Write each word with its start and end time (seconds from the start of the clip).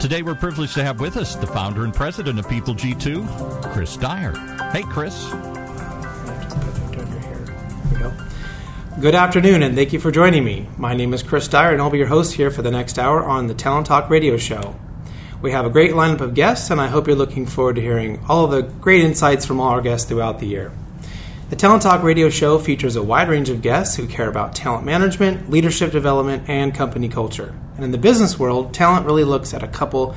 Today, 0.00 0.22
we're 0.22 0.34
privileged 0.34 0.72
to 0.74 0.82
have 0.82 0.98
with 0.98 1.18
us 1.18 1.36
the 1.36 1.46
founder 1.46 1.84
and 1.84 1.92
president 1.92 2.38
of 2.38 2.48
People 2.48 2.74
G2, 2.74 3.70
Chris 3.74 3.98
Dyer. 3.98 4.32
Hey, 4.72 4.82
Chris. 4.82 5.30
Good 8.98 9.14
afternoon, 9.14 9.62
and 9.62 9.74
thank 9.74 9.92
you 9.92 10.00
for 10.00 10.10
joining 10.10 10.42
me. 10.42 10.66
My 10.78 10.94
name 10.94 11.12
is 11.12 11.22
Chris 11.22 11.48
Dyer, 11.48 11.72
and 11.72 11.82
I'll 11.82 11.90
be 11.90 11.98
your 11.98 12.06
host 12.06 12.32
here 12.32 12.50
for 12.50 12.62
the 12.62 12.70
next 12.70 12.98
hour 12.98 13.22
on 13.22 13.46
the 13.46 13.52
Talent 13.52 13.88
Talk 13.88 14.08
radio 14.08 14.38
show. 14.38 14.74
We 15.42 15.52
have 15.52 15.66
a 15.66 15.70
great 15.70 15.90
lineup 15.90 16.22
of 16.22 16.32
guests, 16.32 16.70
and 16.70 16.80
I 16.80 16.86
hope 16.86 17.06
you're 17.06 17.14
looking 17.14 17.44
forward 17.44 17.76
to 17.76 17.82
hearing 17.82 18.24
all 18.26 18.46
of 18.46 18.52
the 18.52 18.62
great 18.62 19.04
insights 19.04 19.44
from 19.44 19.60
all 19.60 19.68
our 19.68 19.82
guests 19.82 20.08
throughout 20.08 20.38
the 20.38 20.46
year. 20.46 20.72
The 21.50 21.56
Talent 21.56 21.82
Talk 21.82 22.04
radio 22.04 22.30
show 22.30 22.60
features 22.60 22.94
a 22.94 23.02
wide 23.02 23.28
range 23.28 23.50
of 23.50 23.60
guests 23.60 23.96
who 23.96 24.06
care 24.06 24.28
about 24.28 24.54
talent 24.54 24.84
management, 24.84 25.50
leadership 25.50 25.90
development, 25.90 26.48
and 26.48 26.72
company 26.72 27.08
culture. 27.08 27.52
And 27.74 27.84
in 27.84 27.90
the 27.90 27.98
business 27.98 28.38
world, 28.38 28.72
talent 28.72 29.04
really 29.04 29.24
looks 29.24 29.52
at 29.52 29.64
a 29.64 29.66
couple 29.66 30.14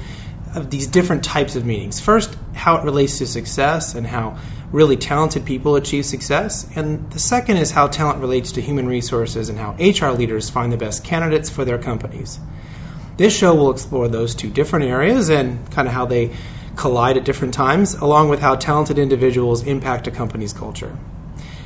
of 0.53 0.69
these 0.69 0.85
different 0.85 1.23
types 1.23 1.55
of 1.55 1.65
meetings. 1.65 1.99
First, 1.99 2.37
how 2.53 2.77
it 2.77 2.83
relates 2.83 3.17
to 3.17 3.25
success 3.25 3.95
and 3.95 4.05
how 4.05 4.37
really 4.71 4.95
talented 4.95 5.43
people 5.43 5.75
achieve 5.75 6.05
success. 6.05 6.69
And 6.75 7.11
the 7.11 7.17
second 7.17 7.57
is 7.57 7.71
how 7.71 7.87
talent 7.87 8.19
relates 8.19 8.51
to 8.51 8.61
human 8.61 8.87
resources 8.87 9.49
and 9.49 9.57
how 9.57 9.71
HR 9.79 10.15
leaders 10.15 10.51
find 10.51 10.71
the 10.71 10.77
best 10.77 11.03
candidates 11.03 11.49
for 11.49 11.65
their 11.65 11.79
companies. 11.79 12.39
This 13.17 13.35
show 13.35 13.55
will 13.55 13.71
explore 13.71 14.07
those 14.07 14.35
two 14.35 14.51
different 14.51 14.85
areas 14.85 15.31
and 15.31 15.67
kind 15.71 15.87
of 15.87 15.95
how 15.95 16.05
they 16.05 16.35
collide 16.75 17.17
at 17.17 17.25
different 17.25 17.55
times, 17.55 17.95
along 17.95 18.29
with 18.29 18.41
how 18.41 18.53
talented 18.53 18.99
individuals 18.99 19.63
impact 19.63 20.05
a 20.05 20.11
company's 20.11 20.53
culture. 20.53 20.95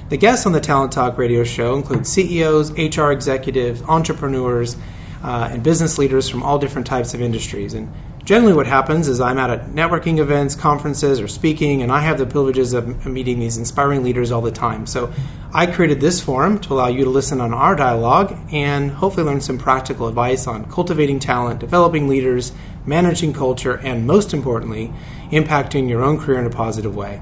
The 0.10 0.16
guests 0.16 0.46
on 0.46 0.54
the 0.54 0.62
Talent 0.62 0.94
Talk 0.94 1.18
radio 1.18 1.44
show 1.44 1.76
include 1.76 2.08
CEOs, 2.08 2.72
HR 2.72 3.12
executives, 3.12 3.82
entrepreneurs, 3.82 4.78
uh, 5.22 5.50
and 5.52 5.62
business 5.62 5.98
leaders 5.98 6.30
from 6.30 6.44
all 6.44 6.60
different 6.60 6.88
types 6.88 7.14
of 7.14 7.22
industries. 7.22 7.74
And 7.74 7.92
generally, 8.24 8.54
what 8.54 8.68
happens 8.68 9.10
is 9.10 9.20
I'm 9.20 9.38
at 9.38 9.68
networking 9.72 10.20
events, 10.20 10.56
conferences, 10.56 11.20
or 11.20 11.28
speaking, 11.28 11.82
and 11.82 11.92
I 11.92 12.00
have 12.00 12.18
the 12.18 12.26
privileges 12.26 12.72
of 12.72 13.06
meeting 13.06 13.42
these 13.42 13.58
inspiring 13.58 14.02
leaders 14.02 14.32
all 14.32 14.40
the 14.40 14.50
time. 14.50 14.86
So 14.86 15.12
I 15.54 15.66
created 15.66 16.00
this 16.00 16.22
forum 16.22 16.60
to 16.60 16.74
allow 16.74 16.88
you 16.88 17.04
to 17.04 17.10
listen 17.10 17.42
on 17.42 17.54
our 17.54 17.76
dialogue 17.76 18.34
and 18.50 18.92
hopefully 18.92 19.26
learn 19.26 19.42
some 19.42 19.58
practical 19.58 20.08
advice 20.08 20.48
on 20.48 20.72
cultivating 20.72 21.20
talent, 21.20 21.60
developing 21.60 22.08
leaders, 22.08 22.54
managing 22.86 23.34
culture, 23.34 23.76
and 23.80 24.08
most 24.08 24.34
importantly, 24.34 24.94
impacting 25.32 25.90
your 25.90 26.02
own 26.02 26.18
career 26.18 26.40
in 26.40 26.46
a 26.46 26.50
positive 26.50 26.96
way. 26.96 27.20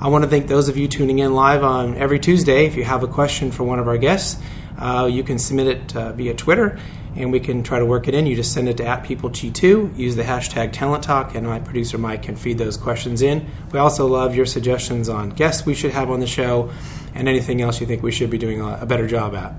I 0.00 0.08
want 0.08 0.24
to 0.24 0.30
thank 0.30 0.48
those 0.48 0.68
of 0.68 0.76
you 0.76 0.88
tuning 0.88 1.20
in 1.20 1.34
live 1.34 1.62
on 1.62 1.96
every 1.96 2.18
Tuesday. 2.18 2.66
If 2.66 2.76
you 2.76 2.84
have 2.84 3.02
a 3.02 3.08
question 3.08 3.52
for 3.52 3.62
one 3.62 3.78
of 3.78 3.86
our 3.86 3.96
guests, 3.96 4.40
uh, 4.76 5.08
you 5.10 5.22
can 5.22 5.38
submit 5.38 5.66
it 5.68 5.96
uh, 5.96 6.12
via 6.12 6.34
Twitter 6.34 6.78
and 7.16 7.30
we 7.30 7.38
can 7.38 7.62
try 7.62 7.78
to 7.78 7.86
work 7.86 8.08
it 8.08 8.14
in. 8.14 8.26
You 8.26 8.34
just 8.34 8.52
send 8.52 8.68
it 8.68 8.76
to 8.78 8.86
at 8.86 9.04
PeopleG2, 9.04 9.96
use 9.96 10.16
the 10.16 10.24
hashtag 10.24 10.72
Talent 10.72 11.04
Talk, 11.04 11.36
and 11.36 11.46
my 11.46 11.60
producer 11.60 11.96
Mike 11.96 12.24
can 12.24 12.34
feed 12.34 12.58
those 12.58 12.76
questions 12.76 13.22
in. 13.22 13.48
We 13.72 13.78
also 13.78 14.08
love 14.08 14.34
your 14.34 14.46
suggestions 14.46 15.08
on 15.08 15.30
guests 15.30 15.64
we 15.64 15.74
should 15.74 15.92
have 15.92 16.10
on 16.10 16.18
the 16.18 16.26
show 16.26 16.72
and 17.14 17.28
anything 17.28 17.62
else 17.62 17.80
you 17.80 17.86
think 17.86 18.02
we 18.02 18.10
should 18.10 18.30
be 18.30 18.38
doing 18.38 18.60
a, 18.60 18.84
better 18.84 19.06
job 19.06 19.36
at. 19.36 19.54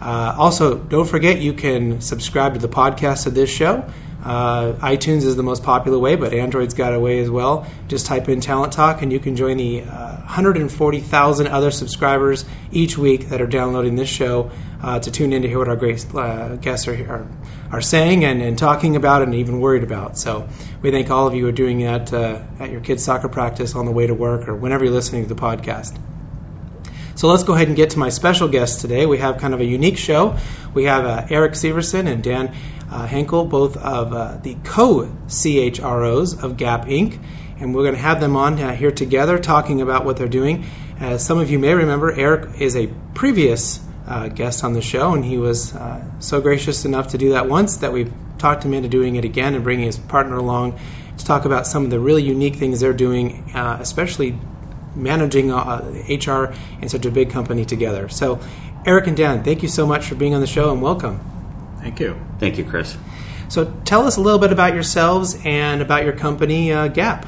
Uh, 0.00 0.34
also, 0.36 0.76
don't 0.76 1.08
forget 1.08 1.40
you 1.40 1.52
can 1.52 2.00
subscribe 2.00 2.54
to 2.54 2.60
the 2.60 2.68
podcast 2.68 3.26
of 3.26 3.34
this 3.34 3.50
show. 3.50 3.88
Uh, 4.28 4.74
iTunes 4.80 5.24
is 5.24 5.36
the 5.36 5.42
most 5.42 5.62
popular 5.62 5.98
way, 5.98 6.14
but 6.14 6.34
Android's 6.34 6.74
got 6.74 6.92
a 6.92 7.00
way 7.00 7.18
as 7.18 7.30
well. 7.30 7.66
Just 7.86 8.04
type 8.04 8.28
in 8.28 8.42
Talent 8.42 8.74
Talk, 8.74 9.00
and 9.00 9.10
you 9.10 9.18
can 9.18 9.36
join 9.36 9.56
the 9.56 9.80
uh, 9.80 10.16
140,000 10.16 11.46
other 11.46 11.70
subscribers 11.70 12.44
each 12.70 12.98
week 12.98 13.30
that 13.30 13.40
are 13.40 13.46
downloading 13.46 13.96
this 13.96 14.10
show 14.10 14.50
uh, 14.82 14.98
to 15.00 15.10
tune 15.10 15.32
in 15.32 15.40
to 15.40 15.48
hear 15.48 15.56
what 15.56 15.68
our 15.68 15.76
great 15.76 16.04
uh, 16.14 16.56
guests 16.56 16.86
are, 16.86 17.10
are, 17.10 17.26
are 17.72 17.80
saying 17.80 18.22
and, 18.22 18.42
and, 18.42 18.58
talking 18.58 18.96
about 18.96 19.22
and 19.22 19.34
even 19.34 19.60
worried 19.60 19.82
about. 19.82 20.18
So 20.18 20.46
we 20.82 20.90
thank 20.90 21.08
all 21.08 21.26
of 21.26 21.34
you 21.34 21.44
who 21.44 21.48
are 21.48 21.52
doing 21.52 21.78
that 21.78 22.12
uh, 22.12 22.42
at 22.60 22.70
your 22.70 22.82
kids' 22.82 23.02
soccer 23.02 23.30
practice, 23.30 23.74
on 23.74 23.86
the 23.86 23.92
way 23.92 24.06
to 24.06 24.14
work, 24.14 24.46
or 24.46 24.54
whenever 24.54 24.84
you're 24.84 24.92
listening 24.92 25.26
to 25.26 25.34
the 25.34 25.40
podcast. 25.40 25.98
So 27.14 27.28
let's 27.28 27.44
go 27.44 27.54
ahead 27.54 27.66
and 27.66 27.76
get 27.76 27.90
to 27.90 27.98
my 27.98 28.10
special 28.10 28.46
guest 28.46 28.80
today. 28.80 29.06
We 29.06 29.18
have 29.18 29.38
kind 29.38 29.54
of 29.54 29.60
a 29.60 29.64
unique 29.64 29.96
show. 29.96 30.36
We 30.74 30.84
have 30.84 31.06
uh, 31.06 31.26
Eric 31.30 31.54
Severson 31.54 32.06
and 32.06 32.22
Dan 32.22 32.54
uh, 32.90 33.06
Henkle, 33.06 33.48
both 33.48 33.76
of 33.76 34.12
uh, 34.12 34.38
the 34.42 34.56
co 34.64 35.06
CHROs 35.26 36.42
of 36.42 36.56
Gap 36.56 36.86
Inc. 36.86 37.22
And 37.60 37.74
we're 37.74 37.82
going 37.82 37.94
to 37.94 38.00
have 38.00 38.20
them 38.20 38.36
on 38.36 38.58
uh, 38.58 38.74
here 38.74 38.92
together 38.92 39.38
talking 39.38 39.80
about 39.80 40.04
what 40.04 40.16
they're 40.16 40.28
doing. 40.28 40.64
As 41.00 41.24
some 41.24 41.38
of 41.38 41.50
you 41.50 41.58
may 41.58 41.74
remember, 41.74 42.12
Eric 42.12 42.60
is 42.60 42.76
a 42.76 42.88
previous 43.14 43.80
uh, 44.06 44.28
guest 44.28 44.64
on 44.64 44.72
the 44.72 44.80
show, 44.80 45.12
and 45.12 45.24
he 45.24 45.36
was 45.36 45.74
uh, 45.74 46.02
so 46.20 46.40
gracious 46.40 46.84
enough 46.84 47.08
to 47.08 47.18
do 47.18 47.30
that 47.30 47.48
once 47.48 47.76
that 47.78 47.92
we've 47.92 48.12
talked 48.38 48.64
him 48.64 48.72
into 48.72 48.88
doing 48.88 49.16
it 49.16 49.24
again 49.24 49.54
and 49.54 49.64
bringing 49.64 49.86
his 49.86 49.98
partner 49.98 50.36
along 50.36 50.78
to 51.18 51.24
talk 51.24 51.44
about 51.44 51.66
some 51.66 51.84
of 51.84 51.90
the 51.90 51.98
really 51.98 52.22
unique 52.22 52.56
things 52.56 52.80
they're 52.80 52.92
doing, 52.92 53.50
uh, 53.54 53.76
especially 53.80 54.38
managing 54.94 55.50
HR 55.50 56.54
in 56.80 56.88
such 56.88 57.04
a 57.04 57.10
big 57.10 57.30
company 57.30 57.64
together. 57.64 58.08
So, 58.08 58.40
Eric 58.86 59.08
and 59.08 59.16
Dan, 59.16 59.42
thank 59.42 59.62
you 59.62 59.68
so 59.68 59.86
much 59.86 60.06
for 60.06 60.14
being 60.14 60.34
on 60.34 60.40
the 60.40 60.46
show 60.46 60.72
and 60.72 60.80
welcome. 60.80 61.37
Thank 61.80 62.00
you. 62.00 62.20
Thank 62.38 62.58
you, 62.58 62.64
Chris. 62.64 62.96
So 63.48 63.72
tell 63.84 64.06
us 64.06 64.16
a 64.16 64.20
little 64.20 64.38
bit 64.38 64.52
about 64.52 64.74
yourselves 64.74 65.38
and 65.44 65.80
about 65.80 66.04
your 66.04 66.12
company, 66.12 66.72
uh, 66.72 66.88
Gap, 66.88 67.26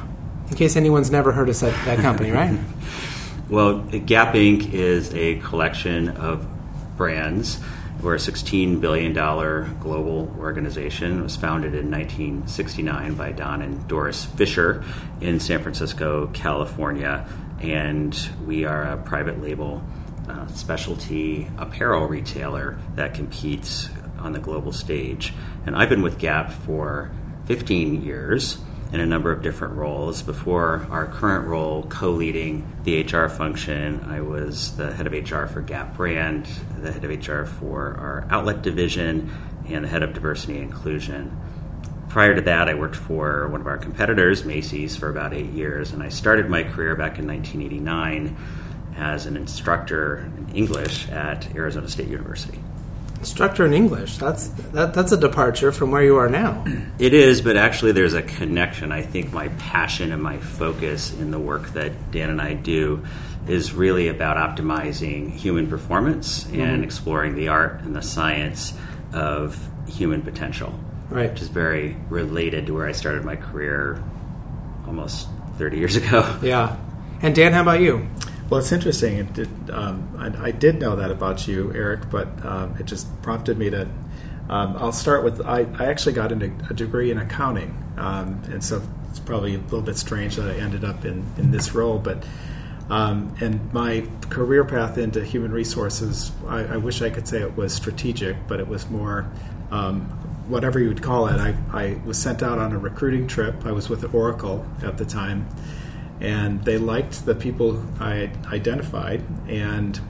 in 0.51 0.57
case 0.57 0.77
anyone's 0.77 1.11
never 1.11 1.33
heard 1.33 1.49
of 1.49 1.59
that 1.61 1.99
company, 2.01 2.31
right? 2.31 2.59
well, 3.49 3.79
Gap 3.79 4.35
Inc. 4.35 4.73
is 4.73 5.15
a 5.15 5.37
collection 5.41 6.11
of 6.11 6.47
brands. 6.97 7.59
We're 8.03 8.15
a 8.15 8.19
$16 8.19 8.81
billion 8.81 9.13
global 9.13 10.35
organization. 10.39 11.21
It 11.21 11.23
was 11.23 11.37
founded 11.37 11.75
in 11.75 11.91
1969 11.91 13.15
by 13.15 13.33
Don 13.33 13.63
and 13.63 13.87
Doris 13.89 14.25
Fisher 14.25 14.85
in 15.21 15.39
San 15.39 15.63
Francisco, 15.63 16.29
California. 16.29 17.27
And 17.61 18.19
we 18.47 18.65
are 18.65 18.85
a 18.85 18.97
private 18.97 19.43
label 19.43 19.83
uh, 20.29 20.47
specialty 20.49 21.49
apparel 21.59 22.07
retailer 22.07 22.79
that 22.95 23.15
competes 23.15 23.91
on 24.21 24.33
the 24.33 24.39
global 24.39 24.73
stage. 24.73 25.33
And 25.67 25.75
I've 25.77 25.89
been 25.89 26.03
with 26.03 26.19
Gap 26.19 26.53
for 26.53 27.11
15 27.47 28.03
years 28.03 28.59
in 28.93 29.01
a 29.01 29.07
number 29.07 29.31
of 29.31 29.43
different 29.43 29.75
roles. 29.75 30.23
Before 30.23 30.87
our 30.91 31.07
current 31.07 31.47
role, 31.47 31.85
co 31.85 32.11
leading 32.11 32.67
the 32.85 33.03
HR 33.03 33.29
function, 33.29 34.05
I 34.09 34.21
was 34.21 34.77
the 34.77 34.93
head 34.93 35.07
of 35.07 35.13
HR 35.13 35.47
for 35.47 35.61
Gap 35.61 35.97
Brand, 35.97 36.47
the 36.79 36.93
head 36.93 37.05
of 37.05 37.11
HR 37.11 37.45
for 37.45 37.97
our 37.99 38.27
outlet 38.31 38.63
division, 38.63 39.31
and 39.69 39.85
the 39.85 39.89
head 39.89 40.03
of 40.03 40.13
diversity 40.13 40.55
and 40.55 40.65
inclusion. 40.65 41.37
Prior 42.09 42.35
to 42.35 42.41
that, 42.43 42.69
I 42.69 42.75
worked 42.75 42.97
for 42.97 43.47
one 43.49 43.61
of 43.61 43.69
our 43.69 43.79
competitors, 43.79 44.45
Macy's, 44.45 44.97
for 44.97 45.09
about 45.09 45.33
eight 45.33 45.51
years, 45.51 45.93
and 45.93 46.03
I 46.03 46.09
started 46.09 46.49
my 46.49 46.65
career 46.65 46.97
back 46.97 47.21
in 47.21 47.27
1989 47.29 48.37
as 48.97 49.27
an 49.27 49.37
instructor 49.37 50.29
in 50.37 50.49
English 50.55 51.09
at 51.09 51.55
Arizona 51.55 51.89
State 51.89 52.09
University 52.09 52.61
instructor 53.21 53.65
in 53.65 53.73
English. 53.73 54.17
That's 54.19 54.49
that, 54.73 54.93
that's 54.95 55.13
a 55.13 55.17
departure 55.17 55.71
from 55.73 55.91
where 55.91 56.03
you 56.03 56.17
are 56.17 56.29
now. 56.29 56.65
It 56.99 57.15
is, 57.15 57.41
but 57.41 57.57
actually, 57.57 57.93
there's 57.93 58.13
a 58.13 58.21
connection. 58.21 58.93
I 58.93 59.01
think 59.01 59.33
my 59.33 59.49
passion 59.49 60.13
and 60.13 60.23
my 60.23 60.37
focus 60.37 61.15
in 61.15 61.31
the 61.31 61.39
work 61.39 61.71
that 61.71 62.11
Dan 62.11 62.29
and 62.29 62.43
I 62.43 62.53
do 62.53 63.07
is 63.49 63.73
really 63.73 64.09
about 64.09 64.37
optimizing 64.37 65.31
human 65.31 65.67
performance 65.67 66.45
mm-hmm. 66.45 66.61
and 66.61 66.85
exploring 66.85 67.37
the 67.37 67.49
art 67.49 67.81
and 67.81 67.97
the 67.97 68.03
science 68.03 68.75
of 69.15 69.59
human 69.89 70.21
potential. 70.21 70.79
Right. 71.09 71.31
Which 71.33 71.41
is 71.41 71.49
very 71.49 71.97
related 72.11 72.67
to 72.67 72.75
where 72.75 72.87
I 72.87 72.93
started 72.93 73.25
my 73.25 73.37
career 73.37 74.03
almost 74.87 75.27
30 75.57 75.79
years 75.79 75.97
ago. 75.97 76.39
Yeah. 76.43 76.77
And 77.23 77.35
Dan, 77.35 77.53
how 77.53 77.63
about 77.63 77.81
you? 77.81 78.09
Well, 78.51 78.59
it's 78.59 78.73
interesting. 78.73 79.19
It 79.19 79.33
did, 79.33 79.71
um, 79.71 80.13
I, 80.19 80.49
I, 80.49 80.51
did 80.51 80.81
know 80.81 80.97
that 80.97 81.13
about 81.13 81.47
you, 81.47 81.73
Eric, 81.73 82.11
but 82.11 82.45
um, 82.45 82.77
it 82.81 82.87
just 82.87 83.07
prompted 83.23 83.57
me 83.57 83.71
to. 83.71 83.83
Um, 84.49 84.77
I'll 84.77 84.91
start 84.91 85.23
with 85.23 85.41
I, 85.47 85.69
I, 85.79 85.87
actually 85.87 86.15
got 86.15 86.33
into 86.33 86.51
a 86.69 86.75
degree 86.75 87.13
in 87.13 87.19
accounting, 87.19 87.81
um, 87.97 88.43
and 88.51 88.65
so 88.65 88.83
it's 89.09 89.21
probably 89.21 89.55
a 89.55 89.59
little 89.59 89.83
bit 89.83 89.97
strange 89.97 90.35
that 90.35 90.51
I 90.51 90.59
ended 90.59 90.85
up 90.85 91.05
in, 91.05 91.25
in 91.39 91.53
this 91.53 91.75
role. 91.75 92.01
But 92.01 92.25
um, 92.91 93.33
and 93.41 93.73
my 93.73 94.09
career 94.31 94.65
path 94.65 94.99
into 94.99 95.25
human 95.25 95.53
resources, 95.53 96.33
I, 96.49 96.65
I, 96.65 96.77
wish 96.77 97.03
I 97.03 97.11
could 97.11 97.29
say 97.29 97.41
it 97.41 97.57
was 97.57 97.73
strategic, 97.73 98.49
but 98.49 98.59
it 98.59 98.67
was 98.67 98.91
more 98.91 99.31
um, 99.71 100.01
whatever 100.49 100.81
you 100.81 100.89
would 100.89 101.03
call 101.03 101.29
it. 101.29 101.39
I, 101.39 101.55
I 101.73 102.01
was 102.05 102.19
sent 102.19 102.43
out 102.43 102.59
on 102.59 102.73
a 102.73 102.79
recruiting 102.79 103.29
trip. 103.29 103.65
I 103.65 103.71
was 103.71 103.89
with 103.89 104.13
Oracle 104.13 104.67
at 104.83 104.99
the 104.99 105.05
time 105.05 105.47
and 106.21 106.65
they 106.65 106.79
liked 106.79 107.25
the 107.25 107.35
people 107.35 107.83
I 107.99 108.31
identified, 108.47 109.25
and 109.49 110.01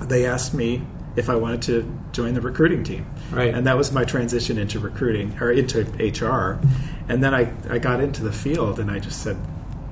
they 0.00 0.26
asked 0.26 0.54
me 0.54 0.82
if 1.16 1.28
I 1.28 1.34
wanted 1.34 1.62
to 1.62 1.98
join 2.12 2.34
the 2.34 2.40
recruiting 2.40 2.84
team. 2.84 3.06
Right. 3.30 3.52
And 3.52 3.66
that 3.66 3.76
was 3.76 3.92
my 3.92 4.04
transition 4.04 4.58
into 4.58 4.78
recruiting 4.78 5.36
or 5.40 5.50
into 5.50 5.82
HR. 5.98 6.60
And 7.08 7.22
then 7.22 7.34
I, 7.34 7.52
I 7.68 7.78
got 7.78 8.00
into 8.00 8.22
the 8.22 8.32
field 8.32 8.78
and 8.78 8.90
I 8.90 9.00
just 9.00 9.22
said, 9.22 9.36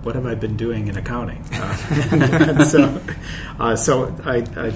what 0.02 0.14
have 0.14 0.26
I 0.26 0.34
been 0.36 0.56
doing 0.56 0.88
in 0.88 0.96
accounting? 0.96 1.44
Uh, 1.58 1.76
and 2.12 2.62
so, 2.62 3.00
uh, 3.58 3.74
so 3.74 4.16
I, 4.24 4.44
I, 4.56 4.72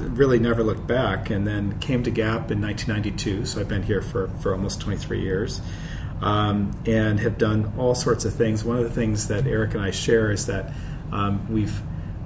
really 0.00 0.38
never 0.38 0.64
looked 0.64 0.86
back, 0.86 1.30
and 1.30 1.46
then 1.46 1.78
came 1.78 2.02
to 2.02 2.10
Gap 2.10 2.50
in 2.50 2.60
1992. 2.60 3.46
So 3.46 3.60
I've 3.60 3.68
been 3.68 3.84
here 3.84 4.02
for, 4.02 4.28
for 4.40 4.52
almost 4.52 4.80
23 4.80 5.20
years, 5.20 5.60
um, 6.24 6.72
and 6.86 7.20
have 7.20 7.36
done 7.36 7.70
all 7.76 7.94
sorts 7.94 8.24
of 8.24 8.34
things. 8.34 8.64
One 8.64 8.78
of 8.78 8.84
the 8.84 8.90
things 8.90 9.28
that 9.28 9.46
Eric 9.46 9.74
and 9.74 9.82
I 9.82 9.90
share 9.90 10.32
is 10.32 10.46
that 10.46 10.72
um, 11.12 11.46
we've 11.52 11.80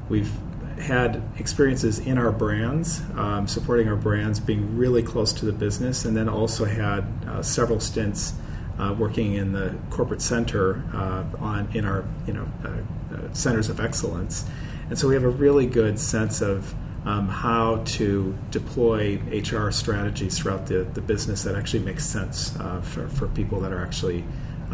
we've 0.08 0.32
had 0.78 1.20
experiences 1.36 1.98
in 1.98 2.16
our 2.16 2.30
brands, 2.30 3.02
um, 3.16 3.48
supporting 3.48 3.88
our 3.88 3.96
brands, 3.96 4.38
being 4.38 4.78
really 4.78 5.02
close 5.02 5.32
to 5.32 5.44
the 5.44 5.52
business, 5.52 6.04
and 6.04 6.16
then 6.16 6.28
also 6.28 6.64
had 6.64 7.04
uh, 7.26 7.42
several 7.42 7.80
stints 7.80 8.34
uh, 8.78 8.94
working 8.96 9.34
in 9.34 9.52
the 9.52 9.76
corporate 9.90 10.22
center 10.22 10.84
uh, 10.94 11.24
on 11.40 11.68
in 11.74 11.84
our 11.84 12.04
you 12.24 12.32
know 12.32 12.46
uh, 12.64 12.68
uh, 13.16 13.32
centers 13.32 13.68
of 13.68 13.80
excellence, 13.80 14.44
and 14.90 14.96
so 14.96 15.08
we 15.08 15.14
have 15.14 15.24
a 15.24 15.28
really 15.28 15.66
good 15.66 15.98
sense 15.98 16.40
of 16.40 16.72
um, 17.04 17.28
how 17.28 17.82
to 17.84 18.36
deploy 18.50 19.18
HR 19.30 19.70
strategies 19.70 20.38
throughout 20.38 20.66
the, 20.66 20.84
the 20.84 21.00
business 21.00 21.44
that 21.44 21.54
actually 21.54 21.84
makes 21.84 22.04
sense 22.04 22.56
uh, 22.58 22.80
for, 22.80 23.08
for 23.08 23.28
people 23.28 23.60
that 23.60 23.72
are 23.72 23.82
actually 23.82 24.24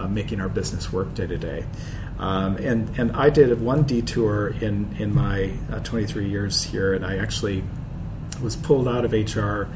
making 0.08 0.40
our 0.40 0.48
business 0.48 0.92
work 0.92 1.14
day 1.14 1.26
to 1.26 1.38
day. 1.38 1.64
Um, 2.18 2.56
and 2.56 2.98
and 2.98 3.12
I 3.12 3.30
did 3.30 3.60
one 3.60 3.84
detour 3.84 4.54
in 4.60 4.94
in 4.98 5.14
my 5.14 5.52
23 5.82 6.28
years 6.28 6.62
here, 6.64 6.94
and 6.94 7.04
I 7.04 7.18
actually 7.18 7.64
was 8.42 8.56
pulled 8.56 8.88
out 8.88 9.04
of 9.04 9.12
HR 9.12 9.68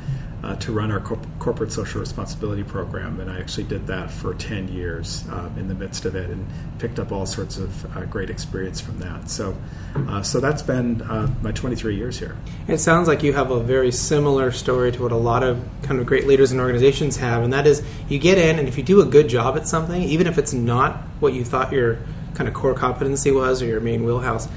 uh, 0.49 0.57
to 0.57 0.73
run 0.73 0.91
our 0.91 1.01
corp- 1.01 1.27
corporate 1.39 1.71
social 1.71 2.01
responsibility 2.01 2.63
program, 2.63 3.21
and 3.21 3.31
I 3.31 3.39
actually 3.39 3.65
did 3.65 3.87
that 3.89 4.11
for 4.11 4.33
10 4.33 4.69
years 4.69 5.29
uh, 5.29 5.51
in 5.59 5.69
the 5.69 5.75
midst 5.75 6.07
of 6.07 6.17
it, 6.17 6.31
and 6.31 6.47
picked 6.79 6.99
up 6.99 7.13
all 7.13 7.27
sorts 7.27 7.59
of 7.59 7.97
uh, 7.97 8.07
great 8.07 8.31
experience 8.31 8.81
from 8.81 8.99
that. 9.01 9.29
So, 9.29 9.55
uh, 9.95 10.23
so 10.23 10.41
that's 10.41 10.63
been 10.63 11.03
uh, 11.03 11.31
my 11.43 11.53
23 11.53 11.97
years 11.97 12.19
here. 12.19 12.35
It 12.67 12.79
sounds 12.79 13.09
like 13.09 13.23
you 13.23 13.35
have 13.35 13.51
a 13.51 13.61
very 13.61 13.93
similar 13.93 14.51
story 14.51 14.91
to 14.93 15.03
what 15.03 15.13
a 15.13 15.17
lot 15.17 15.43
of 15.43 15.63
kind 15.83 16.01
of 16.01 16.07
great 16.07 16.27
leaders 16.27 16.51
and 16.51 16.61
organizations 16.61 17.19
have, 17.19 17.43
and 17.43 17.53
that 17.53 17.67
is 17.67 17.83
you 18.09 18.19
get 18.19 18.39
in, 18.39 18.59
and 18.59 18.69
if 18.69 18.79
you 18.79 18.83
do 18.83 19.03
a 19.03 19.07
good 19.07 19.29
job 19.29 19.55
at 19.57 19.69
something, 19.69 20.03
even 20.03 20.27
if 20.27 20.39
it's 20.39 20.55
not 20.55 20.97
what 21.21 21.35
you 21.35 21.45
thought 21.45 21.73
your 21.73 21.99
kind 22.35 22.49
of 22.49 22.55
core 22.55 22.75
competency 22.75 23.33
was 23.33 23.61
or 23.61 23.67
your 23.67 23.81
main 23.81 24.03
wheelhouse, 24.03 24.49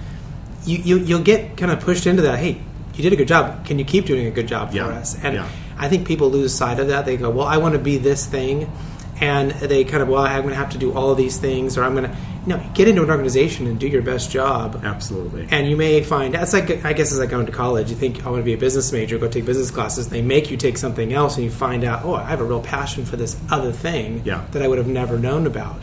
you, 0.64 0.78
you 0.78 0.98
you'll 1.00 1.24
get 1.24 1.58
kind 1.58 1.72
of 1.72 1.82
pushed 1.82 2.08
into 2.08 2.22
that. 2.22 2.40
Hey, 2.40 2.62
you 2.94 3.04
did 3.04 3.12
a 3.12 3.18
good 3.18 3.28
job. 3.28 3.66
Can 3.66 3.78
you 3.78 3.84
keep 3.84 4.06
doing 4.06 4.28
a 4.28 4.32
good 4.32 4.48
job 4.48 4.74
yeah. 4.74 4.86
for 4.86 4.94
us? 4.94 5.22
And 5.22 5.36
yeah. 5.36 5.50
I 5.82 5.90
think 5.90 6.08
people 6.08 6.30
lose 6.30 6.54
sight 6.54 6.80
of 6.80 6.88
that. 6.88 7.06
They 7.06 7.18
go, 7.18 7.30
well, 7.30 7.48
I 7.48 7.58
want 7.58 7.74
to 7.74 7.80
be 7.80 7.98
this 7.98 8.26
thing. 8.26 8.72
And 9.20 9.52
they 9.52 9.84
kind 9.84 10.02
of, 10.02 10.10
well, 10.10 10.24
I'm 10.24 10.42
going 10.42 10.50
to 10.50 10.56
have 10.56 10.72
to 10.72 10.80
do 10.80 10.94
all 10.94 11.12
of 11.12 11.18
these 11.18 11.38
things, 11.38 11.78
or 11.78 11.84
I'm 11.84 11.96
going 11.96 12.10
to, 12.10 12.18
know, 12.48 12.64
get 12.74 12.88
into 12.88 13.04
an 13.04 13.10
organization 13.12 13.68
and 13.68 13.80
do 13.80 13.88
your 13.88 14.02
best 14.02 14.32
job. 14.32 14.82
Absolutely. 14.84 15.48
And 15.52 15.70
you 15.70 15.78
may 15.78 16.02
find, 16.02 16.34
that's 16.34 16.54
like, 16.54 16.84
I 16.84 16.94
guess, 16.94 17.12
it's 17.12 17.20
like 17.20 17.30
going 17.30 17.46
to 17.46 17.52
college. 17.52 17.92
You 17.92 17.96
think, 17.96 18.26
I 18.26 18.30
want 18.30 18.42
to 18.42 18.46
be 18.46 18.54
a 18.54 18.58
business 18.58 18.92
major, 18.92 19.20
go 19.20 19.28
take 19.28 19.46
business 19.46 19.70
classes. 19.70 20.10
They 20.10 20.24
make 20.24 20.50
you 20.50 20.58
take 20.58 20.78
something 20.78 21.14
else, 21.14 21.36
and 21.36 21.44
you 21.46 21.52
find 21.52 21.84
out, 21.84 22.04
oh, 22.04 22.16
I 22.16 22.26
have 22.26 22.42
a 22.42 22.44
real 22.44 22.64
passion 22.64 23.06
for 23.06 23.16
this 23.16 23.40
other 23.52 23.72
thing 23.72 24.24
yeah. 24.26 24.44
that 24.54 24.64
I 24.64 24.68
would 24.68 24.80
have 24.80 24.88
never 24.88 25.20
known 25.20 25.46
about. 25.46 25.80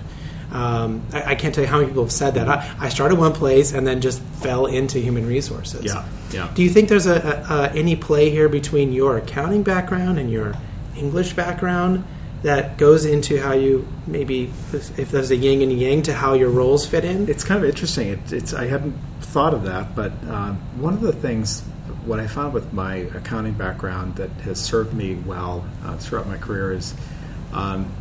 Um, 0.51 1.03
I, 1.13 1.33
I, 1.33 1.35
can't 1.35 1.55
tell 1.55 1.63
you 1.63 1.69
how 1.69 1.77
many 1.77 1.89
people 1.89 2.05
have 2.05 2.13
said 2.13 2.35
that. 2.35 2.49
I, 2.49 2.75
I, 2.81 2.89
started 2.89 3.19
one 3.19 3.35
place 3.35 3.73
and 3.75 3.87
then 3.87 4.01
just 4.01 4.23
fell 4.23 4.65
into 4.65 4.99
human 4.99 5.27
resources. 5.27 5.85
Yeah, 5.85 6.09
yeah. 6.31 6.51
Do 6.55 6.63
you 6.63 6.71
think 6.71 6.89
there's 6.89 7.07
a, 7.07 7.45
a, 7.51 7.55
a, 7.55 7.71
any 7.75 7.97
play 7.97 8.31
here 8.31 8.49
between 8.49 8.93
your 8.93 9.19
accounting 9.19 9.63
background 9.63 10.19
and 10.19 10.31
your 10.31 10.55
English 10.97 11.35
background 11.35 12.03
that 12.43 12.79
goes 12.79 13.05
into 13.05 13.39
how 13.39 13.53
you 13.53 13.87
maybe 14.07 14.51
if 14.73 15.11
there's 15.11 15.31
a 15.31 15.37
yin 15.37 15.61
and 15.61 15.79
yang 15.79 16.03
to 16.03 16.15
how 16.15 16.33
your 16.33 16.49
roles 16.49 16.87
fit 16.87 17.05
in? 17.05 17.29
It's 17.29 17.45
kind 17.45 17.63
of 17.63 17.69
interesting. 17.69 18.09
It, 18.09 18.33
it's 18.33 18.55
I 18.55 18.67
hadn't 18.67 18.97
thought 19.21 19.53
of 19.53 19.65
that, 19.65 19.95
but 19.95 20.13
um, 20.31 20.57
one 20.81 20.95
of 20.95 21.03
the 21.03 21.13
things 21.13 21.63
what 22.09 22.21
I 22.21 22.27
found 22.27 22.55
with 22.55 22.73
my 22.73 22.95
accounting 22.97 23.53
background 23.53 24.17
that 24.17 24.31
has 24.43 24.59
served 24.59 24.95
me 24.95 25.15
well 25.15 25.67
uh, 25.85 25.99
throughout 25.99 26.27
my 26.27 26.39
career 26.39 26.73
is, 26.73 26.95
um, 27.53 27.93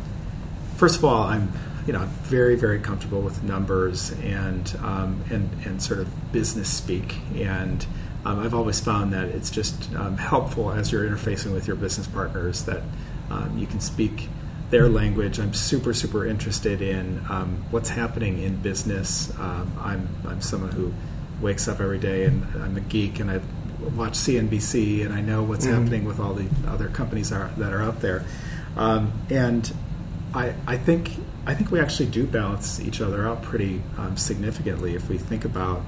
first 0.76 0.96
of 0.96 1.04
all, 1.04 1.24
I'm 1.24 1.52
you 1.88 1.94
know, 1.94 2.00
I'm 2.00 2.08
very, 2.08 2.54
very 2.54 2.78
comfortable 2.80 3.22
with 3.22 3.42
numbers 3.42 4.10
and 4.22 4.76
um, 4.82 5.24
and 5.30 5.50
and 5.64 5.82
sort 5.82 6.00
of 6.00 6.32
business 6.32 6.68
speak. 6.68 7.16
And 7.34 7.84
um, 8.26 8.40
I've 8.40 8.52
always 8.52 8.78
found 8.78 9.14
that 9.14 9.28
it's 9.28 9.48
just 9.48 9.90
um, 9.94 10.18
helpful 10.18 10.70
as 10.70 10.92
you're 10.92 11.08
interfacing 11.08 11.54
with 11.54 11.66
your 11.66 11.76
business 11.76 12.06
partners 12.06 12.64
that 12.66 12.82
um, 13.30 13.56
you 13.56 13.66
can 13.66 13.80
speak 13.80 14.28
their 14.68 14.86
language. 14.90 15.40
I'm 15.40 15.54
super, 15.54 15.94
super 15.94 16.26
interested 16.26 16.82
in 16.82 17.24
um, 17.30 17.64
what's 17.70 17.88
happening 17.88 18.42
in 18.42 18.56
business. 18.56 19.32
Um, 19.38 19.72
I'm 19.80 20.08
I'm 20.26 20.42
someone 20.42 20.72
who 20.72 20.92
wakes 21.40 21.68
up 21.68 21.80
every 21.80 21.98
day 21.98 22.24
and 22.24 22.44
I'm 22.62 22.76
a 22.76 22.80
geek 22.80 23.18
and 23.18 23.30
I 23.30 23.40
watch 23.96 24.12
CNBC 24.12 25.06
and 25.06 25.14
I 25.14 25.22
know 25.22 25.42
what's 25.42 25.64
mm-hmm. 25.64 25.74
happening 25.74 26.04
with 26.04 26.20
all 26.20 26.34
the 26.34 26.48
other 26.68 26.88
companies 26.88 27.32
are, 27.32 27.50
that 27.56 27.72
are 27.72 27.80
out 27.80 28.02
there. 28.02 28.26
and 28.76 29.72
I, 30.34 30.52
I 30.66 30.76
think 30.76 31.12
I 31.48 31.54
think 31.54 31.70
we 31.70 31.80
actually 31.80 32.10
do 32.10 32.26
balance 32.26 32.78
each 32.78 33.00
other 33.00 33.26
out 33.26 33.42
pretty 33.42 33.80
um, 33.96 34.18
significantly 34.18 34.94
if 34.94 35.08
we 35.08 35.16
think 35.16 35.46
about 35.46 35.80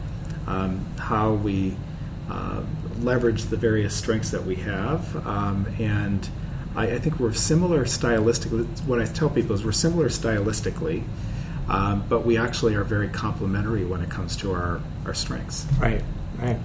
um, 0.47 0.87
how 0.99 1.35
we 1.35 1.77
uh, 2.31 2.63
leverage 3.01 3.45
the 3.45 3.59
various 3.59 3.95
strengths 3.95 4.31
that 4.31 4.47
we 4.47 4.55
have. 4.57 5.15
Um, 5.27 5.67
and 5.79 6.27
I, 6.75 6.93
I, 6.93 6.99
think 6.99 7.21
we're 7.21 7.35
similar 7.35 7.85
stylistically. 7.85 8.67
What 8.87 9.03
I 9.03 9.05
tell 9.05 9.29
people 9.29 9.55
is 9.55 9.63
we're 9.63 9.73
similar 9.73 10.09
stylistically, 10.09 11.03
um, 11.69 12.07
but 12.09 12.25
we 12.25 12.39
actually 12.39 12.75
are 12.75 12.85
very 12.85 13.09
complementary 13.09 13.85
when 13.85 14.01
it 14.01 14.09
comes 14.09 14.37
to 14.37 14.53
our, 14.53 14.81
our 15.05 15.13
strengths. 15.13 15.67
Right, 15.79 16.03
right. 16.39 16.59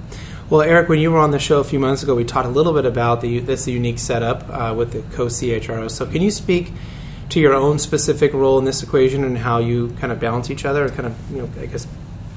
Well, 0.49 0.61
Eric, 0.61 0.87
when 0.87 0.99
you 0.99 1.11
were 1.11 1.19
on 1.19 1.31
the 1.31 1.39
show 1.39 1.59
a 1.59 1.65
few 1.65 1.79
months 1.79 2.01
ago, 2.01 2.15
we 2.15 2.23
talked 2.23 2.47
a 2.47 2.51
little 2.51 2.71
bit 2.71 2.85
about 2.85 3.19
the, 3.19 3.39
this 3.39 3.67
unique 3.67 3.99
setup 3.99 4.47
uh, 4.49 4.73
with 4.73 4.93
the 4.93 5.01
co 5.17 5.25
CHRO. 5.25 5.91
So, 5.91 6.05
can 6.05 6.21
you 6.21 6.31
speak 6.31 6.71
to 7.29 7.39
your 7.39 7.53
own 7.53 7.79
specific 7.79 8.33
role 8.33 8.59
in 8.59 8.65
this 8.65 8.83
equation 8.83 9.23
and 9.23 9.37
how 9.37 9.59
you 9.59 9.89
kind 9.99 10.11
of 10.11 10.19
balance 10.19 10.49
each 10.49 10.65
other, 10.65 10.89
kind 10.89 11.07
of, 11.07 11.31
you 11.31 11.41
know, 11.41 11.49
I 11.59 11.65
guess, 11.65 11.87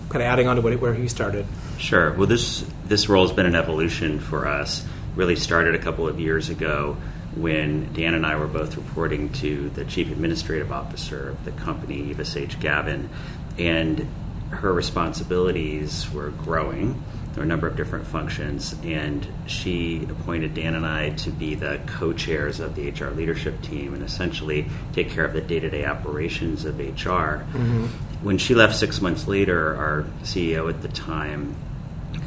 kind 0.09 0.23
of 0.23 0.29
adding 0.29 0.47
on 0.47 0.57
to 0.57 0.63
what, 0.63 0.79
where 0.81 0.95
he 0.95 1.09
started. 1.09 1.47
Sure. 1.79 2.13
Well, 2.13 2.27
this 2.27 2.65
this 2.87 3.09
role 3.09 3.27
has 3.27 3.37
been 3.37 3.47
an 3.47 3.55
evolution 3.55 4.21
for 4.21 4.47
us. 4.47 4.85
Really 5.15 5.37
started 5.37 5.75
a 5.75 5.79
couple 5.79 6.09
of 6.09 6.19
years 6.21 6.49
ago 6.49 6.97
when 7.37 7.93
Dan 7.93 8.15
and 8.15 8.25
I 8.25 8.37
were 8.37 8.47
both 8.47 8.77
reporting 8.77 9.31
to 9.35 9.69
the 9.71 9.85
chief 9.85 10.11
administrative 10.11 10.73
officer 10.73 11.31
of 11.31 11.45
the 11.45 11.53
company, 11.53 12.11
Eva 12.11 12.25
Sage 12.25 12.59
Gavin, 12.59 13.11
and 13.59 14.09
her 14.51 14.73
responsibilities 14.73 16.11
were 16.13 16.31
growing 16.31 17.03
there 17.33 17.43
were 17.43 17.45
a 17.45 17.47
number 17.49 17.67
of 17.67 17.77
different 17.77 18.07
functions, 18.07 18.75
and 18.83 19.27
she 19.47 20.07
appointed 20.11 20.55
Dan 20.55 20.75
and 20.75 20.87
I 20.87 21.11
to 21.11 21.31
be 21.31 21.55
the 21.55 21.81
co 21.87 22.13
chairs 22.13 22.61
of 22.61 22.75
the 22.75 22.91
HR 22.91 23.11
leadership 23.11 23.61
team 23.63 23.95
and 23.95 24.03
essentially 24.03 24.67
take 24.93 25.11
care 25.11 25.25
of 25.25 25.33
the 25.33 25.41
day 25.41 25.61
to 25.61 25.71
day 25.71 25.85
operations 25.85 26.65
of 26.65 26.79
HR. 26.79 27.45
Mm-hmm. 27.45 27.85
When 28.25 28.39
she 28.39 28.55
left 28.55 28.77
six 28.77 29.01
months 29.01 29.29
later, 29.29 29.77
our 29.77 30.05
CEO 30.23 30.69
at 30.69 30.83
the 30.83 30.89
time, 30.89 31.55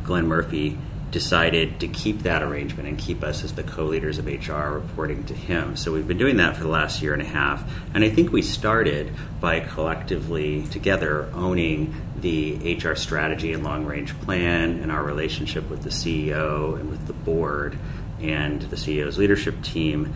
Glenn 0.03 0.27
Murphy, 0.27 0.77
decided 1.11 1.79
to 1.81 1.87
keep 1.87 2.23
that 2.23 2.41
arrangement 2.41 2.87
and 2.87 2.97
keep 2.97 3.23
us 3.23 3.43
as 3.43 3.53
the 3.53 3.63
co-leaders 3.63 4.17
of 4.17 4.25
HR 4.25 4.73
reporting 4.73 5.23
to 5.25 5.33
him. 5.33 5.75
So 5.75 5.91
we've 5.91 6.07
been 6.07 6.17
doing 6.17 6.37
that 6.37 6.55
for 6.55 6.63
the 6.63 6.69
last 6.69 7.01
year 7.01 7.13
and 7.13 7.21
a 7.21 7.25
half, 7.25 7.69
and 7.93 8.03
I 8.03 8.09
think 8.09 8.31
we 8.31 8.41
started 8.41 9.11
by 9.39 9.59
collectively 9.59 10.63
together 10.67 11.29
owning 11.33 11.93
the 12.19 12.75
HR 12.75 12.95
strategy 12.95 13.53
and 13.53 13.63
long-range 13.63 14.19
plan 14.21 14.79
and 14.79 14.91
our 14.91 15.03
relationship 15.03 15.69
with 15.69 15.83
the 15.83 15.89
CEO 15.89 16.79
and 16.79 16.89
with 16.89 17.05
the 17.07 17.13
board 17.13 17.77
and 18.21 18.61
the 18.61 18.75
CEO's 18.75 19.17
leadership 19.17 19.61
team. 19.61 20.15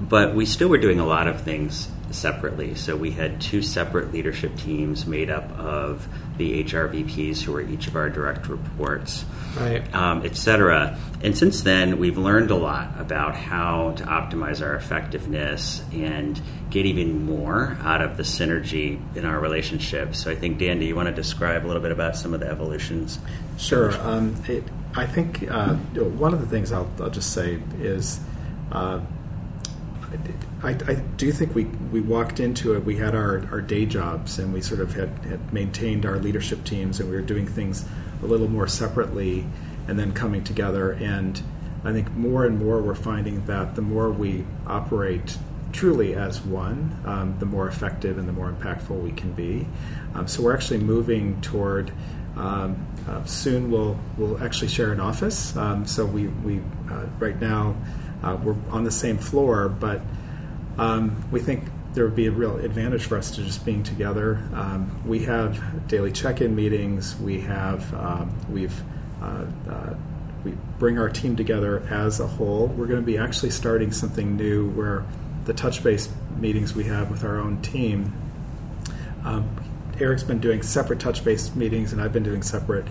But 0.00 0.34
we 0.34 0.46
still 0.46 0.68
were 0.68 0.78
doing 0.78 1.00
a 1.00 1.06
lot 1.06 1.26
of 1.26 1.42
things 1.42 1.88
separately. 2.10 2.74
So 2.74 2.96
we 2.96 3.10
had 3.10 3.40
two 3.40 3.62
separate 3.62 4.12
leadership 4.12 4.56
teams 4.56 5.06
made 5.06 5.30
up 5.30 5.50
of 5.58 6.06
the 6.36 6.62
HR 6.62 6.88
VPs 6.88 7.42
who 7.42 7.52
were 7.52 7.60
each 7.60 7.86
of 7.86 7.96
our 7.96 8.10
direct 8.10 8.48
reports, 8.48 9.24
right. 9.58 9.94
um, 9.94 10.24
et 10.24 10.36
cetera. 10.36 10.98
And 11.22 11.36
since 11.36 11.62
then, 11.62 11.98
we've 11.98 12.18
learned 12.18 12.50
a 12.50 12.56
lot 12.56 12.98
about 12.98 13.34
how 13.34 13.92
to 13.92 14.04
optimize 14.04 14.64
our 14.64 14.74
effectiveness 14.74 15.82
and 15.92 16.40
get 16.70 16.86
even 16.86 17.24
more 17.24 17.76
out 17.82 18.02
of 18.02 18.16
the 18.16 18.22
synergy 18.22 19.00
in 19.16 19.24
our 19.24 19.38
relationship. 19.40 20.14
So 20.14 20.30
I 20.30 20.36
think, 20.36 20.58
Dan, 20.58 20.78
do 20.78 20.84
you 20.84 20.94
want 20.94 21.08
to 21.08 21.14
describe 21.14 21.64
a 21.64 21.66
little 21.66 21.82
bit 21.82 21.92
about 21.92 22.16
some 22.16 22.34
of 22.34 22.40
the 22.40 22.48
evolutions? 22.48 23.18
Sure. 23.58 23.92
Um, 24.02 24.36
it, 24.48 24.64
I 24.94 25.06
think 25.06 25.50
uh, 25.50 25.74
one 25.74 26.32
of 26.32 26.40
the 26.40 26.46
things 26.46 26.72
I'll, 26.72 26.90
I'll 27.00 27.10
just 27.10 27.32
say 27.32 27.60
is. 27.78 28.20
Uh, 28.70 29.00
I, 30.66 30.70
I, 30.88 30.94
do 31.16 31.30
think 31.30 31.54
we, 31.54 31.64
we 31.64 32.00
walked 32.00 32.40
into 32.40 32.74
it. 32.74 32.84
We 32.84 32.96
had 32.96 33.14
our, 33.14 33.46
our 33.52 33.60
day 33.60 33.86
jobs 33.86 34.40
and 34.40 34.52
we 34.52 34.60
sort 34.60 34.80
of 34.80 34.94
had, 34.94 35.10
had 35.24 35.52
maintained 35.52 36.04
our 36.04 36.18
leadership 36.18 36.64
teams 36.64 36.98
and 36.98 37.08
we 37.08 37.14
were 37.14 37.22
doing 37.22 37.46
things 37.46 37.84
a 38.20 38.26
little 38.26 38.48
more 38.48 38.66
separately 38.66 39.46
and 39.86 39.96
then 39.96 40.12
coming 40.12 40.42
together. 40.42 40.90
And 40.90 41.40
I 41.84 41.92
think 41.92 42.10
more 42.16 42.44
and 42.44 42.58
more 42.58 42.82
we're 42.82 42.96
finding 42.96 43.46
that 43.46 43.76
the 43.76 43.82
more 43.82 44.10
we 44.10 44.44
operate 44.66 45.38
truly 45.70 46.16
as 46.16 46.40
one, 46.40 47.00
um, 47.04 47.36
the 47.38 47.46
more 47.46 47.68
effective 47.68 48.18
and 48.18 48.26
the 48.26 48.32
more 48.32 48.50
impactful 48.50 49.00
we 49.00 49.12
can 49.12 49.32
be. 49.34 49.68
Um, 50.14 50.26
so 50.26 50.42
we're 50.42 50.54
actually 50.54 50.78
moving 50.78 51.40
toward. 51.42 51.92
Um, 52.36 52.86
uh, 53.08 53.24
soon 53.24 53.70
we'll 53.70 53.98
we'll 54.18 54.42
actually 54.42 54.68
share 54.68 54.92
an 54.92 55.00
office. 55.00 55.56
Um, 55.56 55.86
so 55.86 56.04
we 56.04 56.26
we 56.26 56.60
uh, 56.90 57.06
right 57.18 57.40
now 57.40 57.76
uh, 58.22 58.36
we're 58.42 58.56
on 58.70 58.84
the 58.84 58.90
same 58.90 59.16
floor, 59.16 59.70
but 59.70 60.02
um, 60.78 61.24
we 61.30 61.40
think 61.40 61.64
there 61.94 62.04
would 62.04 62.16
be 62.16 62.26
a 62.26 62.30
real 62.30 62.58
advantage 62.58 63.06
for 63.06 63.16
us 63.16 63.30
to 63.32 63.42
just 63.42 63.64
being 63.64 63.82
together. 63.82 64.46
Um, 64.52 65.02
we 65.06 65.24
have 65.24 65.88
daily 65.88 66.12
check-in 66.12 66.54
meetings. 66.54 67.16
We 67.18 67.40
have 67.40 67.92
we've 68.50 68.82
uh, 69.22 69.46
uh, 69.68 69.94
we 70.44 70.52
bring 70.78 70.98
our 70.98 71.08
team 71.08 71.36
together 71.36 71.82
as 71.90 72.20
a 72.20 72.26
whole. 72.26 72.66
We're 72.66 72.86
going 72.86 73.00
to 73.00 73.06
be 73.06 73.18
actually 73.18 73.50
starting 73.50 73.92
something 73.92 74.36
new 74.36 74.68
where 74.70 75.04
the 75.46 75.54
touch 75.54 75.82
base 75.82 76.08
meetings 76.38 76.74
we 76.74 76.84
have 76.84 77.10
with 77.10 77.24
our 77.24 77.38
own 77.38 77.62
team. 77.62 78.12
Um, 79.24 79.48
Eric's 79.98 80.22
been 80.22 80.40
doing 80.40 80.62
separate 80.62 81.00
touch 81.00 81.24
base 81.24 81.54
meetings, 81.54 81.92
and 81.92 82.00
I've 82.00 82.12
been 82.12 82.22
doing 82.22 82.42
separate. 82.42 82.86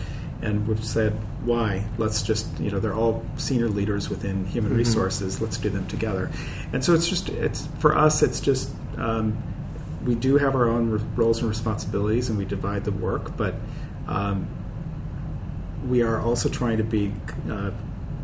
And 0.46 0.68
we've 0.68 0.86
said, 0.86 1.14
why? 1.44 1.86
Let's 1.98 2.22
just, 2.22 2.46
you 2.60 2.70
know, 2.72 2.80
they're 2.80 2.94
all 2.94 3.26
senior 3.38 3.70
leaders 3.70 4.10
within 4.10 4.46
human 4.46 4.72
mm-hmm. 4.72 4.80
resources. 4.80 5.42
Let's 5.42 5.58
do 5.58 5.70
them 5.70 5.88
together. 5.88 6.32
And 6.72 6.84
so 6.86 6.94
it's 6.94 7.10
just, 7.10 7.30
it's 7.30 7.68
for 7.80 7.98
us, 7.98 8.22
it's 8.22 8.40
just, 8.40 8.72
um, 8.98 9.42
we 10.06 10.16
do 10.16 10.38
have 10.38 10.54
our 10.56 10.70
own 10.70 10.86
roles 11.16 11.40
and 11.40 11.50
responsibilities, 11.50 12.30
and 12.30 12.38
we 12.38 12.46
divide 12.46 12.86
the 12.86 12.92
work, 12.92 13.36
but 13.36 13.56
um, 14.08 14.48
we 15.90 16.04
are 16.04 16.22
also 16.22 16.48
trying 16.48 16.78
to 16.78 16.84
be 16.84 17.12
uh, 17.50 17.72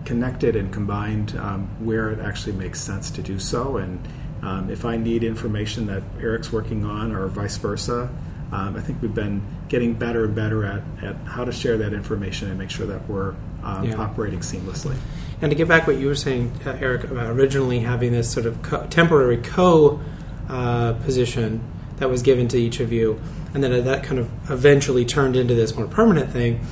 connected 0.05 0.55
and 0.55 0.71
combined 0.71 1.35
um, 1.37 1.67
where 1.83 2.11
it 2.11 2.19
actually 2.19 2.53
makes 2.53 2.79
sense 2.79 3.09
to 3.11 3.21
do 3.21 3.39
so. 3.39 3.77
And 3.77 4.07
um, 4.43 4.69
if 4.69 4.85
I 4.85 4.97
need 4.97 5.23
information 5.23 5.87
that 5.87 6.03
Eric's 6.19 6.51
working 6.51 6.85
on, 6.85 7.11
or 7.15 7.27
vice 7.27 7.57
versa, 7.57 8.09
um, 8.51 8.75
I 8.75 8.81
think 8.81 9.01
we've 9.01 9.13
been 9.13 9.41
getting 9.70 9.93
better 9.93 10.25
and 10.25 10.36
better 10.36 10.65
at, 10.65 10.81
at 11.01 11.15
how 11.25 11.46
to 11.46 11.51
share 11.51 11.77
that 11.77 11.93
information 11.93 12.50
and 12.50 12.60
make 12.60 12.70
sure 12.70 12.86
that 12.88 13.08
we're 13.08 13.34
um, 13.63 13.86
yeah. 13.86 13.96
operating 13.96 14.39
seamlessly. 14.39 14.96
And 15.41 15.50
to 15.50 15.55
get 15.55 15.67
back 15.67 15.88
what 15.88 15.98
you 15.98 16.08
were 16.08 16.15
saying, 16.15 16.51
uh, 16.65 16.77
Eric, 16.79 17.05
about 17.05 17.31
originally 17.31 17.79
having 17.79 18.12
this 18.12 18.31
sort 18.31 18.46
of 18.46 18.62
co- 18.62 18.86
temporary 18.88 19.38
co 19.38 20.01
uh, 20.50 20.93
position 21.05 21.63
that 21.98 22.10
was 22.10 22.22
given 22.22 22.48
to 22.50 22.58
each 22.58 22.79
of 22.79 22.91
you, 22.91 23.22
and 23.53 23.63
then 23.63 23.86
that 23.86 24.03
kind 24.03 24.20
of 24.20 24.29
eventually 24.50 25.05
turned 25.05 25.36
into 25.36 25.53
this 25.53 25.75
more 25.75 25.88
permanent 25.88 26.31
thing 26.31 26.65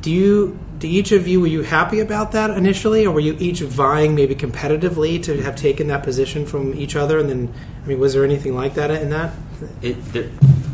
do 0.00 0.10
you 0.10 0.58
do 0.78 0.88
each 0.88 1.12
of 1.12 1.28
you 1.28 1.40
were 1.40 1.46
you 1.46 1.62
happy 1.62 2.00
about 2.00 2.32
that 2.32 2.50
initially 2.50 3.06
or 3.06 3.12
were 3.12 3.20
you 3.20 3.36
each 3.38 3.60
vying 3.60 4.14
maybe 4.14 4.34
competitively 4.34 5.22
to 5.22 5.40
have 5.42 5.54
taken 5.54 5.88
that 5.88 6.02
position 6.02 6.46
from 6.46 6.74
each 6.74 6.96
other 6.96 7.18
and 7.18 7.28
then 7.28 7.52
i 7.84 7.86
mean 7.86 7.98
was 7.98 8.14
there 8.14 8.24
anything 8.24 8.54
like 8.54 8.74
that 8.74 8.90
in 8.90 9.10
that 9.10 9.34
it, 9.82 10.02
there, 10.12 10.30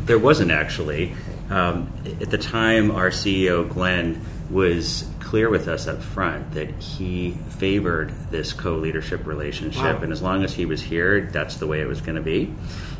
there 0.07 0.19
wasn't 0.19 0.51
actually. 0.51 1.13
Um, 1.49 1.93
at 2.19 2.29
the 2.29 2.37
time 2.37 2.91
our 2.91 3.09
ceo 3.09 3.69
glenn 3.69 4.21
was 4.49 5.07
clear 5.19 5.49
with 5.49 5.67
us 5.67 5.87
up 5.87 6.01
front 6.01 6.53
that 6.53 6.69
he 6.81 7.31
favored 7.31 8.13
this 8.31 8.51
co-leadership 8.51 9.25
relationship. 9.25 9.97
Wow. 9.97 10.03
and 10.03 10.11
as 10.11 10.21
long 10.21 10.43
as 10.43 10.53
he 10.53 10.65
was 10.65 10.81
here 10.81 11.21
that's 11.31 11.57
the 11.57 11.67
way 11.67 11.81
it 11.81 11.87
was 11.87 12.01
going 12.01 12.15
to 12.15 12.21
be. 12.21 12.53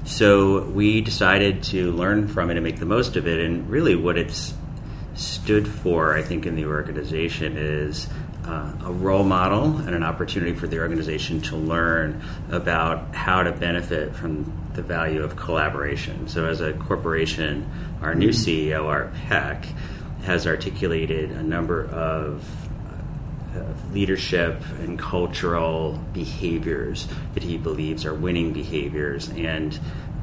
So 0.07 0.63
we 0.63 1.01
decided 1.01 1.63
to 1.63 1.91
learn 1.91 2.29
from 2.29 2.49
it 2.49 2.55
and 2.55 2.63
make 2.63 2.79
the 2.79 2.85
most 2.85 3.17
of 3.17 3.27
it. 3.27 3.41
And 3.41 3.69
really 3.69 3.95
what 3.95 4.17
it's 4.17 4.53
stood 5.15 5.67
for, 5.67 6.15
I 6.15 6.21
think, 6.21 6.45
in 6.45 6.55
the 6.55 6.65
organization 6.65 7.57
is 7.57 8.07
uh, 8.45 8.71
a 8.85 8.91
role 8.93 9.25
model 9.25 9.77
and 9.77 9.89
an 9.89 10.03
opportunity 10.03 10.53
for 10.53 10.67
the 10.67 10.79
organization 10.79 11.41
to 11.41 11.57
learn 11.57 12.21
about 12.49 13.13
how 13.13 13.43
to 13.43 13.51
benefit 13.51 14.15
from 14.15 14.66
the 14.77 14.83
value 14.83 15.23
of 15.23 15.35
collaboration. 15.35 16.29
So, 16.29 16.45
as 16.45 16.61
a 16.61 16.71
corporation, 16.71 17.69
our 18.01 18.15
new. 18.15 18.29
CEO, 18.29 18.85
Art 18.85 19.13
Peck, 19.27 19.65
has 20.23 20.45
articulated 20.45 21.31
a 21.31 21.43
number 21.43 21.85
of 21.85 22.43
leadership 23.91 24.61
and 24.79 24.99
cultural 24.99 25.99
behaviors 26.13 27.07
that 27.33 27.43
he 27.43 27.57
believes 27.57 28.05
are 28.05 28.13
winning 28.13 28.53
behaviors, 28.53 29.29
and 29.29 29.79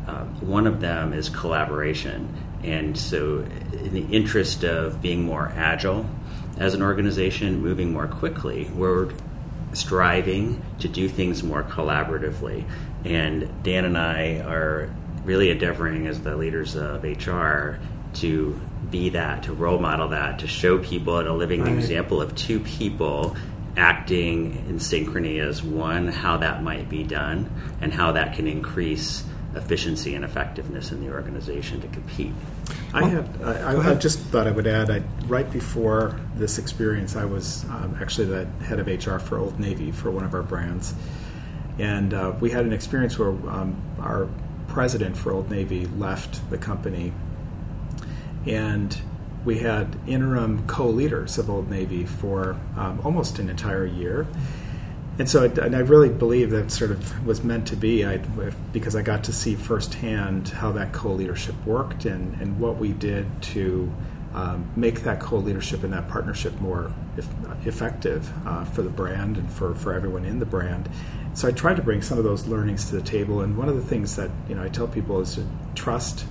uh, 0.06 0.24
one 0.40 0.66
of 0.66 0.80
them 0.80 1.12
is 1.12 1.28
collaboration. 1.28 2.32
And 2.62 2.96
so, 2.96 3.44
in 3.72 3.92
the 3.92 4.06
interest 4.10 4.64
of 4.64 5.02
being 5.02 5.22
more 5.22 5.52
agile 5.56 6.06
as 6.58 6.74
an 6.74 6.82
organization, 6.82 7.60
moving 7.60 7.92
more 7.92 8.06
quickly, 8.06 8.70
we're 8.74 9.10
striving 9.72 10.62
to 10.78 10.88
do 10.88 11.08
things 11.08 11.42
more 11.42 11.64
collaboratively. 11.64 12.64
And 13.04 13.62
Dan 13.62 13.84
and 13.84 13.98
I 13.98 14.38
are 14.38 14.90
really 15.24 15.50
endeavoring 15.50 16.06
as 16.06 16.20
the 16.22 16.36
leaders 16.36 16.74
of 16.74 17.04
HR 17.04 17.78
to 18.14 18.60
be 18.90 19.10
that, 19.10 19.44
to 19.44 19.52
role 19.52 19.78
model 19.78 20.08
that, 20.08 20.38
to 20.40 20.46
show 20.46 20.78
people 20.78 21.18
at 21.18 21.26
a 21.26 21.32
living 21.32 21.62
right. 21.62 21.72
example 21.72 22.20
of 22.20 22.34
two 22.34 22.60
people 22.60 23.36
acting 23.76 24.54
in 24.68 24.78
synchrony 24.78 25.40
as 25.40 25.62
one, 25.62 26.08
how 26.08 26.36
that 26.36 26.62
might 26.62 26.88
be 26.88 27.02
done, 27.02 27.50
and 27.80 27.92
how 27.92 28.12
that 28.12 28.34
can 28.34 28.46
increase 28.46 29.24
efficiency 29.56 30.14
and 30.14 30.24
effectiveness 30.24 30.90
in 30.92 31.00
the 31.04 31.12
organization 31.12 31.80
to 31.80 31.88
compete. 31.88 32.32
I 32.92 33.04
had 33.06 33.42
I, 33.42 33.90
I 33.90 33.94
just 33.94 34.18
thought 34.18 34.46
I 34.46 34.50
would 34.50 34.66
add 34.66 34.90
I, 34.90 35.02
right 35.26 35.50
before 35.50 36.18
this 36.34 36.58
experience 36.58 37.14
I 37.16 37.24
was 37.24 37.64
um, 37.64 37.96
actually 38.00 38.26
the 38.26 38.46
head 38.64 38.80
of 38.80 38.86
HR 38.86 39.18
for 39.18 39.38
Old 39.38 39.60
Navy 39.60 39.92
for 39.92 40.10
one 40.10 40.24
of 40.24 40.34
our 40.34 40.42
brands, 40.42 40.94
and 41.78 42.14
uh, 42.14 42.34
we 42.40 42.50
had 42.50 42.64
an 42.64 42.72
experience 42.72 43.18
where 43.18 43.30
um, 43.30 43.80
our 44.00 44.28
president 44.68 45.16
for 45.16 45.32
Old 45.32 45.50
Navy 45.50 45.86
left 45.86 46.48
the 46.50 46.58
company, 46.58 47.12
and 48.46 48.98
we 49.44 49.58
had 49.58 49.96
interim 50.06 50.66
co-leaders 50.66 51.38
of 51.38 51.50
Old 51.50 51.70
Navy 51.70 52.04
for 52.04 52.56
um, 52.76 53.00
almost 53.04 53.38
an 53.38 53.48
entire 53.50 53.86
year. 53.86 54.26
And 55.16 55.30
so, 55.30 55.44
and 55.44 55.76
I 55.76 55.80
really 55.80 56.08
believe 56.08 56.50
that 56.50 56.72
sort 56.72 56.90
of 56.90 57.24
was 57.24 57.44
meant 57.44 57.68
to 57.68 57.76
be, 57.76 58.04
I, 58.04 58.16
because 58.72 58.96
I 58.96 59.02
got 59.02 59.22
to 59.24 59.32
see 59.32 59.54
firsthand 59.54 60.48
how 60.48 60.72
that 60.72 60.92
co-leadership 60.92 61.54
worked 61.64 62.04
and, 62.04 62.34
and 62.40 62.58
what 62.58 62.78
we 62.78 62.92
did 62.92 63.26
to 63.42 63.92
um, 64.34 64.68
make 64.74 65.02
that 65.02 65.20
co-leadership 65.20 65.84
and 65.84 65.92
that 65.92 66.08
partnership 66.08 66.60
more 66.60 66.92
effective 67.64 68.32
uh, 68.44 68.64
for 68.64 68.82
the 68.82 68.90
brand 68.90 69.36
and 69.36 69.48
for, 69.52 69.74
for 69.76 69.92
everyone 69.92 70.24
in 70.24 70.40
the 70.40 70.46
brand. 70.46 70.88
So 71.34 71.48
I 71.48 71.50
tried 71.52 71.76
to 71.76 71.82
bring 71.82 72.00
some 72.00 72.16
of 72.16 72.24
those 72.24 72.46
learnings 72.46 72.86
to 72.86 72.96
the 72.96 73.02
table. 73.02 73.40
And 73.40 73.56
one 73.56 73.68
of 73.68 73.76
the 73.76 73.82
things 73.82 74.16
that 74.16 74.30
you 74.48 74.54
know 74.54 74.62
I 74.62 74.68
tell 74.68 74.86
people 74.86 75.20
is 75.20 75.38
trust 75.74 76.26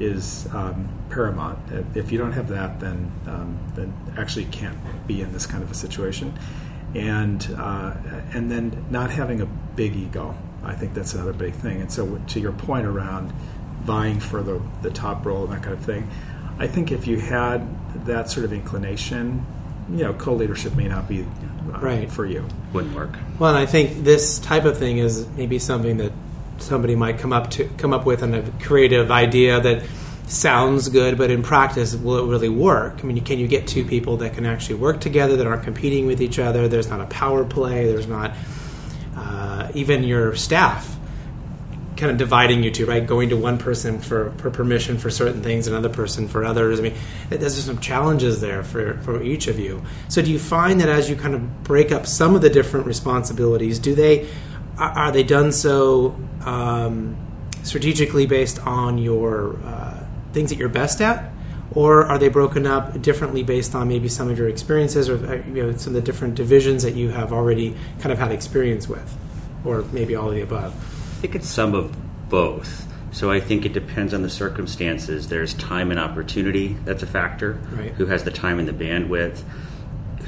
is 0.00 0.46
um, 0.52 0.88
paramount. 1.10 1.58
If 1.94 2.12
you 2.12 2.18
don't 2.18 2.32
have 2.32 2.48
that, 2.48 2.80
then 2.80 3.12
um, 3.26 3.58
then 3.74 3.92
actually 4.16 4.46
can't 4.46 4.78
be 5.06 5.22
in 5.22 5.32
this 5.32 5.46
kind 5.46 5.62
of 5.62 5.70
a 5.70 5.74
situation 5.74 6.38
and 6.94 7.54
uh, 7.56 7.94
and 8.32 8.50
then 8.50 8.86
not 8.90 9.10
having 9.10 9.40
a 9.40 9.46
big 9.46 9.94
ego. 9.94 10.36
I 10.64 10.74
think 10.74 10.94
that's 10.94 11.14
another 11.14 11.32
big 11.32 11.54
thing. 11.54 11.80
And 11.80 11.92
so, 11.92 12.20
to 12.28 12.40
your 12.40 12.52
point 12.52 12.86
around 12.86 13.32
vying 13.82 14.20
for 14.20 14.42
the 14.42 14.60
the 14.82 14.90
top 14.90 15.24
role 15.24 15.44
and 15.44 15.52
that 15.52 15.62
kind 15.62 15.74
of 15.74 15.84
thing, 15.84 16.10
I 16.58 16.66
think 16.66 16.90
if 16.90 17.06
you 17.06 17.20
had 17.20 18.06
that 18.06 18.30
sort 18.30 18.44
of 18.44 18.52
inclination, 18.52 19.46
you 19.90 20.04
know, 20.04 20.14
co-leadership 20.14 20.74
may 20.74 20.88
not 20.88 21.08
be 21.08 21.26
uh, 21.74 21.78
right 21.80 22.10
for 22.10 22.26
you. 22.26 22.46
Wouldn't 22.72 22.94
work. 22.94 23.16
Well, 23.38 23.50
and 23.50 23.58
I 23.58 23.66
think 23.66 24.04
this 24.04 24.38
type 24.38 24.64
of 24.64 24.78
thing 24.78 24.98
is 24.98 25.26
maybe 25.36 25.58
something 25.58 25.98
that 25.98 26.12
somebody 26.58 26.96
might 26.96 27.18
come 27.18 27.32
up 27.32 27.50
to 27.52 27.68
come 27.78 27.92
up 27.92 28.04
with 28.04 28.22
and 28.22 28.34
a 28.34 28.50
creative 28.62 29.10
idea 29.10 29.60
that 29.60 29.84
sounds 30.26 30.88
good, 30.88 31.16
but 31.16 31.30
in 31.30 31.42
practice, 31.42 31.94
will 31.94 32.18
it 32.18 32.30
really 32.30 32.48
work? 32.48 33.00
I 33.00 33.02
mean, 33.06 33.22
can 33.24 33.38
you 33.38 33.48
get 33.48 33.66
two 33.66 33.84
people 33.84 34.18
that 34.18 34.34
can 34.34 34.44
actually 34.44 34.76
work 34.76 35.00
together 35.00 35.36
that 35.36 35.46
aren't 35.46 35.62
competing 35.62 36.06
with 36.06 36.20
each 36.20 36.38
other? 36.38 36.68
There's 36.68 36.88
not 36.88 37.00
a 37.00 37.06
power 37.06 37.44
play. 37.44 37.86
There's 37.86 38.06
not 38.06 38.32
uh, 39.16 39.70
even 39.74 40.04
your 40.04 40.34
staff 40.34 40.97
kind 41.98 42.10
of 42.10 42.16
dividing 42.16 42.62
you 42.62 42.70
two, 42.70 42.86
right? 42.86 43.06
Going 43.06 43.28
to 43.28 43.36
one 43.36 43.58
person 43.58 43.98
for, 43.98 44.30
for 44.38 44.50
permission 44.50 44.96
for 44.96 45.10
certain 45.10 45.42
things, 45.42 45.66
another 45.66 45.88
person 45.88 46.28
for 46.28 46.44
others. 46.44 46.78
I 46.78 46.84
mean, 46.84 46.94
there's 47.28 47.62
some 47.62 47.78
challenges 47.80 48.40
there 48.40 48.62
for, 48.62 48.98
for 49.02 49.22
each 49.22 49.48
of 49.48 49.58
you. 49.58 49.82
So, 50.08 50.22
do 50.22 50.30
you 50.30 50.38
find 50.38 50.80
that 50.80 50.88
as 50.88 51.10
you 51.10 51.16
kind 51.16 51.34
of 51.34 51.64
break 51.64 51.92
up 51.92 52.06
some 52.06 52.34
of 52.34 52.40
the 52.40 52.50
different 52.50 52.86
responsibilities, 52.86 53.78
do 53.78 53.94
they 53.94 54.28
are 54.78 55.10
they 55.10 55.24
done 55.24 55.50
so 55.50 56.16
um, 56.44 57.16
strategically 57.64 58.26
based 58.26 58.64
on 58.64 58.96
your 58.96 59.56
uh, 59.64 60.06
things 60.32 60.50
that 60.50 60.56
you're 60.56 60.68
best 60.68 61.00
at, 61.00 61.32
or 61.72 62.06
are 62.06 62.16
they 62.16 62.28
broken 62.28 62.64
up 62.64 63.02
differently 63.02 63.42
based 63.42 63.74
on 63.74 63.88
maybe 63.88 64.08
some 64.08 64.30
of 64.30 64.38
your 64.38 64.48
experiences 64.48 65.08
or 65.08 65.16
uh, 65.26 65.34
you 65.48 65.64
know, 65.64 65.76
some 65.76 65.96
of 65.96 66.00
the 66.00 66.00
different 66.00 66.36
divisions 66.36 66.84
that 66.84 66.94
you 66.94 67.10
have 67.10 67.32
already 67.32 67.74
kind 67.98 68.12
of 68.12 68.18
had 68.18 68.30
experience 68.30 68.88
with? 68.88 69.16
or 69.64 69.82
maybe 69.92 70.14
all 70.14 70.28
of 70.28 70.34
the 70.34 70.40
above? 70.40 70.74
I 71.18 71.20
think 71.20 71.34
it's 71.34 71.48
some 71.48 71.74
of 71.74 71.92
both. 72.28 72.86
So 73.10 73.28
I 73.28 73.40
think 73.40 73.66
it 73.66 73.72
depends 73.72 74.14
on 74.14 74.22
the 74.22 74.30
circumstances. 74.30 75.26
There's 75.26 75.52
time 75.54 75.90
and 75.90 75.98
opportunity 75.98 76.76
that's 76.84 77.02
a 77.02 77.08
factor. 77.08 77.54
Right. 77.72 77.90
Who 77.94 78.06
has 78.06 78.22
the 78.22 78.30
time 78.30 78.60
and 78.60 78.68
the 78.68 78.72
bandwidth? 78.72 79.42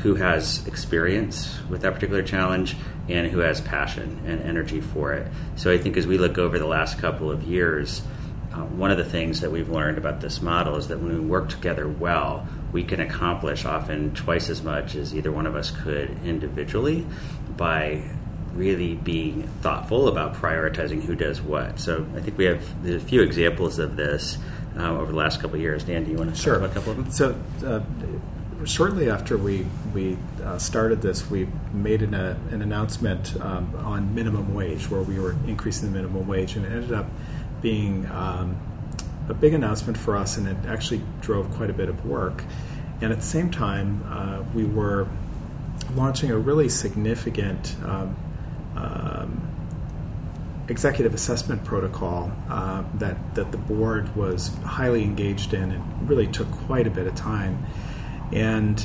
Who 0.03 0.17
has 0.17 0.67
experience 0.67 1.61
with 1.69 1.83
that 1.83 1.95
particular 1.95 2.25
challenge? 2.25 2.75
And 3.09 3.31
who 3.31 3.39
has 3.39 3.61
passion 3.61 4.21
and 4.27 4.43
energy 4.43 4.81
for 4.81 5.13
it? 5.13 5.31
So 5.55 5.71
I 5.71 5.79
think 5.79 5.97
as 5.97 6.09
we 6.09 6.19
look 6.19 6.39
over 6.39 6.59
the 6.59 6.67
last 6.67 6.99
couple 6.99 7.31
of 7.31 7.45
years, 7.45 8.03
uh, 8.53 8.65
one 8.65 8.91
of 8.91 8.99
the 8.99 9.05
things 9.05 9.43
that 9.43 9.53
we've 9.53 9.69
learned 9.69 9.97
about 9.97 10.21
this 10.21 10.43
model 10.43 10.75
is 10.75 10.89
that 10.89 10.99
when 10.99 11.15
we 11.15 11.21
work 11.21 11.51
together 11.51 11.89
well, 11.89 12.49
we 12.73 12.83
can 12.83 12.99
accomplish 12.99 13.65
often 13.65 14.13
twice 14.13 14.51
as 14.51 14.61
much 14.65 14.97
as 14.97 15.15
either 15.15 15.31
one 15.31 15.47
of 15.47 15.55
us 15.55 15.71
could 15.71 16.11
individually 16.25 17.07
by 17.57 18.03
really 18.61 18.95
being 18.95 19.49
thoughtful 19.63 20.07
about 20.07 20.35
prioritizing 20.35 21.03
who 21.03 21.17
does 21.17 21.41
what. 21.41 21.81
So 21.81 22.07
I 22.15 22.21
think 22.21 22.37
we 22.37 22.45
have 22.45 22.63
a 22.87 23.01
few 23.01 23.23
examples 23.23 23.79
of 23.79 23.97
this 23.97 24.37
uh, 24.79 24.99
over 24.99 25.13
the 25.13 25.17
last 25.17 25.41
couple 25.41 25.57
of 25.57 25.63
years. 25.63 25.83
Dan, 25.83 26.05
do 26.05 26.11
you 26.11 26.19
want 26.19 26.35
to 26.35 26.41
Sure. 26.41 26.63
a 26.63 26.69
couple 26.69 26.93
of 26.93 26.97
them? 26.99 27.11
So, 27.11 27.35
uh, 27.67 27.81
shortly 28.67 29.09
after 29.11 29.39
we 29.39 29.67
we 29.95 30.19
uh, 30.45 30.59
started 30.59 31.01
this, 31.01 31.31
we 31.31 31.49
made 31.73 32.03
an, 32.03 32.15
uh, 32.15 32.39
an 32.51 32.61
announcement 32.61 33.35
um, 33.41 33.75
on 33.79 34.15
minimum 34.15 34.55
wage, 34.55 34.91
where 34.91 35.03
we 35.03 35.19
were 35.19 35.35
increasing 35.47 35.91
the 35.91 35.97
minimum 35.99 36.29
wage, 36.29 36.55
and 36.57 36.67
it 36.67 36.73
ended 36.73 36.93
up 36.93 37.07
being 37.63 38.07
um, 38.11 38.57
a 39.29 39.35
big 39.35 39.55
announcement 39.55 39.97
for 39.97 40.17
us, 40.17 40.37
and 40.37 40.47
it 40.47 40.57
actually 40.69 41.01
drove 41.23 41.51
quite 41.53 41.71
a 41.71 41.73
bit 41.73 41.89
of 41.89 42.05
work. 42.05 42.45
And 43.01 43.11
at 43.11 43.21
the 43.21 43.27
same 43.27 43.51
time, 43.51 44.05
uh, 44.07 44.45
we 44.55 44.65
were 44.65 45.09
launching 45.95 46.31
a 46.31 46.39
really 46.39 46.69
significant. 46.69 47.75
Um, 47.85 48.17
um, 48.77 49.51
executive 50.69 51.13
assessment 51.15 51.65
protocol 51.65 52.33
uh, 52.49 52.85
that, 52.95 53.35
that 53.35 53.51
the 53.51 53.59
board 53.59 54.15
was 54.15 54.55
highly 54.65 55.03
engaged 55.03 55.53
in 55.53 55.73
It 55.73 55.81
really 56.03 56.29
took 56.29 56.51
quite 56.53 56.87
a 56.87 56.91
bit 56.91 57.07
of 57.07 57.15
time. 57.15 57.67
And 58.33 58.85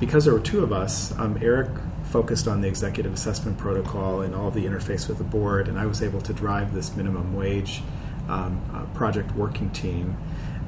because 0.00 0.24
there 0.24 0.34
were 0.34 0.40
two 0.40 0.62
of 0.62 0.72
us, 0.72 1.16
um, 1.18 1.38
Eric 1.40 1.70
focused 2.04 2.48
on 2.48 2.62
the 2.62 2.68
executive 2.68 3.12
assessment 3.12 3.58
protocol 3.58 4.22
and 4.22 4.34
all 4.34 4.50
the 4.50 4.64
interface 4.64 5.08
with 5.08 5.18
the 5.18 5.24
board, 5.24 5.68
and 5.68 5.78
I 5.78 5.86
was 5.86 6.02
able 6.02 6.20
to 6.22 6.32
drive 6.32 6.72
this 6.72 6.96
minimum 6.96 7.34
wage 7.34 7.82
um, 8.28 8.60
uh, 8.72 8.84
project 8.96 9.32
working 9.32 9.70
team. 9.70 10.16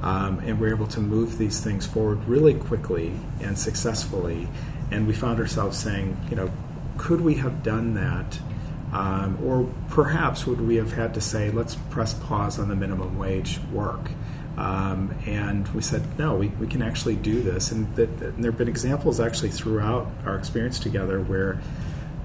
Um, 0.02 0.38
and 0.40 0.60
we 0.60 0.68
were 0.68 0.74
able 0.74 0.86
to 0.88 1.00
move 1.00 1.38
these 1.38 1.60
things 1.60 1.86
forward 1.86 2.24
really 2.26 2.54
quickly 2.54 3.14
and 3.40 3.58
successfully. 3.58 4.48
And 4.90 5.06
we 5.06 5.12
found 5.12 5.40
ourselves 5.40 5.76
saying, 5.76 6.16
you 6.30 6.36
know, 6.36 6.50
could 6.98 7.20
we 7.20 7.34
have 7.34 7.62
done 7.62 7.94
that? 7.94 8.38
Um, 8.92 9.38
or 9.44 9.68
perhaps 9.88 10.46
would 10.46 10.60
we 10.60 10.76
have 10.76 10.92
had 10.92 11.14
to 11.14 11.20
say, 11.20 11.50
let's 11.50 11.74
press 11.74 12.14
pause 12.14 12.58
on 12.58 12.68
the 12.68 12.76
minimum 12.76 13.18
wage 13.18 13.60
work? 13.72 14.10
Um, 14.56 15.14
and 15.26 15.68
we 15.68 15.82
said, 15.82 16.18
no, 16.18 16.34
we, 16.34 16.48
we 16.48 16.66
can 16.66 16.82
actually 16.82 17.14
do 17.14 17.42
this. 17.42 17.70
And, 17.70 17.96
and 17.98 18.42
there 18.42 18.50
have 18.50 18.58
been 18.58 18.68
examples 18.68 19.20
actually 19.20 19.50
throughout 19.50 20.10
our 20.24 20.36
experience 20.36 20.80
together 20.80 21.20
where 21.20 21.60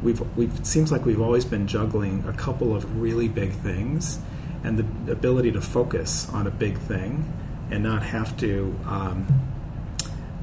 we've, 0.01 0.21
we've, 0.35 0.59
it 0.59 0.65
seems 0.65 0.91
like 0.91 1.05
we've 1.05 1.21
always 1.21 1.45
been 1.45 1.67
juggling 1.67 2.23
a 2.27 2.33
couple 2.33 2.75
of 2.75 2.99
really 2.99 3.27
big 3.27 3.51
things 3.51 4.19
and 4.63 4.79
the 4.79 5.11
ability 5.11 5.51
to 5.51 5.61
focus 5.61 6.27
on 6.29 6.47
a 6.47 6.51
big 6.51 6.77
thing 6.77 7.31
and 7.69 7.83
not 7.83 8.03
have 8.03 8.35
to 8.37 8.79
um, 8.87 9.27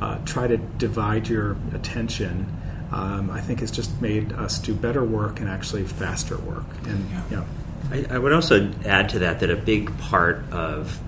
uh, 0.00 0.18
try 0.24 0.46
to 0.46 0.58
divide 0.58 1.28
your 1.28 1.56
attention 1.74 2.59
um, 2.92 3.30
I 3.30 3.40
think 3.40 3.60
has 3.60 3.70
just 3.70 4.00
made 4.00 4.32
us 4.32 4.58
do 4.58 4.74
better 4.74 5.04
work 5.04 5.40
and 5.40 5.48
actually 5.48 5.84
faster 5.84 6.36
work. 6.38 6.64
And 6.86 7.08
Yeah. 7.10 7.22
you 7.30 7.36
know, 7.36 7.44
I, 7.92 8.14
I 8.14 8.18
would 8.18 8.32
also 8.32 8.70
add 8.84 9.08
to 9.10 9.20
that 9.20 9.40
that 9.40 9.50
a 9.50 9.56
big 9.56 9.96
part 9.98 10.44
of 10.52 10.98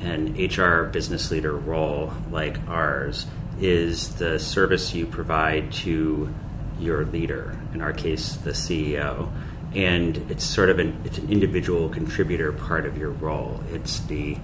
an 0.00 0.34
HR 0.38 0.84
business 0.84 1.30
leader 1.30 1.56
role 1.56 2.12
like 2.30 2.58
ours 2.68 3.26
is 3.60 4.14
the 4.16 4.38
service 4.38 4.94
you 4.94 5.06
provide 5.06 5.72
to 5.72 6.32
your 6.78 7.06
leader, 7.06 7.58
in 7.72 7.80
our 7.80 7.92
case, 7.92 8.36
the 8.36 8.50
CEO. 8.50 9.30
And 9.74 10.16
it's 10.30 10.44
sort 10.44 10.68
of 10.70 10.78
an, 10.78 10.98
it's 11.04 11.18
an 11.18 11.30
individual 11.30 11.88
contributor 11.88 12.52
part 12.52 12.86
of 12.86 12.96
your 12.98 13.10
role. 13.10 13.60
It's 13.72 14.00
the 14.00 14.36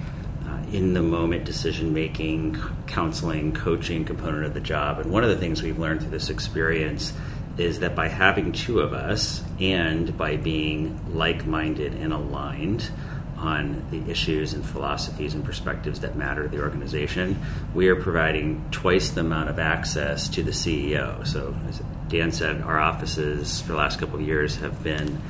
Uh, 0.52 0.58
in 0.72 0.94
the 0.94 1.02
moment 1.02 1.44
decision 1.44 1.94
making, 1.94 2.60
counseling, 2.86 3.52
coaching 3.52 4.04
component 4.04 4.44
of 4.44 4.54
the 4.54 4.60
job. 4.60 4.98
And 4.98 5.10
one 5.10 5.22
of 5.22 5.30
the 5.30 5.36
things 5.36 5.62
we've 5.62 5.78
learned 5.78 6.00
through 6.00 6.10
this 6.10 6.30
experience 6.30 7.12
is 7.58 7.80
that 7.80 7.94
by 7.94 8.08
having 8.08 8.52
two 8.52 8.80
of 8.80 8.92
us 8.92 9.42
and 9.60 10.16
by 10.16 10.36
being 10.36 11.14
like 11.14 11.46
minded 11.46 11.94
and 11.94 12.12
aligned 12.12 12.90
on 13.36 13.84
the 13.90 14.10
issues 14.10 14.54
and 14.54 14.64
philosophies 14.64 15.34
and 15.34 15.44
perspectives 15.44 16.00
that 16.00 16.16
matter 16.16 16.42
to 16.42 16.48
the 16.48 16.62
organization, 16.62 17.40
we 17.74 17.88
are 17.88 17.96
providing 17.96 18.64
twice 18.70 19.10
the 19.10 19.20
amount 19.20 19.48
of 19.48 19.58
access 19.58 20.28
to 20.28 20.42
the 20.42 20.52
CEO. 20.52 21.26
So, 21.26 21.54
as 21.68 21.82
Dan 22.08 22.32
said, 22.32 22.62
our 22.62 22.78
offices 22.78 23.60
for 23.60 23.72
the 23.72 23.78
last 23.78 23.98
couple 23.98 24.16
of 24.16 24.26
years 24.26 24.56
have 24.56 24.82
been 24.82 25.20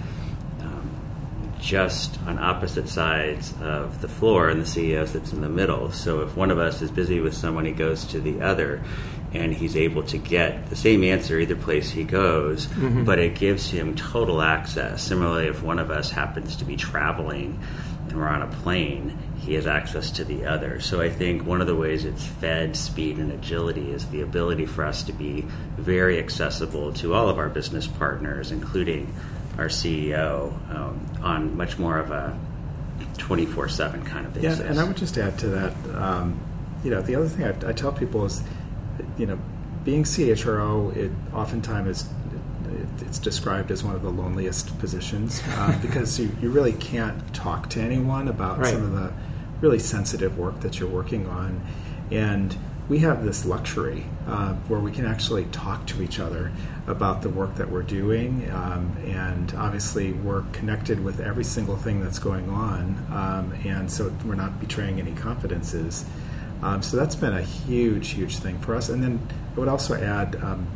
just 1.63 2.19
on 2.27 2.39
opposite 2.39 2.89
sides 2.89 3.55
of 3.63 4.01
the 4.01 4.09
floor, 4.09 4.49
and 4.49 4.61
the 4.61 4.67
CEO 4.67 5.07
sits 5.07 5.33
in 5.33 5.41
the 5.41 5.49
middle. 5.49 5.93
So 5.93 6.21
if 6.21 6.37
one 6.37 6.51
of 6.51 6.59
us 6.59 6.83
is 6.83 6.91
busy 6.91 7.21
with 7.21 7.35
someone, 7.35 7.65
he 7.65 7.73
goes 7.73 8.05
to 8.07 8.21
the 8.21 8.43
other, 8.43 8.83
and 9.33 9.55
he's 9.55 9.77
able 9.77 10.03
to 10.03 10.19
get 10.19 10.69
the 10.69 10.77
same 10.77 11.05
answer 11.05 11.39
either 11.39 11.57
place 11.57 11.91
he 11.91 12.05
goes, 12.05 12.67
mm-hmm. 12.67 13.05
but 13.05 13.19
it 13.19 13.37
gives 13.37 13.71
him 13.71 13.95
total 13.95 14.43
access. 14.43 15.03
Similarly, 15.03 15.47
if 15.47 15.63
one 15.63 15.79
of 15.79 15.91
us 15.91 16.11
happens 16.11 16.57
to 16.57 16.65
be 16.65 16.77
traveling 16.77 17.59
and 18.09 18.19
we're 18.19 18.29
on 18.29 18.43
a 18.43 18.49
plane, 18.49 19.17
he 19.39 19.55
has 19.55 19.67
access 19.67 20.11
to 20.11 20.25
the 20.25 20.45
other. 20.45 20.81
So 20.81 21.01
I 21.01 21.09
think 21.09 21.47
one 21.47 21.61
of 21.61 21.67
the 21.67 21.75
ways 21.75 22.05
it's 22.05 22.27
fed 22.27 22.77
speed 22.77 23.19
and 23.19 23.33
agility 23.33 23.91
is 23.91 24.07
the 24.09 24.21
ability 24.21 24.67
for 24.67 24.85
us 24.85 25.05
to 25.05 25.13
be 25.13 25.47
very 25.77 26.19
accessible 26.19 26.93
to 26.95 27.15
all 27.15 27.29
of 27.29 27.39
our 27.39 27.49
business 27.49 27.87
partners, 27.87 28.51
including 28.53 29.15
our 29.59 29.67
CEO 29.69 30.53
um, 30.75 31.07
on 31.23 31.57
much 31.57 31.79
more 31.79 31.99
of 31.99 32.11
a 32.11 32.39
24 33.19 33.69
7 33.69 34.03
kind 34.05 34.27
of 34.27 34.35
basis. 34.35 34.59
yeah. 34.59 34.65
And 34.67 34.81
I 34.81 34.85
would 34.85 34.97
just 34.97 35.19
add 35.19 35.39
to 35.41 35.49
that. 35.49 35.73
Um, 35.95 36.41
you 36.85 36.91
know, 36.91 37.01
the 37.03 37.15
other 37.15 37.29
thing 37.29 37.45
I, 37.45 37.69
I 37.71 37.73
tell 37.73 37.93
people 37.93 38.25
is, 38.25 38.43
you 39.17 39.27
know, 39.27 39.39
being 39.85 40.05
CHRO, 40.05 40.95
it 40.97 41.11
oftentimes 41.35 41.89
is 41.89 42.09
it's 43.01 43.19
described 43.19 43.71
as 43.71 43.85
one 43.85 43.95
of 43.95 44.03
the 44.03 44.11
loneliest 44.11 44.79
positions 44.79 45.43
uh, 45.51 45.79
because 45.83 46.19
you, 46.19 46.35
you 46.41 46.51
really 46.51 46.73
can't 46.73 47.35
talk 47.35 47.69
to 47.71 47.81
anyone 47.81 48.29
about 48.29 48.59
Right. 48.59 48.73
some 48.73 48.83
of 48.83 48.93
the 48.93 49.13
really 49.61 49.79
sensitive 49.79 50.39
work 50.39 50.61
that 50.61 50.81
you're 50.81 50.89
working 50.89 51.27
on, 51.29 51.61
and 52.11 52.57
we 52.89 52.99
have 52.99 53.25
this 53.25 53.45
luxury 53.45 54.07
uh, 54.27 54.55
where 54.69 54.81
we 54.81 54.91
can 54.91 55.07
actually 55.07 55.45
talk 55.47 55.87
to 55.87 56.03
each 56.03 56.19
other 56.19 56.53
about 56.87 57.23
the 57.23 57.29
work 57.29 57.55
that 57.57 57.71
we're 57.71 57.83
doing, 57.83 58.51
um, 58.51 58.97
and 59.07 59.55
obviously 59.55 60.13
we're 60.13 60.43
connected 60.53 61.03
with 61.03 61.21
every 61.21 61.45
single 61.45 61.77
thing 61.77 62.03
that's 62.03 62.19
going 62.19 62.51
on, 62.51 63.07
um, 63.11 63.53
and 63.65 63.91
so 63.91 64.13
we're 64.25 64.35
not 64.35 64.61
betraying 64.61 64.99
any 64.99 65.13
confidences. 65.13 66.05
Um, 66.63 66.83
so 66.83 66.97
that's 66.97 67.17
been 67.17 67.33
a 67.33 67.43
huge, 67.43 68.11
huge 68.11 68.39
thing 68.39 68.59
for 68.61 68.75
us. 68.75 68.89
And 68.89 69.03
then 69.03 69.29
I 69.55 69.59
would 69.59 69.69
also 69.69 69.95
add. 69.95 70.37
Um, 70.37 70.67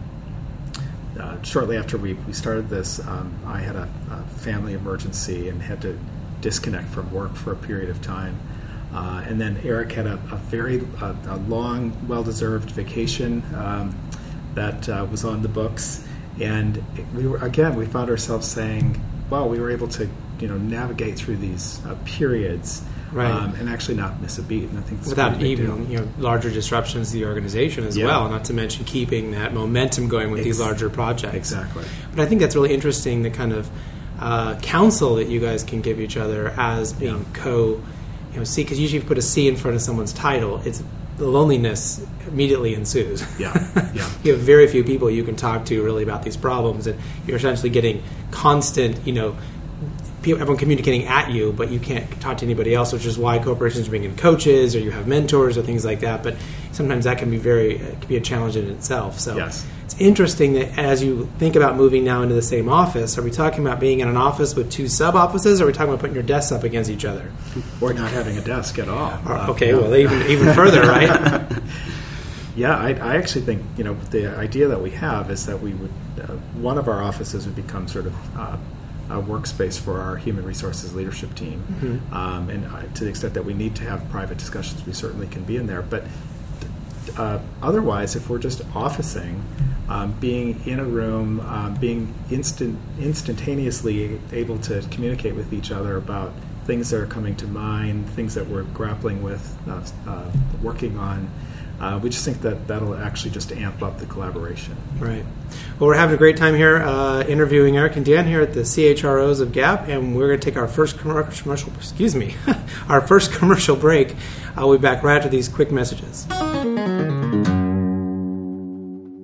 uh, 1.18 1.40
shortly 1.42 1.78
after 1.78 1.96
we, 1.96 2.12
we 2.12 2.32
started 2.32 2.68
this, 2.68 3.00
um, 3.00 3.34
I 3.46 3.60
had 3.60 3.74
a, 3.74 3.88
a 4.10 4.22
family 4.38 4.74
emergency 4.74 5.48
and 5.48 5.62
had 5.62 5.80
to 5.82 5.98
disconnect 6.40 6.88
from 6.88 7.10
work 7.10 7.34
for 7.36 7.52
a 7.52 7.56
period 7.56 7.88
of 7.88 8.02
time. 8.02 8.38
Uh, 8.96 9.22
and 9.28 9.38
then 9.38 9.58
Eric 9.62 9.92
had 9.92 10.06
a, 10.06 10.14
a 10.32 10.36
very 10.48 10.78
a, 11.02 11.14
a 11.28 11.36
long, 11.48 11.92
well-deserved 12.08 12.70
vacation 12.70 13.42
um, 13.54 13.94
that 14.54 14.88
uh, 14.88 15.06
was 15.10 15.22
on 15.22 15.42
the 15.42 15.48
books, 15.48 16.02
and 16.40 16.82
we 17.14 17.26
were 17.26 17.36
again 17.44 17.76
we 17.76 17.84
found 17.84 18.08
ourselves 18.08 18.48
saying, 18.48 18.98
"Well, 19.28 19.48
we 19.50 19.60
were 19.60 19.70
able 19.70 19.88
to 19.88 20.08
you 20.40 20.48
know 20.48 20.56
navigate 20.56 21.16
through 21.16 21.36
these 21.36 21.84
uh, 21.84 21.94
periods 22.06 22.82
Right. 23.12 23.30
um, 23.30 23.54
and 23.56 23.68
actually 23.68 23.96
not 23.96 24.20
miss 24.22 24.38
a 24.38 24.42
beat." 24.42 24.68
And 24.70 24.78
I 24.78 24.82
think 24.82 25.00
that's 25.00 25.10
without 25.10 25.42
even 25.42 25.90
you 25.90 25.98
know 25.98 26.08
larger 26.18 26.50
disruptions 26.50 27.08
to 27.10 27.18
the 27.18 27.26
organization 27.26 27.84
as 27.84 27.98
Yeah. 27.98 28.06
well. 28.06 28.30
Not 28.30 28.46
to 28.46 28.54
mention 28.54 28.86
keeping 28.86 29.32
that 29.32 29.52
momentum 29.52 30.08
going 30.08 30.30
with 30.30 30.42
these 30.42 30.58
larger 30.58 30.88
projects. 30.88 31.34
exactly. 31.52 31.84
But 32.14 32.20
I 32.22 32.26
think 32.26 32.40
that's 32.40 32.54
really 32.56 32.72
interesting. 32.72 33.22
The 33.24 33.30
kind 33.30 33.52
of 33.52 33.68
uh, 34.18 34.54
counsel 34.62 35.16
that 35.16 35.28
you 35.28 35.38
guys 35.40 35.62
can 35.64 35.82
give 35.82 36.00
each 36.00 36.16
other 36.16 36.48
as 36.56 36.94
being 36.94 37.18
Yeah. 37.18 37.24
co, 37.42 37.82
you 38.36 38.40
know, 38.40 38.44
C 38.44 38.62
because 38.62 38.78
usually 38.78 38.98
if 38.98 39.04
you 39.04 39.08
put 39.08 39.16
a 39.16 39.22
C 39.22 39.48
in 39.48 39.56
front 39.56 39.76
of 39.76 39.82
someone's 39.82 40.12
title, 40.12 40.60
it's 40.66 40.82
the 41.16 41.26
loneliness 41.26 42.04
immediately 42.28 42.74
ensues. 42.74 43.24
Yeah, 43.40 43.54
yeah. 43.94 44.10
you 44.22 44.32
have 44.32 44.42
very 44.42 44.68
few 44.68 44.84
people 44.84 45.10
you 45.10 45.24
can 45.24 45.36
talk 45.36 45.64
to 45.66 45.82
really 45.82 46.02
about 46.02 46.22
these 46.22 46.36
problems, 46.36 46.86
and 46.86 47.00
you're 47.26 47.38
essentially 47.38 47.70
getting 47.70 48.02
constant, 48.32 49.06
you 49.06 49.14
know, 49.14 49.38
people, 50.20 50.38
everyone 50.38 50.58
communicating 50.58 51.06
at 51.06 51.30
you, 51.30 51.54
but 51.54 51.70
you 51.70 51.80
can't 51.80 52.20
talk 52.20 52.36
to 52.38 52.44
anybody 52.44 52.74
else, 52.74 52.92
which 52.92 53.06
is 53.06 53.16
why 53.18 53.38
corporations 53.42 53.88
bring 53.88 54.04
in 54.04 54.14
coaches 54.16 54.76
or 54.76 54.80
you 54.80 54.90
have 54.90 55.08
mentors 55.08 55.56
or 55.56 55.62
things 55.62 55.82
like 55.82 56.00
that. 56.00 56.22
But 56.22 56.36
sometimes 56.72 57.04
that 57.04 57.16
can 57.16 57.30
be 57.30 57.38
very, 57.38 57.76
it 57.76 58.00
can 58.00 58.08
be 58.08 58.18
a 58.18 58.20
challenge 58.20 58.56
in 58.56 58.68
itself. 58.68 59.18
So 59.18 59.34
Yes. 59.36 59.66
Interesting 59.98 60.54
that 60.54 60.78
as 60.78 61.02
you 61.02 61.28
think 61.38 61.56
about 61.56 61.76
moving 61.76 62.04
now 62.04 62.22
into 62.22 62.34
the 62.34 62.42
same 62.42 62.68
office, 62.68 63.16
are 63.18 63.22
we 63.22 63.30
talking 63.30 63.66
about 63.66 63.80
being 63.80 64.00
in 64.00 64.08
an 64.08 64.16
office 64.16 64.54
with 64.54 64.70
two 64.70 64.88
sub 64.88 65.14
offices, 65.14 65.60
or 65.60 65.64
are 65.64 65.66
we 65.68 65.72
talking 65.72 65.88
about 65.88 66.00
putting 66.00 66.14
your 66.14 66.22
desks 66.22 66.52
up 66.52 66.64
against 66.64 66.90
each 66.90 67.04
other? 67.04 67.30
Or 67.80 67.92
not 67.92 68.10
having 68.10 68.36
a 68.36 68.40
desk 68.40 68.78
at 68.78 68.88
all. 68.88 69.12
Uh, 69.26 69.50
okay, 69.50 69.74
well, 69.74 69.94
even, 69.94 70.22
even 70.30 70.52
further, 70.54 70.82
right? 70.82 71.60
yeah, 72.56 72.76
I, 72.76 72.94
I, 72.94 73.16
actually 73.16 73.42
think, 73.42 73.62
you 73.76 73.84
know, 73.84 73.94
the 74.10 74.28
idea 74.36 74.68
that 74.68 74.80
we 74.80 74.90
have 74.90 75.30
is 75.30 75.46
that 75.46 75.60
we 75.60 75.74
would, 75.74 75.92
uh, 76.20 76.32
one 76.58 76.78
of 76.78 76.88
our 76.88 77.02
offices 77.02 77.46
would 77.46 77.56
become 77.56 77.88
sort 77.88 78.06
of 78.06 78.38
uh, 78.38 78.56
a 79.08 79.22
workspace 79.22 79.78
for 79.78 80.00
our 80.00 80.16
human 80.16 80.44
resources 80.44 80.94
leadership 80.94 81.34
team. 81.34 81.60
Mm-hmm. 81.60 82.14
Um, 82.14 82.50
and 82.50 82.66
uh, 82.66 82.82
to 82.94 83.04
the 83.04 83.10
extent 83.10 83.34
that 83.34 83.44
we 83.44 83.54
need 83.54 83.76
to 83.76 83.84
have 83.84 84.08
private 84.10 84.38
discussions, 84.38 84.84
we 84.86 84.92
certainly 84.92 85.26
can 85.26 85.44
be 85.44 85.56
in 85.56 85.66
there. 85.66 85.82
But 85.82 86.04
uh, 87.16 87.40
otherwise, 87.62 88.16
if 88.16 88.28
we're 88.28 88.38
just 88.38 88.62
officing, 88.74 89.42
um, 89.88 90.12
being 90.12 90.60
in 90.66 90.80
a 90.80 90.84
room, 90.84 91.40
um, 91.40 91.74
being 91.74 92.14
instant, 92.30 92.78
instantaneously 93.00 94.20
able 94.32 94.58
to 94.58 94.82
communicate 94.90 95.34
with 95.34 95.52
each 95.52 95.70
other 95.70 95.96
about 95.96 96.32
things 96.64 96.90
that 96.90 97.00
are 97.00 97.06
coming 97.06 97.36
to 97.36 97.46
mind, 97.46 98.08
things 98.10 98.34
that 98.34 98.46
we're 98.46 98.64
grappling 98.64 99.22
with, 99.22 99.56
uh, 99.68 99.84
uh 100.08 100.30
working 100.60 100.98
on, 100.98 101.30
uh, 101.80 102.00
we 102.02 102.08
just 102.08 102.24
think 102.24 102.40
that 102.40 102.66
that'll 102.66 102.94
actually 102.96 103.30
just 103.30 103.52
amp 103.52 103.82
up 103.82 103.98
the 103.98 104.06
collaboration. 104.06 104.74
Right. 104.98 105.24
Well, 105.78 105.88
we're 105.88 105.94
having 105.94 106.14
a 106.14 106.18
great 106.18 106.36
time 106.36 106.54
here 106.54 106.78
uh, 106.78 107.22
interviewing 107.24 107.76
Eric 107.76 107.96
and 107.96 108.04
Dan 108.04 108.26
here 108.26 108.40
at 108.40 108.54
the 108.54 108.60
CHROs 108.60 109.40
of 109.40 109.52
GAP, 109.52 109.88
and 109.88 110.16
we're 110.16 110.28
going 110.28 110.40
to 110.40 110.44
take 110.44 110.56
our 110.56 110.68
first 110.68 110.98
commercial. 110.98 111.72
Excuse 111.74 112.14
me, 112.14 112.34
our 112.88 113.00
first 113.06 113.32
commercial 113.32 113.76
break. 113.76 114.16
I'll 114.56 114.72
be 114.72 114.78
back 114.78 115.02
right 115.02 115.16
after 115.16 115.28
these 115.28 115.48
quick 115.48 115.70
messages. 115.70 116.26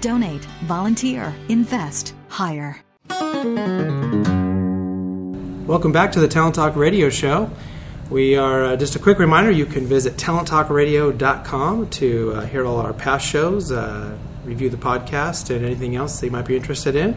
Donate, 0.00 0.46
volunteer, 0.64 1.34
invest 1.50 2.14
hire. 2.28 2.82
Welcome 5.66 5.92
back 5.92 6.12
to 6.12 6.20
the 6.20 6.28
Talent 6.28 6.54
Talk 6.54 6.74
Radio 6.74 7.10
Show. 7.10 7.50
We 8.08 8.34
are 8.34 8.64
uh, 8.64 8.76
just 8.76 8.96
a 8.96 8.98
quick 8.98 9.18
reminder 9.18 9.50
you 9.50 9.66
can 9.66 9.86
visit 9.86 10.14
talenttalkradio.com 10.14 11.90
to 11.90 12.32
uh, 12.32 12.46
hear 12.46 12.64
all 12.64 12.78
our 12.78 12.94
past 12.94 13.26
shows, 13.28 13.70
uh, 13.70 14.16
review 14.46 14.70
the 14.70 14.78
podcast, 14.78 15.54
and 15.54 15.66
anything 15.66 15.96
else 15.96 16.22
you 16.22 16.30
might 16.30 16.46
be 16.46 16.56
interested 16.56 16.96
in. 16.96 17.14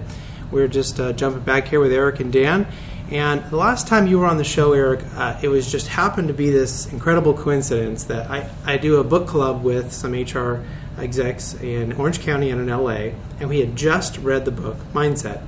We're 0.51 0.67
just 0.67 0.99
uh, 0.99 1.13
jumping 1.13 1.43
back 1.43 1.69
here 1.69 1.79
with 1.79 1.93
Eric 1.93 2.19
and 2.19 2.33
Dan. 2.33 2.67
And 3.09 3.45
the 3.49 3.57
last 3.57 3.87
time 3.87 4.07
you 4.07 4.19
were 4.19 4.25
on 4.25 4.37
the 4.37 4.43
show, 4.43 4.73
Eric, 4.73 5.05
uh, 5.15 5.39
it 5.41 5.47
was 5.47 5.71
just 5.71 5.87
happened 5.87 6.27
to 6.27 6.33
be 6.33 6.49
this 6.49 6.91
incredible 6.91 7.33
coincidence 7.33 8.03
that 8.05 8.29
I, 8.29 8.49
I 8.65 8.75
do 8.75 8.97
a 8.97 9.03
book 9.05 9.27
club 9.27 9.63
with 9.63 9.93
some 9.93 10.11
HR 10.11 10.65
execs 10.97 11.53
in 11.55 11.93
Orange 11.93 12.21
County 12.21 12.49
and 12.49 12.61
in 12.61 12.67
LA, 12.67 13.11
and 13.39 13.49
we 13.49 13.59
had 13.59 13.75
just 13.75 14.17
read 14.19 14.45
the 14.45 14.51
book 14.51 14.77
Mindset. 14.93 15.41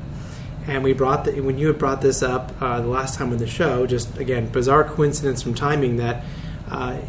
And 0.67 0.83
we 0.83 0.93
brought 0.93 1.25
the, 1.25 1.41
when 1.41 1.59
you 1.59 1.67
had 1.67 1.77
brought 1.77 2.01
this 2.01 2.23
up 2.23 2.51
uh, 2.59 2.81
the 2.81 2.87
last 2.87 3.19
time 3.19 3.31
on 3.31 3.37
the 3.37 3.47
show, 3.47 3.85
just 3.85 4.17
again 4.17 4.49
bizarre 4.49 4.83
coincidence 4.83 5.43
from 5.43 5.53
timing 5.53 5.97
that 5.97 6.25
uh, 6.69 6.99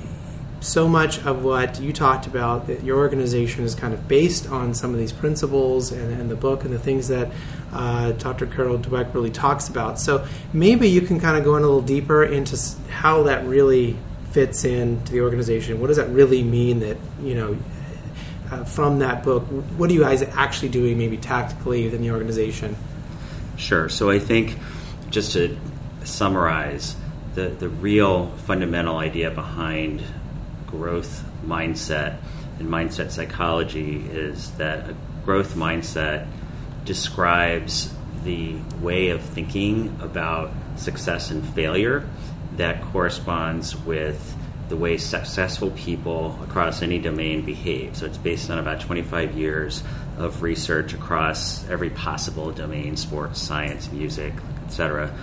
so 0.61 0.89
much 0.89 1.25
of 1.25 1.45
what 1.45 1.81
you 1.81 1.93
talked 1.93 2.27
about 2.27 2.67
that 2.67 2.83
your 2.83 2.99
organization 2.99 3.65
is 3.65 3.75
kind 3.75 3.95
of 3.95 4.09
based 4.09 4.49
on 4.51 4.75
some 4.75 4.93
of 4.93 4.99
these 4.99 5.13
principles 5.13 5.93
and, 5.93 6.21
and 6.21 6.31
the 6.31 6.37
book 6.37 6.65
and 6.65 6.73
the 6.73 6.79
things 6.79 7.09
that 7.09 7.31
uh, 7.73 8.13
Dr. 8.13 8.47
Carol 8.47 8.79
Dweck 8.79 9.13
really 9.15 9.31
talks 9.31 9.69
about. 9.69 9.99
So 9.99 10.27
maybe 10.53 10.89
you 10.89 11.01
can 11.01 11.21
kind 11.21 11.37
of 11.37 11.45
go 11.45 11.57
in 11.57 11.63
a 11.63 11.67
little 11.67 11.83
deeper 11.83 12.25
into 12.25 12.59
how 12.91 13.23
that 13.25 13.47
really 13.47 13.97
fits 14.33 14.65
into 14.65 15.13
the 15.13 15.21
organization. 15.21 15.81
What 15.81 15.87
does 15.89 15.97
that 15.97 16.09
really 16.11 16.43
mean 16.43 16.81
that 16.81 16.97
you 17.23 17.35
know 17.35 17.57
uh, 18.51 18.65
from 18.65 19.01
that 19.01 19.23
book, 19.23 19.45
what 19.77 19.91
are 19.91 19.93
you 19.93 20.01
guys 20.01 20.23
actually 20.23 20.69
doing, 20.69 20.99
maybe 20.99 21.17
tactically 21.17 21.85
within 21.85 22.03
the 22.03 22.11
organization? 22.11 22.77
Sure. 23.57 23.89
So 23.89 24.11
I 24.11 24.19
think 24.19 24.57
just 25.11 25.33
to 25.33 25.57
summarize, 26.05 26.97
the, 27.35 27.49
the 27.49 27.69
real 27.69 28.29
fundamental 28.47 28.97
idea 28.97 29.31
behind 29.31 30.03
growth 30.67 31.25
mindset 31.45 32.19
and 32.59 32.69
mindset 32.69 33.11
psychology 33.11 33.97
is 33.99 34.53
that 34.53 34.91
a 34.91 34.97
growth 35.25 35.55
mindset 35.55 36.27
describes 36.85 37.93
the 38.25 38.57
way 38.81 39.11
of 39.11 39.23
thinking 39.23 39.97
about 40.01 40.51
success 40.77 41.31
and 41.31 41.47
failure 41.55 42.09
that 42.57 42.83
corresponds 42.83 43.77
with 43.77 44.36
the 44.69 44.77
way 44.77 44.97
successful 44.97 45.71
people 45.71 46.39
across 46.43 46.83
any 46.83 46.99
domain 46.99 47.45
behave. 47.45 47.97
So 47.97 48.07
it's 48.07 48.19
based 48.19 48.51
on 48.51 48.59
about 48.59 48.81
25 48.81 49.37
years 49.37 49.83
of 50.19 50.43
research 50.43 50.93
across 50.93 51.69
every 51.69 51.91
possible 51.91 52.51
domain 52.51 52.97
sports, 52.97 53.41
science, 53.41 53.91
music, 53.93 54.33
etc. 54.67 55.15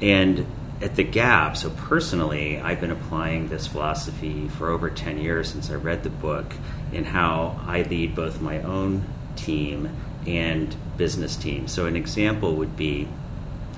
And 0.00 0.46
at 0.82 0.94
the 0.94 1.04
Gap, 1.04 1.56
so 1.56 1.70
personally, 1.70 2.60
I've 2.60 2.80
been 2.80 2.90
applying 2.90 3.48
this 3.48 3.66
philosophy 3.66 4.48
for 4.48 4.68
over 4.68 4.90
10 4.90 5.18
years 5.18 5.50
since 5.50 5.70
I 5.70 5.74
read 5.74 6.02
the 6.02 6.10
book 6.10 6.54
in 6.92 7.04
how 7.04 7.58
I 7.66 7.82
lead 7.82 8.14
both 8.14 8.42
my 8.42 8.60
own 8.60 9.04
team 9.36 9.88
and 10.26 10.74
business 10.98 11.36
team. 11.36 11.66
So, 11.68 11.86
an 11.86 11.96
example 11.96 12.56
would 12.56 12.76
be 12.76 13.08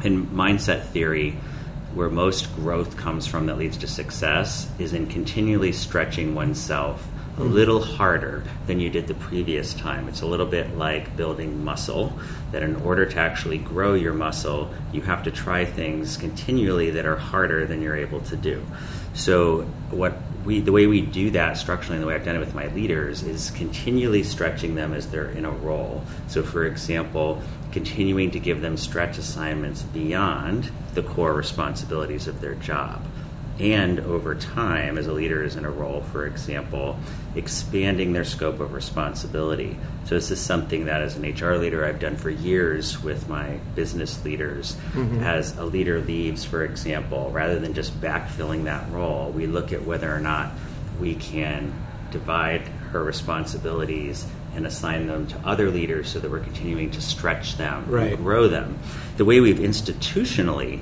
in 0.02 0.26
mindset 0.28 0.86
theory 0.86 1.36
where 1.98 2.08
most 2.08 2.54
growth 2.54 2.96
comes 2.96 3.26
from 3.26 3.46
that 3.46 3.58
leads 3.58 3.76
to 3.76 3.88
success 3.88 4.70
is 4.78 4.92
in 4.92 5.04
continually 5.08 5.72
stretching 5.72 6.32
oneself 6.32 7.04
a 7.36 7.40
hmm. 7.40 7.52
little 7.52 7.82
harder 7.82 8.44
than 8.68 8.78
you 8.78 8.88
did 8.88 9.08
the 9.08 9.14
previous 9.14 9.74
time. 9.74 10.06
It's 10.06 10.22
a 10.22 10.26
little 10.26 10.46
bit 10.46 10.76
like 10.76 11.16
building 11.16 11.64
muscle, 11.64 12.16
that 12.52 12.62
in 12.62 12.76
order 12.76 13.04
to 13.04 13.18
actually 13.18 13.58
grow 13.58 13.94
your 13.94 14.14
muscle, 14.14 14.72
you 14.92 15.02
have 15.02 15.24
to 15.24 15.32
try 15.32 15.64
things 15.64 16.16
continually 16.16 16.90
that 16.90 17.04
are 17.04 17.16
harder 17.16 17.66
than 17.66 17.82
you're 17.82 17.96
able 17.96 18.20
to 18.20 18.36
do. 18.36 18.64
So, 19.14 19.62
what 19.90 20.16
we, 20.44 20.60
the 20.60 20.72
way 20.72 20.86
we 20.86 21.00
do 21.00 21.30
that 21.30 21.56
structurally, 21.56 21.96
and 21.96 22.02
the 22.02 22.08
way 22.08 22.14
I've 22.14 22.24
done 22.24 22.36
it 22.36 22.40
with 22.40 22.54
my 22.54 22.68
leaders, 22.68 23.22
is 23.22 23.50
continually 23.50 24.22
stretching 24.22 24.74
them 24.74 24.94
as 24.94 25.08
they're 25.08 25.30
in 25.30 25.44
a 25.44 25.50
role. 25.50 26.02
So, 26.28 26.42
for 26.42 26.64
example, 26.64 27.42
continuing 27.72 28.30
to 28.30 28.40
give 28.40 28.60
them 28.60 28.76
stretch 28.76 29.18
assignments 29.18 29.82
beyond 29.82 30.70
the 30.94 31.02
core 31.02 31.34
responsibilities 31.34 32.26
of 32.26 32.40
their 32.40 32.54
job. 32.54 33.02
And 33.60 33.98
over 34.00 34.36
time, 34.36 34.98
as 34.98 35.08
a 35.08 35.12
leader 35.12 35.42
is 35.42 35.56
in 35.56 35.64
a 35.64 35.70
role, 35.70 36.02
for 36.02 36.26
example, 36.26 36.98
expanding 37.34 38.12
their 38.12 38.24
scope 38.24 38.60
of 38.60 38.72
responsibility. 38.72 39.76
So, 40.04 40.14
this 40.14 40.30
is 40.30 40.40
something 40.40 40.84
that 40.84 41.02
as 41.02 41.16
an 41.16 41.22
HR 41.22 41.56
leader 41.56 41.84
I've 41.84 41.98
done 41.98 42.16
for 42.16 42.30
years 42.30 43.02
with 43.02 43.28
my 43.28 43.58
business 43.74 44.24
leaders. 44.24 44.76
Mm-hmm. 44.92 45.22
As 45.22 45.56
a 45.58 45.64
leader 45.64 46.00
leaves, 46.00 46.44
for 46.44 46.64
example, 46.64 47.30
rather 47.30 47.58
than 47.58 47.74
just 47.74 48.00
backfilling 48.00 48.64
that 48.64 48.88
role, 48.92 49.30
we 49.30 49.46
look 49.46 49.72
at 49.72 49.84
whether 49.84 50.14
or 50.14 50.20
not 50.20 50.52
we 51.00 51.16
can 51.16 51.74
divide 52.10 52.62
her 52.92 53.02
responsibilities 53.02 54.26
and 54.54 54.66
assign 54.66 55.06
them 55.06 55.26
to 55.26 55.38
other 55.44 55.70
leaders 55.70 56.08
so 56.08 56.18
that 56.18 56.30
we're 56.30 56.40
continuing 56.40 56.90
to 56.90 57.00
stretch 57.00 57.56
them 57.56 57.84
right. 57.88 58.14
and 58.14 58.24
grow 58.24 58.48
them. 58.48 58.78
The 59.16 59.24
way 59.24 59.40
we've 59.40 59.58
institutionally 59.58 60.80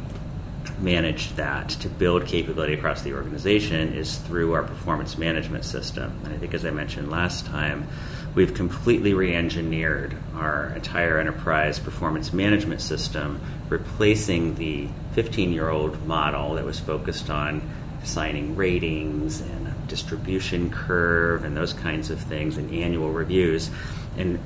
managed 0.79 1.37
that 1.37 1.71
to 1.71 1.89
build 1.89 2.27
capability 2.27 2.75
across 2.75 3.03
the 3.03 3.15
organization 3.15 3.95
is 3.95 4.17
through 4.19 4.53
our 4.53 4.63
performance 4.63 5.17
management 5.17 5.65
system. 5.65 6.21
And 6.25 6.35
I 6.35 6.37
think, 6.37 6.55
as 6.55 6.65
I 6.65 6.71
mentioned 6.71 7.11
last 7.11 7.47
time, 7.47 7.89
we've 8.35 8.55
completely 8.55 9.15
re 9.15 9.35
engineered 9.35 10.17
our 10.35 10.73
entire 10.75 11.19
enterprise 11.19 11.79
performance 11.79 12.33
management 12.33 12.83
system, 12.83 13.41
replacing 13.69 14.57
the 14.57 14.89
15 15.13 15.53
year 15.53 15.69
old 15.69 16.07
model 16.07 16.55
that 16.55 16.65
was 16.65 16.79
focused 16.79 17.31
on 17.31 17.63
assigning 18.03 18.55
ratings 18.55 19.41
and 19.41 19.89
distribution 19.89 20.71
curve 20.71 21.45
and 21.45 21.57
those 21.57 21.73
kinds 21.73 22.11
of 22.11 22.21
things 22.21 22.57
and 22.57 22.73
annual 22.73 23.11
reviews 23.11 23.71
and 24.17 24.39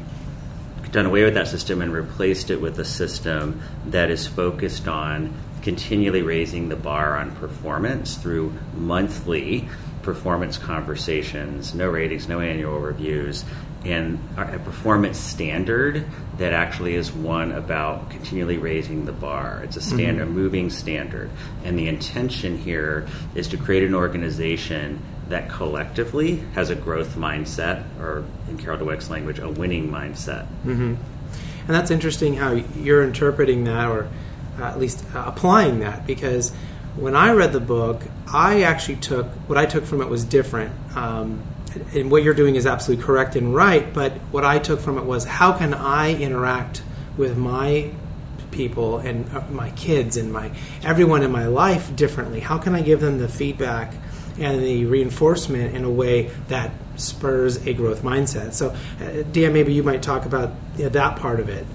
done 0.93 1.07
away 1.07 1.25
with 1.25 1.35
that 1.35 1.47
system 1.47 1.83
and 1.83 1.93
replaced 1.93 2.51
it 2.51 2.61
with 2.61 2.79
a 2.79 2.85
system 2.85 3.61
that 3.87 4.11
is 4.11 4.27
focused 4.27 4.89
on 4.89 5.33
continually 5.63 6.23
raising 6.23 6.69
the 6.69 6.77
bar 6.77 7.17
on 7.17 7.35
performance 7.37 8.17
through 8.17 8.53
monthly 8.75 9.69
performance 10.03 10.57
conversations, 10.57 11.75
no 11.75 11.89
ratings, 11.89 12.27
no 12.27 12.41
annual 12.41 12.79
reviews, 12.79 13.45
and 13.85 14.19
a 14.37 14.59
performance 14.59 15.19
standard 15.19 16.05
that 16.39 16.53
actually 16.53 16.95
is 16.95 17.13
one 17.13 17.53
about 17.53 18.11
continually 18.11 18.59
raising 18.59 19.05
the 19.05 19.13
bar. 19.13 19.63
It's 19.65 19.77
a 19.77 19.81
standard, 19.81 20.27
mm-hmm. 20.27 20.37
a 20.37 20.41
moving 20.41 20.71
standard, 20.71 21.31
and 21.65 21.79
the 21.79 21.89
intention 21.89 22.59
here 22.59 23.07
is 23.35 23.49
to 23.49 23.57
create 23.57 23.85
an 23.85 23.95
organization 23.95 25.03
that 25.29 25.49
collectively 25.49 26.37
has 26.55 26.71
a 26.71 26.75
growth 26.75 27.15
mindset, 27.15 27.85
or 28.01 28.25
in 28.49 28.59
Carol 28.59 28.79
Dweck's 28.79 29.11
language, 29.11 29.39
a 29.39 29.49
winning 29.49 29.89
mindset. 29.89 30.47
Mm-hmm. 30.65 30.95
And 30.95 31.69
that's 31.69 31.91
interesting 31.91 32.35
how 32.35 32.53
you're 32.53 33.03
interpreting 33.03 33.65
that, 33.65 33.89
or 33.89 34.09
uh, 34.61 34.67
at 34.67 34.79
least 34.79 35.05
uh, 35.15 35.25
applying 35.27 35.81
that, 35.81 36.07
because 36.07 36.53
when 36.97 37.15
I 37.15 37.33
read 37.33 37.53
the 37.53 37.61
book, 37.61 38.03
I 38.33 38.63
actually 38.63 38.97
took 38.97 39.27
what 39.49 39.59
I 39.59 39.67
took 39.67 39.85
from 39.85 40.01
it 40.03 40.09
was 40.09 40.25
different. 40.25 40.73
Um, 40.97 41.43
and 41.95 42.11
what 42.11 42.25
you're 42.25 42.35
doing 42.35 42.57
is 42.57 42.67
absolutely 42.67 43.05
correct 43.05 43.37
and 43.37 43.55
right, 43.55 43.93
but 43.95 44.13
what 44.33 44.45
I 44.45 44.59
took 44.59 44.81
from 44.81 44.99
it 44.99 45.05
was 45.05 45.25
how 45.25 45.53
can 45.53 45.73
I 45.73 46.15
interact 46.15 46.83
with 47.17 47.37
my 47.37 47.93
people 48.51 48.99
and 48.99 49.29
uh, 49.33 49.43
my 49.51 49.71
kids 49.71 50.17
and 50.17 50.33
my 50.33 50.51
everyone 50.83 51.23
in 51.23 51.31
my 51.31 51.47
life 51.47 51.95
differently? 51.95 52.41
How 52.41 52.59
can 52.59 52.75
I 52.75 52.83
give 52.83 53.01
them 53.01 53.19
the 53.19 53.29
feedback 53.29 53.95
and 54.39 54.63
the 54.63 54.87
reinforcement 54.87 55.77
in 55.77 55.85
a 55.85 55.91
way 55.91 56.31
that 56.49 56.73
spurs 56.97 57.65
a 57.67 57.73
growth 57.73 58.03
mindset? 58.03 58.53
So, 58.53 58.75
Dan, 59.33 59.53
maybe 59.53 59.73
you 59.73 59.83
might 59.83 60.03
talk 60.03 60.27
about 60.27 60.53
you 60.77 60.85
know, 60.85 60.89
that 60.91 61.17
part 61.17 61.39
of 61.41 61.49
it. 61.49 61.67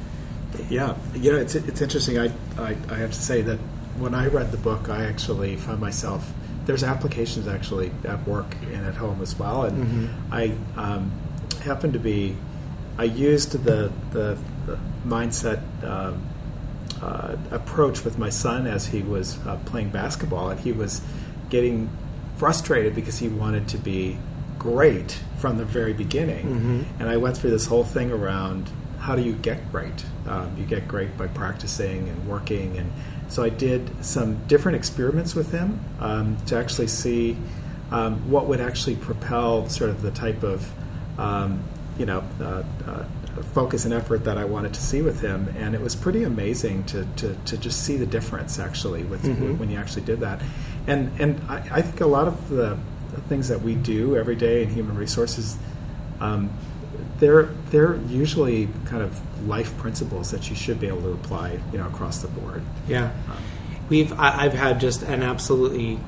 Yeah, 0.70 0.96
you 1.14 1.32
know, 1.32 1.38
it's 1.38 1.56
it's 1.56 1.82
interesting. 1.82 2.18
I, 2.18 2.32
I 2.58 2.76
I 2.90 2.96
have 2.96 3.12
to 3.12 3.22
say 3.22 3.42
that 3.42 3.60
when 3.98 4.14
I 4.14 4.28
read 4.28 4.52
the 4.52 4.58
book, 4.58 4.90
I 4.90 5.06
actually 5.06 5.56
found 5.56 5.80
myself 5.80 6.32
there's 6.66 6.84
applications 6.84 7.48
actually 7.48 7.92
at 8.04 8.28
work 8.28 8.56
and 8.74 8.86
at 8.86 8.96
home 8.96 9.22
as 9.22 9.38
well. 9.38 9.64
And 9.64 9.86
mm-hmm. 9.86 10.34
I 10.34 10.56
um, 10.76 11.12
happened 11.62 11.94
to 11.94 12.00
be, 12.00 12.36
I 12.98 13.04
used 13.04 13.52
the, 13.52 13.92
the, 14.12 14.38
the 14.66 14.80
mindset 15.06 15.62
um, 15.84 16.26
uh, 17.02 17.36
approach 17.52 18.04
with 18.04 18.18
my 18.18 18.30
son 18.30 18.68
as 18.68 18.88
he 18.88 19.02
was 19.02 19.38
uh, 19.46 19.58
playing 19.66 19.90
basketball, 19.90 20.50
and 20.50 20.60
he 20.60 20.72
was 20.72 21.02
getting 21.50 21.90
frustrated 22.38 22.96
because 22.96 23.20
he 23.20 23.28
wanted 23.28 23.68
to 23.70 23.78
be 23.78 24.18
great 24.58 25.20
from 25.38 25.58
the 25.58 25.66
very 25.66 25.94
beginning. 25.94 26.46
Mm-hmm. 26.46 27.02
And 27.02 27.10
I 27.10 27.18
went 27.18 27.38
through 27.38 27.52
this 27.52 27.68
whole 27.68 27.84
thing 27.84 28.12
around 28.12 28.70
how 29.06 29.16
do 29.16 29.22
you 29.22 29.34
get 29.34 29.72
great? 29.72 30.04
Um, 30.28 30.56
you 30.58 30.66
get 30.66 30.88
great 30.88 31.16
by 31.16 31.28
practicing 31.28 32.10
and 32.10 32.28
working 32.28 32.78
and 32.78 32.92
so 33.28 33.44
I 33.44 33.50
did 33.50 34.06
some 34.06 34.46
different 34.48 34.76
experiments 34.76 35.36
with 35.36 35.52
him 35.52 35.80
um, 36.00 36.38
to 36.48 36.58
actually 36.58 36.88
see 36.88 37.38
um, 37.92 38.30
what 38.30 38.48
would 38.48 38.62
actually 38.62 38.96
propel 38.96 39.68
sort 39.70 39.90
of 39.90 40.02
the 40.02 40.12
type 40.12 40.44
of 40.44 40.72
um, 41.20 41.64
you 41.98 42.06
know 42.06 42.24
uh, 42.40 42.64
uh, 42.88 43.06
focus 43.54 43.86
and 43.86 43.94
effort 43.94 44.24
that 44.26 44.38
I 44.38 44.46
wanted 44.46 44.74
to 44.74 44.82
see 44.82 45.02
with 45.02 45.22
him, 45.22 45.54
and 45.58 45.76
it 45.76 45.82
was 45.82 45.96
pretty 45.96 46.24
amazing 46.24 46.84
to 46.86 47.06
to, 47.18 47.36
to 47.46 47.58
just 47.58 47.84
see 47.84 47.98
the 47.98 48.06
difference 48.06 48.60
actually 48.60 49.04
with 49.04 49.24
mm-hmm. 49.24 49.58
when 49.58 49.70
you 49.70 49.78
actually 49.78 50.04
did 50.04 50.20
that, 50.22 50.42
and 50.88 51.12
and 51.20 51.42
I, 51.50 51.68
I, 51.72 51.82
think 51.82 52.02
a 52.02 52.08
lot 52.08 52.28
of 52.28 52.50
the 52.50 52.78
things 53.30 53.48
that 53.48 53.62
we 53.62 53.76
do 53.76 54.18
every 54.18 54.36
day 54.36 54.64
in 54.64 54.70
human 54.70 54.98
resources. 54.98 55.58
Um, 56.20 56.50
they're 57.20 57.44
they're 57.70 57.96
usually 58.08 58.68
kind 58.86 59.02
of 59.02 59.48
life 59.48 59.78
principles 59.78 60.32
that 60.32 60.50
you 60.50 60.56
should 60.56 60.80
be 60.80 60.88
able 60.88 61.02
to 61.02 61.12
apply, 61.12 61.60
you 61.72 61.78
know, 61.78 61.88
across 61.88 62.20
the 62.20 62.28
board. 62.28 62.64
Yeah, 62.88 63.12
um, 63.30 63.38
we've 63.90 64.12
I, 64.20 64.44
have 64.44 64.54
had 64.54 64.80
just 64.80 65.04
an 65.04 65.24
absolutely 65.24 66.00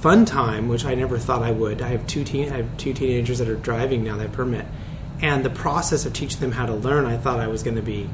fun 0.00 0.24
time, 0.24 0.68
which 0.68 0.84
I 0.84 0.94
never 0.94 1.18
thought 1.18 1.42
I 1.42 1.50
would. 1.50 1.82
I 1.82 1.88
have 1.88 2.06
two 2.06 2.24
teen 2.24 2.52
I 2.52 2.58
have 2.58 2.76
two 2.76 2.92
teenagers 2.92 3.38
that 3.38 3.48
are 3.48 3.56
driving 3.56 4.04
now 4.04 4.16
that 4.18 4.32
permit, 4.32 4.66
and 5.20 5.44
the 5.44 5.50
process 5.50 6.06
of 6.06 6.12
teaching 6.12 6.40
them 6.40 6.52
how 6.52 6.66
to 6.66 6.74
learn, 6.74 7.06
I 7.06 7.16
thought 7.16 7.40
I 7.40 7.48
was 7.48 7.62
going 7.62 7.76
to 7.76 7.82
be 7.82 8.08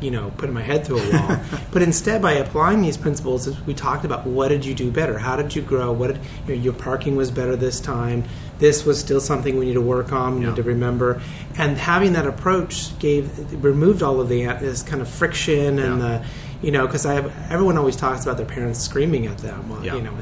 you 0.00 0.10
know, 0.10 0.30
putting 0.36 0.54
my 0.54 0.62
head 0.62 0.84
through 0.84 0.98
a 0.98 1.10
wall. 1.10 1.38
but 1.72 1.82
instead, 1.82 2.20
by 2.20 2.32
applying 2.32 2.82
these 2.82 2.96
principles, 2.96 3.48
we 3.62 3.74
talked 3.74 4.04
about 4.04 4.26
what 4.26 4.48
did 4.48 4.64
you 4.64 4.74
do 4.74 4.90
better? 4.90 5.18
How 5.18 5.36
did 5.36 5.54
you 5.54 5.62
grow? 5.62 5.92
What 5.92 6.08
did, 6.08 6.20
you 6.46 6.54
know, 6.54 6.62
your 6.62 6.72
parking 6.74 7.16
was 7.16 7.30
better 7.30 7.56
this 7.56 7.80
time. 7.80 8.24
This 8.58 8.84
was 8.84 8.98
still 8.98 9.20
something 9.20 9.58
we 9.58 9.66
need 9.66 9.74
to 9.74 9.80
work 9.80 10.12
on. 10.12 10.36
We 10.36 10.42
yeah. 10.42 10.48
need 10.48 10.56
to 10.56 10.62
remember. 10.62 11.20
And 11.58 11.76
having 11.76 12.14
that 12.14 12.26
approach 12.26 12.98
gave 12.98 13.62
removed 13.62 14.02
all 14.02 14.20
of 14.20 14.28
the 14.28 14.44
this 14.44 14.82
kind 14.82 15.02
of 15.02 15.08
friction 15.08 15.78
and 15.78 16.00
yeah. 16.00 16.18
the 16.18 16.26
you 16.62 16.70
know, 16.70 16.86
because 16.86 17.04
I 17.04 17.16
everyone 17.50 17.76
always 17.76 17.96
talks 17.96 18.22
about 18.24 18.36
their 18.36 18.46
parents 18.46 18.80
screaming 18.80 19.26
at 19.26 19.38
them, 19.38 19.68
while, 19.68 19.84
yeah. 19.84 19.94
you 19.94 20.02
know, 20.02 20.18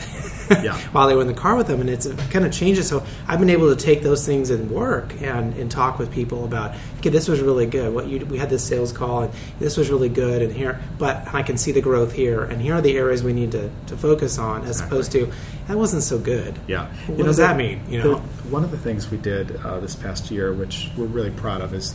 yeah. 0.62 0.78
while 0.92 1.06
they 1.06 1.14
were 1.14 1.22
in 1.22 1.28
the 1.28 1.34
car 1.34 1.54
with 1.54 1.66
them, 1.66 1.80
and 1.80 1.88
it's 1.88 2.06
it 2.06 2.18
kind 2.30 2.44
of 2.44 2.52
changes. 2.52 2.88
So 2.88 3.04
I've 3.28 3.38
been 3.38 3.50
able 3.50 3.74
to 3.74 3.82
take 3.82 4.02
those 4.02 4.26
things 4.26 4.50
and 4.50 4.70
work 4.70 5.20
and, 5.22 5.54
and 5.54 5.70
talk 5.70 5.98
with 5.98 6.10
people 6.10 6.44
about, 6.44 6.74
okay, 6.98 7.10
this 7.10 7.28
was 7.28 7.40
really 7.40 7.66
good. 7.66 7.94
What 7.94 8.08
you 8.08 8.24
we 8.26 8.38
had 8.38 8.50
this 8.50 8.64
sales 8.64 8.92
call, 8.92 9.22
and 9.24 9.32
this 9.58 9.76
was 9.76 9.90
really 9.90 10.08
good, 10.08 10.42
and 10.42 10.52
here, 10.52 10.80
but 10.98 11.32
I 11.32 11.42
can 11.42 11.56
see 11.56 11.72
the 11.72 11.82
growth 11.82 12.12
here, 12.12 12.44
and 12.44 12.60
here 12.60 12.74
are 12.74 12.82
the 12.82 12.96
areas 12.96 13.22
we 13.22 13.32
need 13.32 13.52
to, 13.52 13.70
to 13.86 13.96
focus 13.96 14.38
on, 14.38 14.62
as 14.62 14.80
exactly. 14.80 14.96
opposed 14.96 15.12
to 15.12 15.32
that 15.68 15.78
wasn't 15.78 16.02
so 16.02 16.18
good. 16.18 16.58
Yeah, 16.66 16.92
what 17.06 17.18
you 17.18 17.24
does 17.24 17.38
know, 17.38 17.46
that 17.46 17.56
mean? 17.56 17.80
You 17.88 18.02
know, 18.02 18.14
the, 18.14 18.20
one 18.48 18.64
of 18.64 18.70
the 18.70 18.78
things 18.78 19.10
we 19.10 19.18
did 19.18 19.56
uh, 19.56 19.80
this 19.80 19.94
past 19.94 20.30
year, 20.30 20.52
which 20.52 20.90
we're 20.96 21.06
really 21.06 21.30
proud 21.30 21.60
of, 21.60 21.72
is. 21.72 21.94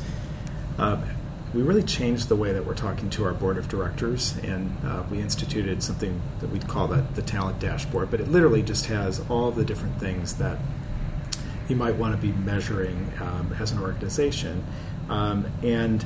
Uh, 0.77 0.97
we 1.53 1.61
really 1.63 1.83
changed 1.83 2.29
the 2.29 2.35
way 2.35 2.53
that 2.53 2.65
we're 2.65 2.75
talking 2.75 3.09
to 3.11 3.25
our 3.25 3.33
board 3.33 3.57
of 3.57 3.67
directors, 3.67 4.37
and 4.43 4.75
uh, 4.85 5.03
we 5.09 5.19
instituted 5.19 5.81
something 5.81 6.21
that 6.41 6.49
we'd 6.49 6.67
call 6.67 6.87
the, 6.87 7.03
the 7.15 7.23
talent 7.23 7.59
dashboard. 7.59 8.11
But 8.11 8.19
it 8.19 8.27
literally 8.27 8.61
just 8.61 8.85
has 8.85 9.21
all 9.29 9.49
the 9.49 9.65
different 9.65 9.99
things 9.99 10.35
that 10.35 10.59
you 11.67 11.75
might 11.75 11.95
want 11.95 12.15
to 12.15 12.21
be 12.21 12.31
measuring 12.31 13.11
um, 13.19 13.55
as 13.59 13.71
an 13.71 13.79
organization. 13.79 14.63
Um, 15.09 15.47
and 15.63 16.05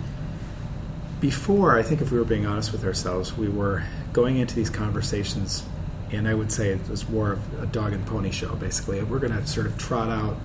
before, 1.20 1.78
I 1.78 1.84
think 1.84 2.02
if 2.02 2.12
we 2.12 2.18
were 2.18 2.26
being 2.26 2.46
honest 2.46 2.72
with 2.72 2.86
ourselves, 2.86 3.38
we 3.38 3.50
were 3.50 3.84
going 4.14 4.38
into 4.38 4.56
these 4.56 4.70
conversations, 4.70 5.64
and 6.12 6.28
I 6.28 6.36
would 6.36 6.52
say 6.52 6.70
it 6.70 6.90
was 6.90 7.08
more 7.10 7.34
of 7.34 7.62
a 7.62 7.66
dog 7.66 7.92
and 7.92 8.06
pony 8.06 8.32
show, 8.32 8.56
basically. 8.56 9.04
We're 9.04 9.20
going 9.20 9.34
to 9.34 9.46
sort 9.46 9.66
of 9.66 9.78
trot 9.78 10.10
out 10.10 10.38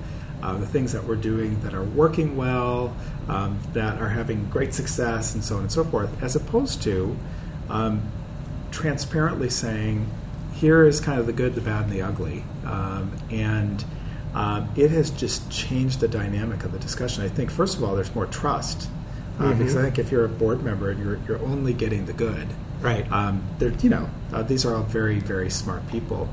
uh, 0.42 0.56
the 0.56 0.66
things 0.66 0.92
that 0.92 1.04
we're 1.04 1.16
doing 1.16 1.60
that 1.60 1.74
are 1.74 1.84
working 1.84 2.36
well, 2.36 2.96
um, 3.28 3.58
that 3.72 4.00
are 4.00 4.10
having 4.10 4.48
great 4.50 4.74
success, 4.74 5.34
and 5.34 5.42
so 5.42 5.56
on 5.56 5.62
and 5.62 5.72
so 5.72 5.84
forth, 5.84 6.22
as 6.22 6.36
opposed 6.36 6.82
to 6.82 7.16
um, 7.68 8.02
transparently 8.70 9.50
saying, 9.50 10.08
here 10.54 10.84
is 10.84 11.00
kind 11.00 11.20
of 11.20 11.26
the 11.26 11.32
good, 11.32 11.54
the 11.54 11.60
bad, 11.60 11.84
and 11.84 11.92
the 11.92 12.02
ugly. 12.02 12.44
Um, 12.64 13.12
and 13.30 13.84
um, 14.34 14.68
it 14.76 14.90
has 14.90 15.10
just 15.10 15.50
changed 15.50 16.00
the 16.00 16.08
dynamic 16.08 16.64
of 16.64 16.72
the 16.72 16.78
discussion. 16.78 17.24
I 17.24 17.28
think, 17.28 17.50
first 17.50 17.76
of 17.76 17.84
all, 17.84 17.94
there's 17.94 18.14
more 18.14 18.26
trust. 18.26 18.88
Uh, 19.38 19.42
mm-hmm. 19.42 19.58
Because 19.58 19.76
I 19.76 19.82
think 19.82 19.98
if 19.98 20.10
you're 20.10 20.24
a 20.24 20.28
board 20.28 20.64
member 20.64 20.90
and 20.90 21.02
you're, 21.02 21.20
you're 21.28 21.44
only 21.44 21.72
getting 21.72 22.06
the 22.06 22.12
good, 22.12 22.48
right? 22.80 23.10
Um, 23.12 23.42
they're, 23.58 23.72
you 23.74 23.88
know, 23.88 24.10
uh, 24.32 24.42
these 24.42 24.66
are 24.66 24.74
all 24.74 24.82
very, 24.82 25.20
very 25.20 25.48
smart 25.48 25.86
people. 25.88 26.28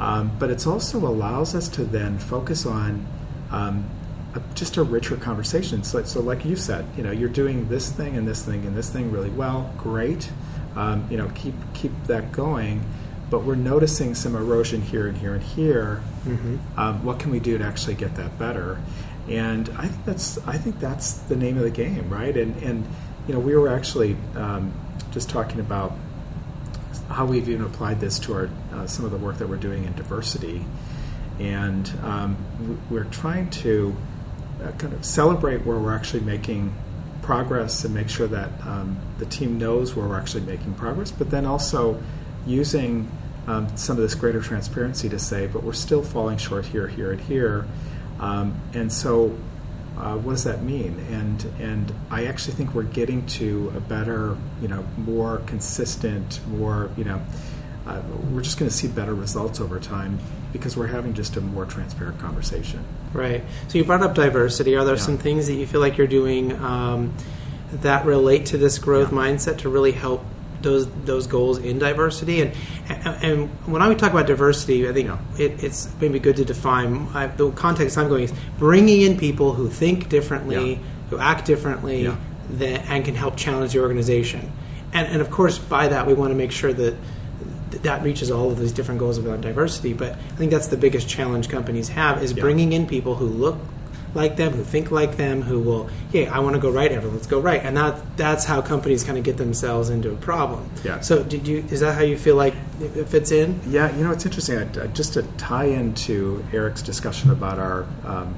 Um, 0.00 0.32
but 0.38 0.50
it 0.50 0.66
also 0.66 0.98
allows 0.98 1.54
us 1.54 1.68
to 1.70 1.84
then 1.84 2.18
focus 2.18 2.66
on 2.66 3.06
um, 3.50 3.88
a, 4.34 4.42
just 4.54 4.76
a 4.76 4.82
richer 4.82 5.16
conversation. 5.16 5.82
So, 5.82 6.02
so, 6.04 6.20
like 6.20 6.44
you 6.44 6.56
said, 6.56 6.86
you 6.96 7.02
know, 7.02 7.10
you're 7.10 7.28
doing 7.28 7.68
this 7.68 7.90
thing 7.90 8.16
and 8.16 8.26
this 8.26 8.44
thing 8.44 8.66
and 8.66 8.76
this 8.76 8.90
thing 8.90 9.10
really 9.10 9.30
well. 9.30 9.72
Great, 9.78 10.30
um, 10.76 11.06
you 11.10 11.16
know, 11.16 11.30
keep 11.34 11.54
keep 11.74 11.92
that 12.04 12.32
going. 12.32 12.84
But 13.30 13.44
we're 13.44 13.56
noticing 13.56 14.14
some 14.14 14.34
erosion 14.34 14.80
here 14.80 15.06
and 15.06 15.18
here 15.18 15.34
and 15.34 15.42
here. 15.42 16.02
Mm-hmm. 16.24 16.56
Um, 16.78 17.04
what 17.04 17.18
can 17.18 17.30
we 17.30 17.40
do 17.40 17.58
to 17.58 17.64
actually 17.64 17.94
get 17.94 18.14
that 18.16 18.38
better? 18.38 18.80
And 19.28 19.68
I 19.76 19.86
think 19.86 20.04
that's 20.06 20.38
I 20.46 20.56
think 20.56 20.80
that's 20.80 21.12
the 21.12 21.36
name 21.36 21.58
of 21.58 21.62
the 21.62 21.70
game, 21.70 22.08
right? 22.08 22.36
And 22.36 22.56
and 22.62 22.86
you 23.26 23.34
know, 23.34 23.40
we 23.40 23.54
were 23.54 23.68
actually 23.68 24.16
um, 24.34 24.72
just 25.10 25.28
talking 25.28 25.60
about 25.60 25.92
how 27.08 27.26
we've 27.26 27.48
even 27.48 27.64
applied 27.64 28.00
this 28.00 28.18
to 28.18 28.34
our 28.34 28.50
uh, 28.72 28.86
some 28.86 29.04
of 29.04 29.10
the 29.10 29.16
work 29.16 29.38
that 29.38 29.48
we're 29.48 29.56
doing 29.56 29.84
in 29.84 29.94
diversity 29.94 30.64
and 31.38 31.90
um, 32.02 32.36
we're 32.90 33.04
trying 33.04 33.50
to 33.50 33.96
uh, 34.62 34.72
kind 34.72 34.92
of 34.92 35.04
celebrate 35.04 35.64
where 35.64 35.78
we're 35.78 35.94
actually 35.94 36.20
making 36.20 36.74
progress 37.22 37.84
and 37.84 37.94
make 37.94 38.08
sure 38.08 38.26
that 38.26 38.50
um, 38.66 38.96
the 39.18 39.26
team 39.26 39.58
knows 39.58 39.94
where 39.94 40.08
we're 40.08 40.18
actually 40.18 40.42
making 40.42 40.74
progress, 40.74 41.10
but 41.10 41.30
then 41.30 41.44
also 41.44 42.02
using 42.46 43.10
um, 43.46 43.76
some 43.76 43.96
of 43.96 44.02
this 44.02 44.14
greater 44.14 44.40
transparency 44.40 45.08
to 45.08 45.18
say, 45.18 45.46
but 45.46 45.62
we're 45.62 45.72
still 45.72 46.02
falling 46.02 46.38
short 46.38 46.66
here, 46.66 46.88
here, 46.88 47.12
and 47.12 47.20
here. 47.20 47.66
Um, 48.18 48.60
and 48.74 48.92
so, 48.92 49.36
uh, 49.96 50.16
what 50.16 50.32
does 50.32 50.44
that 50.44 50.62
mean? 50.62 50.98
And 51.10 51.44
and 51.58 51.92
I 52.10 52.26
actually 52.26 52.54
think 52.54 52.74
we're 52.74 52.82
getting 52.84 53.26
to 53.26 53.72
a 53.76 53.80
better, 53.80 54.36
you 54.60 54.68
know, 54.68 54.86
more 54.96 55.38
consistent, 55.46 56.40
more, 56.46 56.90
you 56.96 57.04
know, 57.04 57.20
uh, 57.86 58.02
we're 58.30 58.42
just 58.42 58.58
going 58.58 58.70
to 58.70 58.76
see 58.76 58.88
better 58.88 59.14
results 59.14 59.60
over 59.60 59.80
time 59.80 60.18
because 60.52 60.76
we're 60.76 60.88
having 60.88 61.14
just 61.14 61.36
a 61.36 61.40
more 61.40 61.66
transparent 61.66 62.18
conversation. 62.18 62.84
Right. 63.12 63.42
So 63.68 63.78
you 63.78 63.84
brought 63.84 64.02
up 64.02 64.14
diversity. 64.14 64.76
Are 64.76 64.84
there 64.84 64.96
yeah. 64.96 65.02
some 65.02 65.18
things 65.18 65.46
that 65.46 65.54
you 65.54 65.66
feel 65.66 65.80
like 65.80 65.96
you're 65.96 66.06
doing 66.06 66.52
um, 66.62 67.14
that 67.72 68.06
relate 68.06 68.46
to 68.46 68.58
this 68.58 68.78
growth 68.78 69.12
yeah. 69.12 69.18
mindset 69.18 69.58
to 69.58 69.68
really 69.68 69.92
help 69.92 70.24
those 70.60 70.90
those 71.04 71.26
goals 71.26 71.58
in 71.58 71.78
diversity? 71.78 72.42
And 72.42 72.52
and 72.88 73.48
when 73.66 73.82
I 73.82 73.92
talk 73.94 74.12
about 74.12 74.26
diversity, 74.26 74.88
I 74.88 74.92
think 74.92 75.08
yeah. 75.08 75.18
it, 75.38 75.62
it's 75.62 75.88
maybe 76.00 76.18
good 76.18 76.36
to 76.36 76.44
define 76.44 77.08
I, 77.14 77.26
the 77.26 77.50
context 77.52 77.98
I'm 77.98 78.08
going 78.08 78.24
is 78.24 78.32
bringing 78.58 79.02
in 79.02 79.18
people 79.18 79.54
who 79.54 79.68
think 79.68 80.08
differently 80.08 80.80
who 81.10 81.18
act 81.18 81.46
differently, 81.46 82.14
that, 82.50 82.86
and 82.88 83.04
can 83.04 83.14
help 83.14 83.36
challenge 83.36 83.72
the 83.72 83.80
organization. 83.80 84.52
And, 84.92 85.06
and 85.08 85.20
of 85.20 85.30
course, 85.30 85.58
by 85.58 85.88
that, 85.88 86.06
we 86.06 86.14
want 86.14 86.30
to 86.30 86.34
make 86.34 86.52
sure 86.52 86.72
that 86.72 86.96
th- 87.70 87.82
that 87.82 88.02
reaches 88.02 88.30
all 88.30 88.50
of 88.50 88.58
these 88.58 88.72
different 88.72 89.00
goals 89.00 89.18
about 89.18 89.40
diversity. 89.40 89.92
But 89.92 90.12
I 90.12 90.36
think 90.36 90.50
that's 90.50 90.68
the 90.68 90.76
biggest 90.76 91.08
challenge 91.08 91.48
companies 91.48 91.88
have 91.88 92.22
is 92.22 92.32
Yeah. 92.32 92.42
bringing 92.42 92.72
in 92.72 92.86
people 92.86 93.16
who 93.16 93.26
look 93.26 93.56
like 94.14 94.36
them, 94.36 94.52
who 94.52 94.64
think 94.64 94.90
like 94.90 95.16
them, 95.16 95.42
who 95.42 95.60
will, 95.60 95.88
hey, 96.12 96.26
I 96.26 96.38
want 96.38 96.54
to 96.54 96.60
go 96.60 96.70
right, 96.70 96.90
everyone, 96.90 97.16
let's 97.16 97.26
go 97.26 97.40
right. 97.40 97.60
And 97.62 97.76
that 97.76 98.16
that's 98.16 98.44
how 98.44 98.62
companies 98.62 99.04
kind 99.04 99.18
of 99.18 99.24
get 99.24 99.36
themselves 99.36 99.90
into 99.90 100.10
a 100.10 100.16
problem. 100.16 100.68
Yeah. 100.82 101.00
So, 101.00 101.22
did 101.22 101.46
you? 101.46 101.64
Is 101.70 101.80
that 101.80 101.94
how 101.94 102.02
you 102.02 102.16
feel 102.16 102.34
like 102.36 102.54
it 102.80 102.96
it 102.96 103.08
fits 103.08 103.30
in? 103.30 103.60
Yeah, 103.68 103.94
you 103.96 104.02
know, 104.04 104.10
it's 104.12 104.24
interesting. 104.24 104.58
I, 104.58 104.84
I, 104.84 104.86
just 104.88 105.12
to 105.14 105.22
tie 105.36 105.66
into 105.66 106.42
Eric's 106.52 106.82
discussion 106.82 107.30
about 107.30 107.58
our 107.58 107.86
um, 108.04 108.34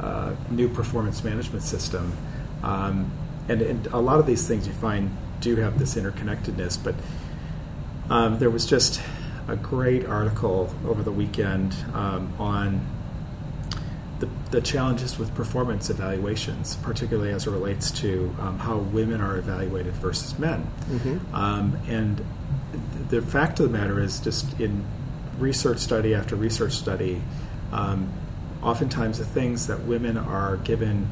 uh, 0.00 0.32
new 0.50 0.68
performance 0.68 1.24
management 1.24 1.64
system, 1.64 2.12
um, 2.62 3.10
and, 3.48 3.60
and 3.62 3.86
a 3.88 3.98
lot 3.98 4.20
of 4.20 4.26
these 4.26 4.46
things 4.46 4.66
you 4.66 4.72
find 4.74 5.10
do 5.40 5.56
have 5.56 5.78
this 5.78 5.94
interconnectedness, 5.96 6.78
but 6.82 6.94
um, 8.10 8.38
there 8.38 8.50
was 8.50 8.66
just 8.66 9.00
a 9.48 9.56
great 9.56 10.04
article 10.06 10.74
over 10.86 11.02
the 11.02 11.10
weekend 11.12 11.74
um, 11.94 12.32
on 12.38 12.86
the, 14.18 14.28
the 14.50 14.60
challenges 14.60 15.18
with 15.18 15.34
performance 15.34 15.88
evaluations, 15.88 16.76
particularly 16.76 17.32
as 17.32 17.46
it 17.46 17.50
relates 17.50 17.90
to 17.90 18.34
um, 18.40 18.58
how 18.58 18.76
women 18.76 19.20
are 19.20 19.38
evaluated 19.38 19.94
versus 19.94 20.38
men. 20.38 20.70
Um, 21.32 21.78
and 21.88 22.22
the 23.08 23.22
fact 23.22 23.58
of 23.60 23.72
the 23.72 23.78
matter 23.78 23.98
is, 23.98 24.20
just 24.20 24.60
in 24.60 24.84
research 25.38 25.78
study 25.78 26.14
after 26.14 26.36
research 26.36 26.72
study, 26.72 27.22
um, 27.72 28.12
oftentimes 28.62 29.18
the 29.18 29.24
things 29.24 29.68
that 29.68 29.80
women 29.84 30.18
are 30.18 30.58
given 30.58 31.08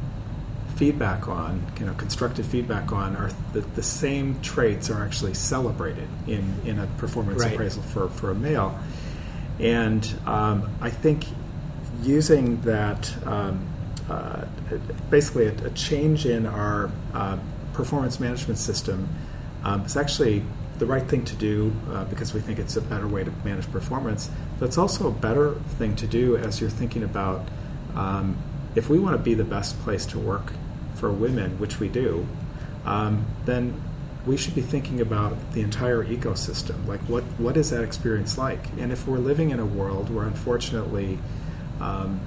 feedback 0.78 1.26
on, 1.28 1.60
you 1.80 1.86
know, 1.86 1.94
constructive 1.94 2.46
feedback 2.46 2.92
on, 2.92 3.16
are 3.16 3.30
the, 3.52 3.60
the 3.60 3.82
same 3.82 4.40
traits 4.42 4.90
are 4.90 5.04
actually 5.04 5.34
celebrated 5.34 6.08
in, 6.28 6.54
in 6.64 6.78
a 6.78 6.86
performance 6.98 7.42
Right. 7.42 7.52
appraisal 7.52 7.82
for, 7.82 8.08
for 8.08 8.30
a 8.30 8.34
male. 8.34 8.78
And 9.58 10.06
um, 10.24 10.70
I 10.80 10.90
think 10.90 11.26
using 12.02 12.60
that, 12.60 13.12
um, 13.26 13.66
uh, 14.08 14.44
basically 15.10 15.46
a, 15.46 15.66
a 15.66 15.70
change 15.70 16.26
in 16.26 16.46
our 16.46 16.90
uh, 17.12 17.38
performance 17.72 18.20
management 18.20 18.58
system 18.58 19.08
um, 19.64 19.84
is 19.84 19.96
actually 19.96 20.44
the 20.78 20.86
right 20.86 21.02
thing 21.02 21.24
to 21.24 21.34
do 21.34 21.72
uh, 21.90 22.04
because 22.04 22.32
we 22.32 22.40
think 22.40 22.60
it's 22.60 22.76
a 22.76 22.80
better 22.80 23.08
way 23.08 23.24
to 23.24 23.32
manage 23.44 23.70
performance. 23.72 24.30
But 24.60 24.66
it's 24.66 24.78
also 24.78 25.08
a 25.08 25.12
better 25.12 25.54
thing 25.78 25.96
to 25.96 26.06
do 26.06 26.36
as 26.36 26.60
you're 26.60 26.70
thinking 26.70 27.02
about 27.02 27.48
um, 27.96 28.36
if 28.76 28.88
we 28.88 29.00
want 29.00 29.16
to 29.16 29.22
be 29.22 29.34
the 29.34 29.44
best 29.44 29.76
place 29.80 30.06
to 30.06 30.20
work 30.20 30.52
for 30.98 31.10
women, 31.10 31.58
which 31.58 31.80
we 31.80 31.88
do, 31.88 32.26
um, 32.84 33.26
then 33.44 33.80
we 34.26 34.36
should 34.36 34.54
be 34.54 34.60
thinking 34.60 35.00
about 35.00 35.52
the 35.52 35.62
entire 35.62 36.04
ecosystem. 36.04 36.86
Like, 36.86 37.00
what, 37.02 37.24
what 37.38 37.56
is 37.56 37.70
that 37.70 37.82
experience 37.82 38.36
like? 38.36 38.62
And 38.78 38.92
if 38.92 39.06
we're 39.06 39.18
living 39.18 39.50
in 39.50 39.60
a 39.60 39.66
world 39.66 40.10
where, 40.14 40.26
unfortunately, 40.26 41.18
um, 41.80 42.20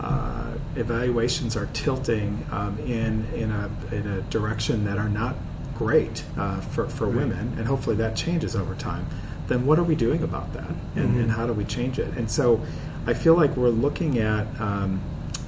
uh, 0.00 0.52
evaluations 0.76 1.56
are 1.56 1.66
tilting 1.72 2.46
um, 2.52 2.78
in 2.78 3.26
in 3.34 3.50
a 3.50 3.68
in 3.90 4.06
a 4.06 4.20
direction 4.22 4.84
that 4.84 4.96
are 4.96 5.08
not 5.08 5.34
great 5.74 6.24
uh, 6.36 6.60
for 6.60 6.88
for 6.88 7.08
women, 7.08 7.54
and 7.58 7.66
hopefully 7.66 7.96
that 7.96 8.14
changes 8.14 8.54
over 8.54 8.74
time. 8.76 9.06
Then 9.48 9.66
what 9.66 9.78
are 9.78 9.82
we 9.82 9.96
doing 9.96 10.22
about 10.22 10.52
that, 10.52 10.70
and, 10.94 11.18
and 11.18 11.30
how 11.32 11.46
do 11.46 11.52
we 11.52 11.64
change 11.64 11.98
it? 11.98 12.16
And 12.16 12.30
so, 12.30 12.60
I 13.06 13.14
feel 13.14 13.34
like 13.34 13.56
we're 13.56 13.70
looking 13.70 14.18
at. 14.18 14.46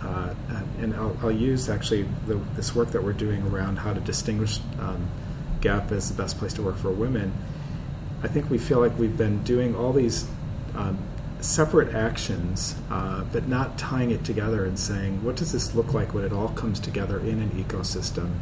Um, 0.03 0.37
uh, 0.51 0.83
and 0.83 0.95
I'll, 0.95 1.17
I'll 1.23 1.31
use 1.33 1.69
actually 1.69 2.07
the, 2.27 2.37
this 2.57 2.75
work 2.75 2.91
that 2.93 3.03
we're 3.03 3.13
doing 3.13 3.43
around 3.43 3.77
how 3.77 3.93
to 3.93 4.01
distinguish 4.01 4.61
um, 4.79 5.09
Gap 5.61 5.93
as 5.93 6.09
the 6.09 6.21
best 6.21 6.39
place 6.39 6.55
to 6.55 6.63
work 6.63 6.79
for 6.79 6.91
women. 6.91 7.33
I 8.23 8.29
think 8.29 8.49
we 8.49 8.59
feel 8.59 8.81
like 8.81 8.99
we've 8.99 9.17
been 9.17 9.43
doing 9.43 9.75
all 9.75 9.93
these 9.93 10.27
um, 10.75 10.99
separate 11.41 11.95
actions, 11.95 12.77
uh, 12.91 13.25
but 13.25 13.47
not 13.47 13.79
tying 13.79 14.11
it 14.11 14.25
together 14.25 14.65
and 14.65 14.79
saying, 14.79 15.23
what 15.23 15.37
does 15.37 15.53
this 15.53 15.75
look 15.75 15.93
like 15.93 16.15
when 16.15 16.25
it 16.25 16.33
all 16.33 16.49
comes 16.49 16.81
together 16.81 17.19
in 17.19 17.41
an 17.41 17.51
ecosystem? 17.51 18.39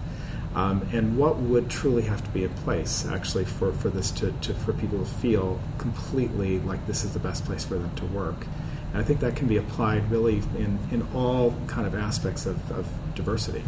Um, 0.55 0.89
and 0.93 1.19
what 1.19 1.37
would 1.37 1.69
truly 1.69 2.03
have 2.03 2.25
to 2.25 2.31
be 2.31 2.45
in 2.45 2.51
place 2.51 3.07
actually 3.07 3.45
for, 3.45 3.73
for 3.73 3.91
this 3.91 4.11
to, 4.13 4.33
to 4.33 4.55
for 4.55 4.73
people 4.73 4.99
to 4.99 5.05
feel 5.05 5.61
completely 5.77 6.59
like 6.61 6.87
this 6.87 7.05
is 7.05 7.13
the 7.13 7.21
best 7.21 7.45
place 7.45 7.65
for 7.65 7.79
them 7.79 7.95
to 7.97 8.07
work? 8.07 8.47
And 8.93 9.03
I 9.03 9.05
think 9.05 9.21
that 9.21 9.37
can 9.37 9.49
be 9.49 9.57
applied 9.57 10.11
really 10.11 10.37
in, 10.57 10.79
in 10.91 11.07
all 11.15 11.55
kind 11.67 11.87
of 11.87 11.95
aspects 11.95 12.47
of, 12.47 12.71
of 12.71 12.87
diversity. 13.15 13.63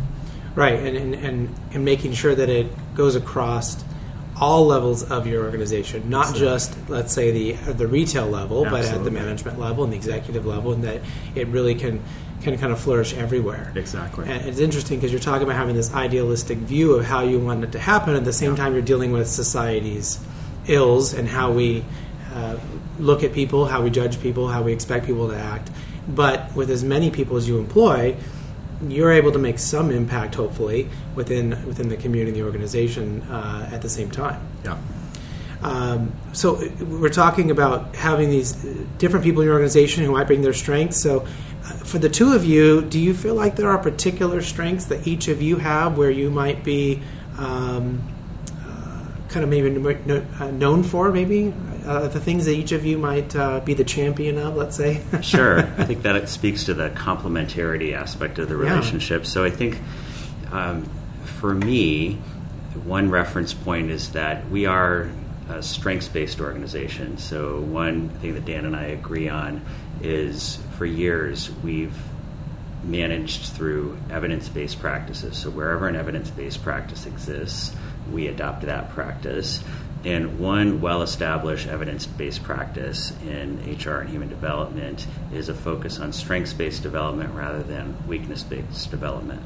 Right, 0.55 0.79
and, 0.79 0.97
and, 0.97 1.15
and, 1.15 1.55
and 1.73 1.85
making 1.85 2.15
sure 2.15 2.35
that 2.35 2.49
it 2.49 2.67
goes 2.95 3.15
across 3.15 3.85
all 4.41 4.67
levels 4.67 5.03
of 5.11 5.27
your 5.27 5.45
organization, 5.45 6.09
not 6.09 6.29
Absolutely. 6.29 6.49
just 6.49 6.89
let's 6.89 7.13
say 7.13 7.31
the 7.31 7.73
the 7.73 7.87
retail 7.87 8.27
level, 8.27 8.65
but 8.65 8.87
at 8.87 9.05
the 9.05 9.11
management 9.11 9.59
level 9.59 9.85
and 9.85 9.93
the 9.93 9.97
executive 9.97 10.47
level, 10.47 10.73
and 10.73 10.83
that 10.83 11.03
it 11.35 11.47
really 11.49 11.75
can 11.75 12.03
can 12.41 12.57
kind 12.57 12.73
of 12.73 12.81
flourish 12.81 13.13
everywhere. 13.15 13.71
Exactly. 13.77 14.27
And 14.27 14.49
it's 14.49 14.59
interesting 14.59 14.99
because 14.99 15.13
you're 15.13 15.21
talking 15.21 15.43
about 15.43 15.57
having 15.57 15.77
this 15.77 15.93
idealistic 15.93 16.57
view 16.59 16.95
of 16.95 17.05
how 17.05 17.23
you 17.23 17.39
want 17.39 17.65
it 17.65 17.73
to 17.73 17.79
happen. 17.79 18.17
At 18.17 18.25
the 18.25 18.33
same 18.33 18.57
time, 18.57 18.73
you're 18.73 18.83
dealing 18.83 19.13
with 19.13 19.29
society's 19.29 20.19
ills 20.67 21.13
and 21.13 21.29
how 21.29 21.53
we 21.53 21.85
uh, 22.33 22.57
look 23.01 23.23
at 23.25 23.33
people, 23.33 23.67
how 23.67 23.83
we 23.83 23.91
judge 23.91 24.21
people, 24.21 24.49
how 24.49 24.63
we 24.63 24.73
expect 24.73 25.07
people 25.07 25.29
to 25.29 25.37
act. 25.37 25.71
But 26.09 26.55
with 26.55 26.71
as 26.71 26.85
many 26.85 27.11
people 27.11 27.37
as 27.37 27.49
you 27.49 27.59
employ, 27.59 28.17
you're 28.87 29.13
able 29.13 29.33
to 29.33 29.39
make 29.39 29.59
some 29.59 29.91
impact, 29.91 30.35
hopefully, 30.35 30.89
within 31.15 31.51
within 31.67 31.89
the 31.89 31.97
community, 31.97 32.41
the 32.41 32.47
organization, 32.47 33.23
uh, 33.23 33.69
at 33.73 33.83
the 33.83 33.89
same 33.89 34.11
time. 34.11 34.41
Yeah. 34.65 34.79
Um, 35.63 36.13
so 36.33 36.67
we're 36.81 37.11
talking 37.11 37.51
about 37.51 37.95
having 37.95 38.31
these 38.31 38.53
different 38.97 39.25
people 39.25 39.43
in 39.43 39.47
your 39.47 39.55
organization 39.55 40.05
who 40.05 40.13
might 40.13 40.27
bring 40.27 40.41
their 40.41 40.55
strengths. 40.55 40.99
So, 40.99 41.21
uh, 41.21 41.73
for 41.85 41.99
the 41.99 42.09
two 42.09 42.33
of 42.33 42.45
you, 42.45 42.81
do 42.81 42.99
you 42.99 43.13
feel 43.13 43.35
like 43.35 43.57
there 43.57 43.69
are 43.69 43.77
particular 43.77 44.41
strengths 44.41 44.87
that 44.87 45.07
each 45.07 45.29
of 45.29 45.43
you 45.43 45.57
have 45.57 45.99
where 45.99 46.11
you 46.11 46.31
might 46.31 46.65
be 46.65 47.03
um, 47.37 48.03
uh, 48.59 49.05
kind 49.29 49.45
of 49.45 49.51
maybe 49.51 49.69
uh, 50.41 50.51
known 50.51 50.83
for, 50.83 51.13
maybe 51.13 51.53
uh, 51.91 52.07
the 52.09 52.21
things 52.21 52.45
that 52.45 52.53
each 52.53 52.71
of 52.71 52.87
you 52.87 52.97
might 52.97 53.35
uh, 53.35 53.59
be 53.61 53.75
the 53.75 53.85
champion 53.85 54.39
of? 54.39 54.55
Let's 54.55 54.77
say. 54.77 55.01
Sure. 55.23 55.59
I 55.59 55.85
think 55.85 56.03
that 56.03 56.17
it 56.17 56.29
speaks 56.29 56.65
to 56.65 56.75
the 56.75 56.91
complementarity 56.91 57.93
aspect 57.95 58.39
of 58.39 58.49
the 58.49 58.55
Yeah. 58.55 58.71
relationship. 58.75 59.27
So 59.27 59.45
I 59.45 59.51
think 59.51 59.79
um, 60.53 60.89
for 61.25 61.53
me, 61.55 62.15
one 62.85 63.11
reference 63.11 63.53
point 63.53 63.91
is 63.91 64.13
that 64.13 64.49
we 64.51 64.67
are 64.67 65.11
a 65.49 65.63
strengths 65.63 66.09
based 66.09 66.41
organization. 66.41 67.19
So, 67.19 67.61
one 67.61 68.09
thing 68.21 68.35
that 68.35 68.45
Dan 68.45 68.65
and 68.65 68.77
I 68.77 68.85
agree 68.85 69.29
on 69.29 69.61
is 70.01 70.59
for 70.79 70.87
years 70.87 71.51
we've 71.65 71.97
managed 72.85 73.47
through 73.47 73.99
evidence 74.11 74.49
based 74.49 74.79
practices. 74.79 75.37
So, 75.37 75.51
wherever 75.51 75.89
an 75.89 75.97
evidence 75.97 76.31
based 76.31 76.63
practice 76.63 77.05
exists, 77.07 77.75
we 78.13 78.29
adopt 78.29 78.63
that 78.63 78.91
practice. 78.91 79.63
And 80.05 80.39
one 80.39 80.81
well 80.81 81.03
established 81.03 81.67
evidence 81.67 82.07
based 82.07 82.43
practice 82.43 83.13
in 83.23 83.59
HR 83.79 84.01
and 84.01 84.09
human 84.09 84.29
development 84.29 85.07
is 85.33 85.49
a 85.51 85.55
focus 85.55 85.99
on 85.99 86.13
strengths 86.13 86.55
based 86.55 86.83
development 86.83 87.35
rather 87.35 87.63
than 87.63 87.97
weakness 88.07 88.43
based 88.43 88.91
development. 88.91 89.43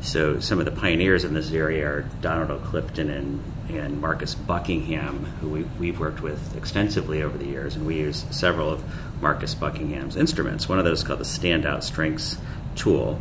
So, 0.00 0.38
some 0.38 0.60
of 0.60 0.64
the 0.64 0.70
pioneers 0.70 1.24
in 1.24 1.34
this 1.34 1.50
area 1.50 1.84
are 1.86 2.02
Donald 2.22 2.50
O. 2.52 2.58
Clifton 2.64 3.10
and, 3.10 3.42
and 3.68 4.00
Marcus 4.00 4.34
Buckingham, 4.34 5.24
who 5.40 5.48
we, 5.48 5.62
we've 5.78 5.98
worked 5.98 6.22
with 6.22 6.56
extensively 6.56 7.22
over 7.22 7.36
the 7.36 7.46
years, 7.46 7.74
and 7.74 7.84
we 7.84 7.96
use 7.96 8.24
several 8.30 8.70
of 8.70 8.82
Marcus 9.20 9.54
Buckingham's 9.56 10.16
instruments. 10.16 10.68
One 10.68 10.78
of 10.78 10.84
those 10.84 10.98
is 10.98 11.04
called 11.04 11.18
the 11.18 11.24
Standout 11.24 11.82
Strengths 11.82 12.38
Tool 12.76 13.20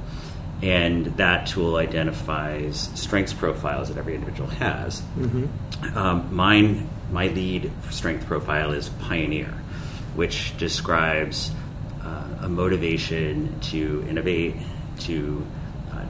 and 0.61 1.05
that 1.17 1.47
tool 1.47 1.75
identifies 1.75 2.89
strengths 2.95 3.33
profiles 3.33 3.89
that 3.89 3.97
every 3.97 4.15
individual 4.15 4.49
has. 4.49 5.01
Um, 5.95 6.35
mine, 6.35 6.89
my 7.11 7.27
lead 7.27 7.71
strength 7.91 8.25
profile 8.25 8.71
is 8.71 8.89
Pioneer, 8.89 9.53
which 10.15 10.57
describes 10.57 11.51
uh, 12.03 12.23
a 12.41 12.49
motivation 12.49 13.59
to 13.61 14.05
innovate, 14.09 14.55
to 14.99 15.45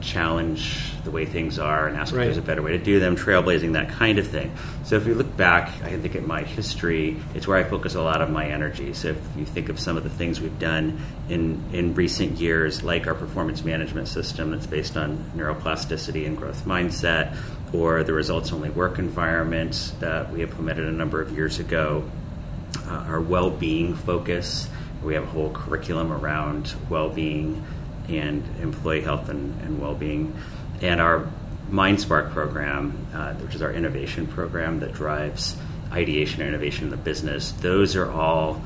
challenge 0.00 0.92
the 1.04 1.10
way 1.10 1.24
things 1.24 1.58
are, 1.58 1.86
and 1.86 1.96
ask 1.96 2.14
Right. 2.14 2.22
if 2.22 2.26
there's 2.26 2.38
a 2.38 2.46
better 2.46 2.62
way 2.62 2.72
to 2.72 2.78
do 2.78 3.00
them, 3.00 3.16
trailblazing, 3.16 3.72
that 3.72 3.90
kind 3.90 4.18
of 4.18 4.26
thing. 4.26 4.50
So 4.84 4.96
if 4.96 5.06
you 5.06 5.14
look 5.14 5.36
back, 5.36 5.70
I 5.84 5.90
can 5.90 6.02
think 6.02 6.16
at 6.16 6.26
my 6.26 6.42
history, 6.42 7.16
it's 7.34 7.46
where 7.46 7.58
I 7.58 7.64
focus 7.64 7.94
a 7.94 8.02
lot 8.02 8.20
of 8.20 8.30
my 8.30 8.46
energy. 8.46 8.92
So 8.94 9.08
if 9.08 9.18
you 9.36 9.44
think 9.44 9.68
of 9.68 9.78
some 9.78 9.96
of 9.96 10.04
the 10.04 10.10
things 10.10 10.40
we've 10.40 10.58
done 10.58 11.00
in, 11.28 11.62
in 11.72 11.94
recent 11.94 12.38
years, 12.38 12.82
like 12.82 13.06
our 13.06 13.14
performance 13.14 13.64
management 13.64 14.08
system 14.08 14.50
that's 14.50 14.66
based 14.66 14.96
on 14.96 15.30
neuroplasticity 15.36 16.26
and 16.26 16.36
growth 16.36 16.64
mindset, 16.64 17.36
or 17.72 18.02
the 18.02 18.12
results 18.12 18.52
only 18.52 18.70
work 18.70 18.98
environment 18.98 19.92
that 20.00 20.32
we 20.32 20.42
implemented 20.42 20.88
a 20.88 20.92
number 20.92 21.20
of 21.20 21.32
years 21.32 21.58
ago, 21.58 22.02
uh, 22.88 23.04
our 23.08 23.20
well-being 23.20 23.94
focus. 23.94 24.68
We 25.02 25.14
have 25.14 25.24
a 25.24 25.26
whole 25.26 25.50
curriculum 25.50 26.12
around 26.12 26.74
well-being 26.88 27.64
and 28.08 28.42
employee 28.60 29.02
health 29.02 29.28
and, 29.28 29.60
and 29.62 29.80
well-being. 29.80 30.34
and 30.80 31.00
our 31.00 31.28
MindSpark 31.70 32.32
program, 32.32 33.06
uh, 33.12 33.34
which 33.34 33.54
is 33.54 33.62
our 33.62 33.72
innovation 33.72 34.26
program 34.26 34.80
that 34.80 34.92
drives 34.94 35.56
ideation 35.92 36.40
and 36.40 36.48
innovation 36.48 36.84
in 36.84 36.90
the 36.90 36.96
business. 36.96 37.52
Those 37.52 37.96
are 37.96 38.10
all 38.10 38.62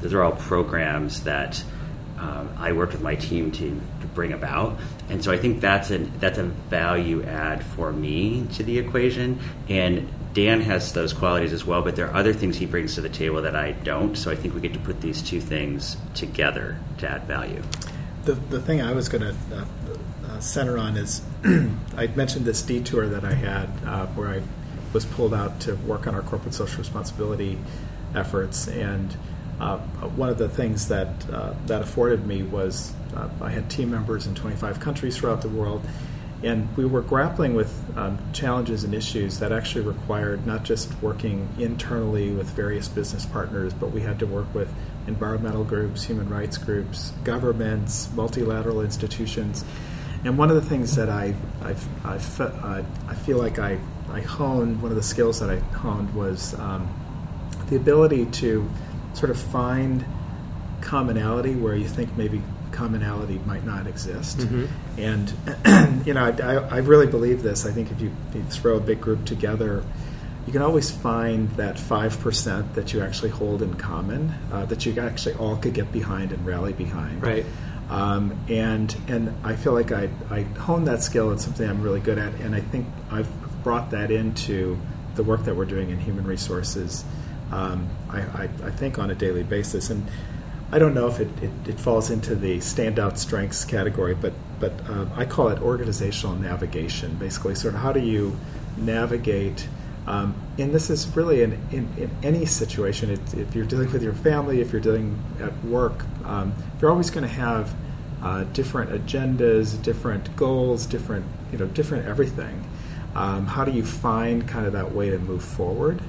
those 0.00 0.12
are 0.12 0.22
all 0.22 0.32
programs 0.32 1.24
that 1.24 1.62
um, 2.18 2.48
I 2.58 2.72
worked 2.72 2.92
with 2.92 3.02
my 3.02 3.14
team 3.14 3.50
to, 3.52 3.80
to 4.00 4.06
bring 4.08 4.32
about, 4.32 4.78
and 5.08 5.22
so 5.24 5.32
I 5.32 5.38
think 5.38 5.60
that's 5.60 5.90
a 5.90 5.98
that's 5.98 6.38
a 6.38 6.44
value 6.44 7.24
add 7.24 7.64
for 7.64 7.92
me 7.92 8.46
to 8.54 8.62
the 8.62 8.78
equation. 8.78 9.40
And 9.68 10.08
Dan 10.32 10.60
has 10.60 10.92
those 10.92 11.12
qualities 11.12 11.52
as 11.52 11.64
well, 11.64 11.82
but 11.82 11.96
there 11.96 12.08
are 12.08 12.14
other 12.14 12.32
things 12.32 12.56
he 12.56 12.66
brings 12.66 12.94
to 12.96 13.00
the 13.00 13.08
table 13.08 13.42
that 13.42 13.56
I 13.56 13.72
don't. 13.72 14.16
So 14.16 14.30
I 14.30 14.36
think 14.36 14.54
we 14.54 14.60
get 14.60 14.74
to 14.74 14.80
put 14.80 15.00
these 15.00 15.22
two 15.22 15.40
things 15.40 15.96
together 16.14 16.78
to 16.98 17.08
add 17.08 17.24
value. 17.24 17.62
The 18.24 18.34
the 18.34 18.60
thing 18.60 18.80
I 18.80 18.92
was 18.92 19.08
going 19.08 19.22
to 19.22 19.36
uh, 19.54 19.64
uh, 20.26 20.40
center 20.40 20.78
on 20.78 20.96
is 20.96 21.22
I 21.96 22.06
mentioned 22.08 22.44
this 22.46 22.62
detour 22.62 23.06
that 23.08 23.24
I 23.24 23.34
had 23.34 23.68
uh, 23.86 24.06
where 24.08 24.28
I 24.28 24.42
was 24.94 25.04
pulled 25.04 25.34
out 25.34 25.60
to 25.60 25.74
work 25.74 26.06
on 26.06 26.14
our 26.14 26.22
corporate 26.22 26.54
social 26.54 26.78
responsibility 26.78 27.58
efforts. 28.14 28.68
And 28.68 29.14
uh, 29.60 29.78
one 29.78 30.28
of 30.28 30.38
the 30.38 30.48
things 30.48 30.88
that 30.88 31.08
uh, 31.30 31.54
that 31.66 31.82
afforded 31.82 32.26
me 32.26 32.42
was 32.42 32.92
uh, 33.14 33.28
I 33.40 33.50
had 33.50 33.70
team 33.70 33.90
members 33.90 34.26
in 34.26 34.34
25 34.34 34.80
countries 34.80 35.16
throughout 35.16 35.42
the 35.42 35.48
world, 35.48 35.86
and 36.42 36.74
we 36.76 36.84
were 36.84 37.02
grappling 37.02 37.54
with 37.54 37.72
um, 37.96 38.18
challenges 38.32 38.84
and 38.84 38.94
issues 38.94 39.38
that 39.38 39.52
actually 39.52 39.84
required 39.84 40.46
not 40.46 40.64
just 40.64 40.90
working 41.02 41.48
internally 41.58 42.30
with 42.32 42.48
various 42.50 42.88
business 42.88 43.26
partners, 43.26 43.72
but 43.74 43.92
we 43.92 44.00
had 44.00 44.18
to 44.18 44.26
work 44.26 44.52
with 44.54 44.72
environmental 45.06 45.64
groups, 45.64 46.04
human 46.04 46.28
rights 46.28 46.58
groups, 46.58 47.12
governments, 47.24 48.08
multilateral 48.14 48.80
institutions. 48.80 49.64
And 50.24 50.38
one 50.38 50.48
of 50.48 50.56
the 50.56 50.68
things 50.68 50.96
that 50.96 51.10
I 51.10 51.34
I've, 51.62 52.06
I've, 52.06 52.40
I 52.40 53.14
feel 53.14 53.38
like 53.38 53.58
I 53.58 53.78
I 54.10 54.20
honed 54.20 54.82
one 54.82 54.90
of 54.90 54.96
the 54.96 55.02
skills 55.02 55.40
that 55.40 55.50
I 55.50 55.56
honed 55.76 56.14
was 56.14 56.54
um, 56.54 56.88
the 57.68 57.76
ability 57.76 58.26
to 58.26 58.70
sort 59.14 59.30
of 59.30 59.38
find 59.38 60.04
commonality 60.80 61.54
where 61.54 61.74
you 61.74 61.88
think 61.88 62.16
maybe 62.16 62.42
commonality 62.72 63.40
might 63.46 63.64
not 63.64 63.86
exist. 63.86 64.38
Mm-hmm. 64.38 65.00
And, 65.00 66.06
you 66.06 66.14
know, 66.14 66.24
I, 66.24 66.76
I, 66.76 66.78
really 66.78 67.06
believe 67.06 67.42
this. 67.42 67.64
I 67.64 67.70
think 67.70 67.90
if 67.90 68.00
you, 68.00 68.12
if 68.28 68.34
you, 68.34 68.42
throw 68.44 68.76
a 68.76 68.80
big 68.80 69.00
group 69.00 69.24
together, 69.24 69.84
you 70.46 70.52
can 70.52 70.62
always 70.62 70.90
find 70.90 71.50
that 71.52 71.76
5% 71.76 72.74
that 72.74 72.92
you 72.92 73.02
actually 73.02 73.30
hold 73.30 73.62
in 73.62 73.74
common, 73.74 74.34
uh, 74.52 74.66
that 74.66 74.84
you 74.84 74.98
actually 75.00 75.34
all 75.36 75.56
could 75.56 75.74
get 75.74 75.90
behind 75.90 76.32
and 76.32 76.44
rally 76.44 76.72
behind. 76.72 77.22
Right. 77.22 77.46
Um, 77.90 78.38
and 78.48 78.94
and 79.08 79.34
I 79.44 79.56
feel 79.56 79.74
like 79.74 79.92
I, 79.92 80.08
I 80.30 80.42
honed 80.42 80.86
that 80.88 81.02
skill. 81.02 81.32
It's 81.32 81.44
something 81.44 81.68
I'm 81.68 81.82
really 81.82 82.00
good 82.00 82.18
at, 82.18 82.32
and 82.36 82.54
I 82.54 82.60
think 82.60 82.86
I've 83.10 83.28
brought 83.62 83.90
that 83.90 84.10
into 84.10 84.78
the 85.16 85.22
work 85.22 85.44
that 85.44 85.54
we're 85.54 85.66
doing 85.66 85.90
in 85.90 86.00
human 86.00 86.26
resources 86.26 87.04
um, 87.52 87.88
I, 88.10 88.20
I, 88.20 88.42
I, 88.64 88.70
think 88.70 88.98
on 88.98 89.10
a 89.10 89.14
daily 89.14 89.42
basis. 89.42 89.90
And 89.90 90.06
I 90.72 90.78
don't 90.78 90.94
know 90.94 91.06
if 91.06 91.20
it, 91.20 91.28
it, 91.42 91.50
it 91.66 91.80
falls 91.80 92.10
into 92.10 92.34
the 92.34 92.58
standout 92.58 93.16
strengths 93.18 93.64
category, 93.64 94.14
but 94.14 94.32
but 94.60 94.72
um, 94.88 95.10
I 95.14 95.24
call 95.24 95.48
it 95.48 95.60
organizational 95.60 96.36
navigation. 96.36 97.14
Basically, 97.16 97.54
sort 97.54 97.74
of 97.74 97.80
how 97.80 97.92
do 97.92 98.00
you 98.00 98.36
navigate. 98.76 99.68
Um, 100.06 100.34
and 100.58 100.74
this 100.74 100.90
is 100.90 101.08
really 101.16 101.42
in, 101.42 101.52
in, 101.72 101.88
in 101.96 102.10
any 102.22 102.44
situation. 102.44 103.10
It, 103.10 103.34
if 103.34 103.54
you're 103.54 103.64
dealing 103.64 103.90
with 103.92 104.02
your 104.02 104.12
family, 104.12 104.60
if 104.60 104.70
you're 104.72 104.80
dealing 104.80 105.22
at 105.40 105.64
work, 105.64 106.04
um, 106.24 106.54
you're 106.80 106.90
always 106.90 107.10
going 107.10 107.26
to 107.26 107.34
have 107.34 107.74
uh, 108.22 108.44
different 108.44 108.90
agendas, 108.90 109.80
different 109.82 110.34
goals, 110.36 110.86
different 110.86 111.26
you 111.54 111.58
know, 111.58 111.66
different 111.66 112.06
everything. 112.06 112.68
Um, 113.14 113.46
how 113.46 113.64
do 113.64 113.70
you 113.70 113.84
find 113.84 114.48
kind 114.48 114.66
of 114.66 114.72
that 114.72 114.92
way 114.92 115.10
to 115.10 115.18
move 115.18 115.44
forward? 115.44 116.00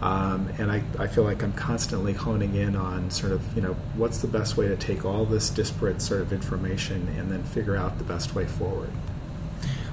Um, 0.00 0.48
and 0.58 0.70
I, 0.70 0.82
I 0.98 1.08
feel 1.08 1.24
like 1.24 1.42
I'm 1.42 1.52
constantly 1.52 2.12
honing 2.12 2.54
in 2.54 2.76
on 2.76 3.10
sort 3.10 3.32
of, 3.32 3.54
you 3.56 3.62
know, 3.62 3.74
what's 3.96 4.18
the 4.18 4.28
best 4.28 4.56
way 4.56 4.68
to 4.68 4.76
take 4.76 5.04
all 5.04 5.24
this 5.24 5.50
disparate 5.50 6.00
sort 6.02 6.20
of 6.20 6.32
information 6.32 7.08
and 7.16 7.30
then 7.30 7.42
figure 7.42 7.76
out 7.76 7.98
the 7.98 8.04
best 8.04 8.34
way 8.34 8.44
forward. 8.44 8.90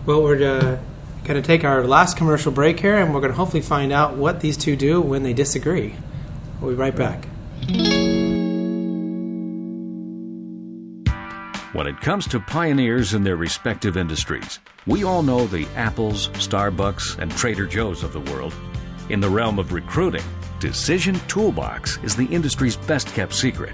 Well, 0.06 0.22
we're 0.24 0.44
uh, 0.44 0.80
going 1.24 1.42
to 1.42 1.46
take 1.46 1.64
our 1.64 1.86
last 1.86 2.18
commercial 2.18 2.52
break 2.52 2.80
here, 2.80 2.98
and 2.98 3.14
we're 3.14 3.22
going 3.22 3.32
to 3.32 3.38
hopefully 3.38 3.62
find 3.62 3.92
out 3.92 4.16
what 4.16 4.42
these 4.42 4.58
two 4.58 4.76
do 4.76 5.02
when 5.02 5.24
they 5.24 5.34
disagree. 5.34 5.96
We'll 6.60 6.72
be 6.72 6.76
right 6.76 6.96
back. 6.96 7.26
When 11.74 11.88
it 11.88 12.02
comes 12.02 12.28
to 12.30 12.40
pioneers 12.40 13.14
in 13.14 13.24
their 13.24 13.36
respective 13.36 13.96
industries, 13.96 14.60
we 14.88 15.04
all 15.04 15.22
know 15.22 15.46
the 15.46 15.68
Apples, 15.76 16.30
Starbucks, 16.30 17.20
and 17.20 17.32
Trader 17.32 17.68
Joe's 17.68 18.04
of 18.04 18.12
the 18.12 18.22
world 18.32 18.54
in 19.10 19.20
the 19.20 19.30
realm 19.30 19.58
of 19.58 19.74
recruiting, 19.74 20.24
Decision 20.60 21.20
Toolbox 21.28 21.98
is 22.04 22.16
the 22.16 22.28
industry's 22.28 22.78
best 22.78 23.08
kept 23.08 23.34
secret. 23.34 23.74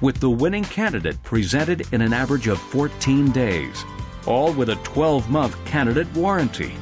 with 0.00 0.20
the 0.20 0.30
winning 0.30 0.64
candidate 0.64 1.22
presented 1.22 1.86
in 1.92 2.00
an 2.00 2.12
average 2.12 2.48
of 2.48 2.60
14 2.60 3.30
days, 3.30 3.84
all 4.26 4.52
with 4.52 4.70
a 4.70 4.74
12 4.76 5.30
month 5.30 5.62
candidate 5.64 6.12
warranty. 6.14 6.74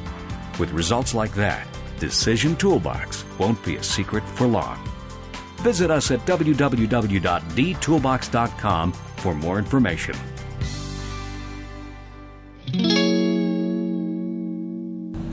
With 0.59 0.71
results 0.71 1.13
like 1.13 1.35
that, 1.35 1.67
Decision 1.99 2.55
Toolbox 2.55 3.23
won't 3.39 3.63
be 3.63 3.75
a 3.77 3.83
secret 3.83 4.27
for 4.29 4.47
long. 4.47 4.79
Visit 5.57 5.91
us 5.91 6.09
at 6.11 6.19
www.dtoolbox.com 6.25 8.91
for 8.91 9.33
more 9.33 9.57
information. 9.57 10.15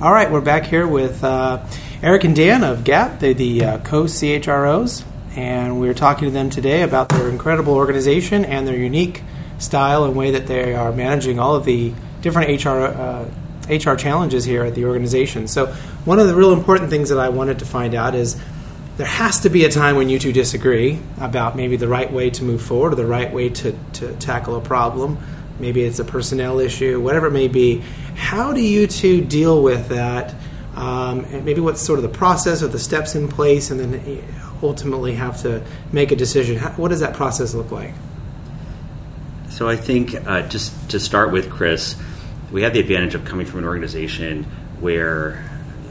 All 0.01 0.12
right, 0.12 0.30
we're 0.30 0.41
back 0.41 0.64
here 0.64 0.87
with 0.89 1.22
uh, 1.22 1.64
Eric 2.03 2.24
and 2.24 2.35
Dan 2.35 2.64
of 2.64 2.83
Gap, 2.83 3.20
they're 3.20 3.35
the 3.35 3.64
uh, 3.64 3.78
co 3.78 4.05
CHROs, 4.05 5.05
and 5.37 5.80
we're 5.80 5.95
talking 5.95 6.28
to 6.28 6.30
them 6.30 6.51
today 6.51 6.83
about 6.83 7.09
their 7.09 7.28
incredible 7.28 7.74
organization 7.74 8.45
and 8.45 8.66
their 8.66 8.76
unique 8.76 9.22
style 9.59 10.05
and 10.05 10.16
way 10.16 10.33
that 10.33 10.47
they 10.47 10.74
are 10.74 10.93
managing 10.93 11.39
all 11.39 11.55
of 11.55 11.64
the 11.64 11.93
different 12.20 12.64
HR. 12.64 12.68
Uh, 12.68 13.28
HR 13.70 13.95
challenges 13.95 14.45
here 14.45 14.64
at 14.64 14.74
the 14.74 14.87
organization. 14.87 15.47
So, 15.47 15.66
one 16.05 16.18
of 16.18 16.26
the 16.26 16.35
real 16.35 16.53
important 16.53 16.91
things 16.91 17.11
that 17.11 17.18
I 17.18 17.28
wanted 17.28 17.61
to 17.61 17.64
find 17.64 17.95
out 17.95 18.16
is 18.16 18.37
there 18.97 19.07
has 19.07 19.39
to 19.41 19.51
be 19.51 19.64
a 19.64 19.70
time 19.70 19.95
when 19.95 20.09
you 20.09 20.18
two 20.18 20.33
disagree 20.33 20.99
about 21.20 21.55
maybe 21.55 21.76
the 21.76 21.87
right 21.87 22.12
way 22.12 22.28
to 22.30 22.43
move 22.43 22.61
forward 22.61 22.93
or 22.93 22.97
the 22.97 23.07
right 23.07 23.33
way 23.33 23.51
to, 23.51 23.78
to 23.93 24.12
tackle 24.16 24.57
a 24.57 24.61
problem. 24.61 25.16
Maybe 25.61 25.85
it's 25.85 26.01
a 26.01 26.05
personnel 26.05 26.59
issue, 26.59 27.01
whatever 27.01 27.28
it 27.28 27.33
may 27.33 27.47
be. 27.47 27.85
How 28.16 28.53
do 28.53 28.61
you 28.61 28.89
two 28.89 29.20
deal 29.20 29.62
with 29.62 29.89
that 29.91 30.35
um, 30.74 31.24
and 31.26 31.45
maybe 31.45 31.61
what's 31.61 31.80
sort 31.80 31.99
of 31.99 32.03
the 32.03 32.09
process 32.09 32.62
or 32.62 32.68
the 32.68 32.78
steps 32.78 33.14
in 33.14 33.28
place, 33.28 33.70
and 33.70 33.78
then 33.78 34.22
ultimately 34.62 35.14
have 35.14 35.42
to 35.42 35.62
make 35.92 36.12
a 36.12 36.16
decision. 36.16 36.56
How, 36.56 36.70
what 36.72 36.88
does 36.88 37.00
that 37.00 37.14
process 37.14 37.54
look 37.54 37.70
like? 37.70 37.94
So 39.50 39.68
I 39.68 39.76
think 39.76 40.14
uh, 40.14 40.48
just 40.48 40.90
to 40.90 41.00
start 41.00 41.30
with, 41.30 41.50
Chris, 41.50 41.96
we 42.50 42.62
have 42.62 42.72
the 42.72 42.80
advantage 42.80 43.14
of 43.14 43.24
coming 43.24 43.46
from 43.46 43.60
an 43.60 43.64
organization 43.66 44.44
where 44.80 45.44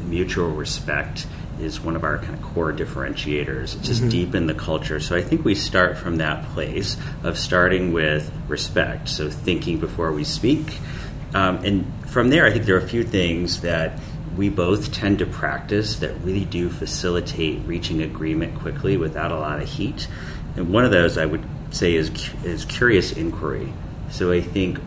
mutual 0.07 0.49
respect 0.49 1.27
is 1.59 1.79
one 1.79 1.95
of 1.95 2.03
our 2.03 2.17
kind 2.17 2.33
of 2.33 2.41
core 2.41 2.73
differentiators. 2.73 3.75
It's 3.75 3.87
just 3.87 4.01
mm-hmm. 4.01 4.09
deep 4.09 4.35
in 4.35 4.47
the 4.47 4.53
culture. 4.53 4.99
So 4.99 5.15
I 5.15 5.21
think 5.21 5.45
we 5.45 5.55
start 5.55 5.97
from 5.97 6.17
that 6.17 6.43
place 6.49 6.97
of 7.23 7.37
starting 7.37 7.93
with 7.93 8.31
respect. 8.47 9.09
So 9.09 9.29
thinking 9.29 9.79
before 9.79 10.11
we 10.11 10.23
speak. 10.23 10.79
Um, 11.33 11.63
and 11.63 12.09
from 12.09 12.29
there, 12.29 12.45
I 12.45 12.51
think 12.51 12.65
there 12.65 12.75
are 12.75 12.83
a 12.83 12.87
few 12.87 13.03
things 13.03 13.61
that 13.61 13.99
we 14.35 14.49
both 14.49 14.91
tend 14.91 15.19
to 15.19 15.25
practice 15.25 15.97
that 15.97 16.13
really 16.21 16.45
do 16.45 16.69
facilitate 16.69 17.59
reaching 17.65 18.01
agreement 18.01 18.55
quickly 18.59 18.97
without 18.97 19.31
a 19.31 19.37
lot 19.37 19.61
of 19.61 19.67
heat. 19.67 20.07
And 20.55 20.71
one 20.71 20.85
of 20.85 20.91
those 20.91 21.17
I 21.17 21.25
would 21.25 21.43
say 21.71 21.95
is 21.95 22.11
is 22.43 22.65
curious 22.65 23.11
inquiry. 23.11 23.71
So 24.09 24.31
I 24.31 24.41
think 24.41 24.77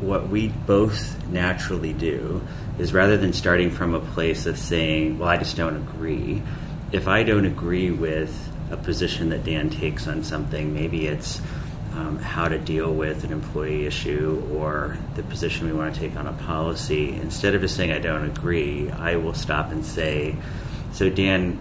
what 0.00 0.28
we 0.28 0.48
both 0.48 1.24
naturally 1.28 1.92
do 1.92 2.42
is 2.78 2.92
rather 2.92 3.16
than 3.16 3.32
starting 3.32 3.70
from 3.70 3.94
a 3.94 4.00
place 4.00 4.46
of 4.46 4.58
saying, 4.58 5.18
"Well, 5.18 5.28
I 5.28 5.36
just 5.36 5.56
don't 5.56 5.76
agree," 5.76 6.42
if 6.90 7.06
I 7.08 7.22
don't 7.22 7.46
agree 7.46 7.90
with 7.90 8.50
a 8.70 8.76
position 8.76 9.28
that 9.30 9.44
Dan 9.44 9.70
takes 9.70 10.08
on 10.08 10.24
something, 10.24 10.74
maybe 10.74 11.06
it's 11.06 11.40
um, 11.94 12.18
how 12.18 12.48
to 12.48 12.58
deal 12.58 12.92
with 12.92 13.24
an 13.24 13.32
employee 13.32 13.86
issue 13.86 14.42
or 14.52 14.98
the 15.14 15.22
position 15.22 15.66
we 15.66 15.72
want 15.72 15.94
to 15.94 16.00
take 16.00 16.16
on 16.16 16.26
a 16.26 16.32
policy, 16.32 17.10
instead 17.10 17.54
of 17.54 17.60
just 17.60 17.76
saying 17.76 17.92
I 17.92 17.98
don't 17.98 18.24
agree, 18.24 18.90
I 18.90 19.16
will 19.16 19.34
stop 19.34 19.70
and 19.72 19.84
say, 19.84 20.36
"So 20.92 21.10
Dan, 21.10 21.56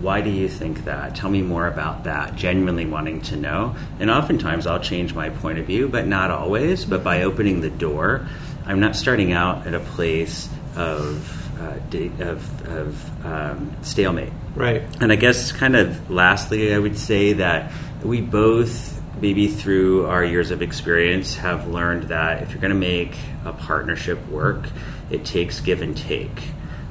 why 0.00 0.20
do 0.20 0.30
you 0.30 0.48
think 0.48 0.84
that? 0.84 1.14
Tell 1.14 1.30
me 1.30 1.42
more 1.42 1.66
about 1.66 2.04
that." 2.04 2.36
Genuinely 2.36 2.86
wanting 2.86 3.20
to 3.22 3.36
know, 3.36 3.74
and 3.98 4.10
oftentimes 4.10 4.66
I'll 4.66 4.80
change 4.80 5.14
my 5.14 5.30
point 5.30 5.58
of 5.58 5.66
view, 5.66 5.88
but 5.88 6.06
not 6.06 6.30
always. 6.30 6.84
But 6.84 7.02
by 7.02 7.22
opening 7.22 7.60
the 7.60 7.70
door, 7.70 8.26
I'm 8.66 8.80
not 8.80 8.96
starting 8.96 9.32
out 9.32 9.66
at 9.66 9.74
a 9.74 9.80
place 9.80 10.48
of 10.76 11.36
uh, 11.60 11.78
of, 12.20 12.68
of 12.68 13.26
um, 13.26 13.76
stalemate. 13.82 14.32
Right. 14.54 14.82
And 15.00 15.12
I 15.12 15.16
guess, 15.16 15.52
kind 15.52 15.76
of 15.76 16.10
lastly, 16.10 16.74
I 16.74 16.78
would 16.78 16.98
say 16.98 17.34
that 17.34 17.72
we 18.02 18.20
both, 18.20 18.99
maybe 19.20 19.48
through 19.48 20.06
our 20.06 20.24
years 20.24 20.50
of 20.50 20.62
experience, 20.62 21.36
have 21.36 21.68
learned 21.68 22.04
that 22.04 22.42
if 22.42 22.50
you're 22.50 22.60
going 22.60 22.72
to 22.72 22.78
make 22.78 23.14
a 23.44 23.52
partnership 23.52 24.24
work, 24.28 24.68
it 25.10 25.24
takes 25.24 25.60
give 25.60 25.82
and 25.82 25.96
take. 25.96 26.42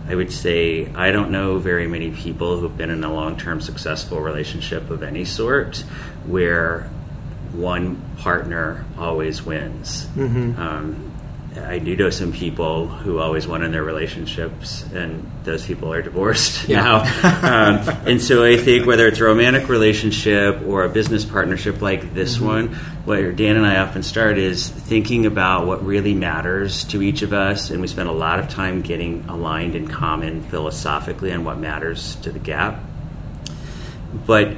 I 0.07 0.15
would 0.15 0.31
say 0.31 0.91
I 0.93 1.11
don't 1.11 1.31
know 1.31 1.59
very 1.59 1.87
many 1.87 2.11
people 2.11 2.59
who've 2.59 2.75
been 2.75 2.89
in 2.89 3.03
a 3.03 3.13
long 3.13 3.37
term 3.37 3.61
successful 3.61 4.19
relationship 4.19 4.89
of 4.89 5.03
any 5.03 5.25
sort 5.25 5.77
where 6.25 6.89
one 7.53 8.01
partner 8.17 8.85
always 8.97 9.43
wins. 9.43 10.05
Mm-hmm. 10.15 10.59
Um, 10.59 11.08
I 11.57 11.79
do 11.79 11.95
know 11.95 12.09
some 12.11 12.31
people 12.31 12.87
who 12.87 13.17
always 13.19 13.47
won 13.47 13.63
in 13.63 13.71
their 13.71 13.83
relationships, 13.83 14.83
and 14.93 15.29
those 15.43 15.65
people 15.65 15.91
are 15.91 16.01
divorced 16.01 16.69
yeah. 16.69 16.81
now. 16.81 16.97
um, 16.99 17.97
and 18.05 18.21
so 18.21 18.43
I 18.43 18.57
think 18.57 18.85
whether 18.85 19.07
it's 19.07 19.19
a 19.19 19.23
romantic 19.23 19.67
relationship 19.67 20.61
or 20.65 20.83
a 20.83 20.89
business 20.89 21.25
partnership 21.25 21.81
like 21.81 22.13
this 22.13 22.37
mm-hmm. 22.37 22.45
one, 22.45 22.67
where 23.05 23.31
Dan 23.31 23.55
and 23.55 23.65
I 23.65 23.77
often 23.79 24.03
start 24.03 24.37
is 24.37 24.69
thinking 24.69 25.25
about 25.25 25.65
what 25.65 25.83
really 25.83 26.13
matters 26.13 26.83
to 26.85 27.01
each 27.01 27.23
of 27.23 27.33
us, 27.33 27.71
and 27.71 27.81
we 27.81 27.87
spend 27.87 28.09
a 28.09 28.13
lot 28.13 28.39
of 28.39 28.49
time 28.49 28.81
getting 28.81 29.25
aligned 29.27 29.75
in 29.75 29.87
common 29.87 30.43
philosophically 30.43 31.31
on 31.31 31.43
what 31.43 31.57
matters 31.57 32.15
to 32.17 32.31
the 32.31 32.39
gap. 32.39 32.79
But 34.27 34.53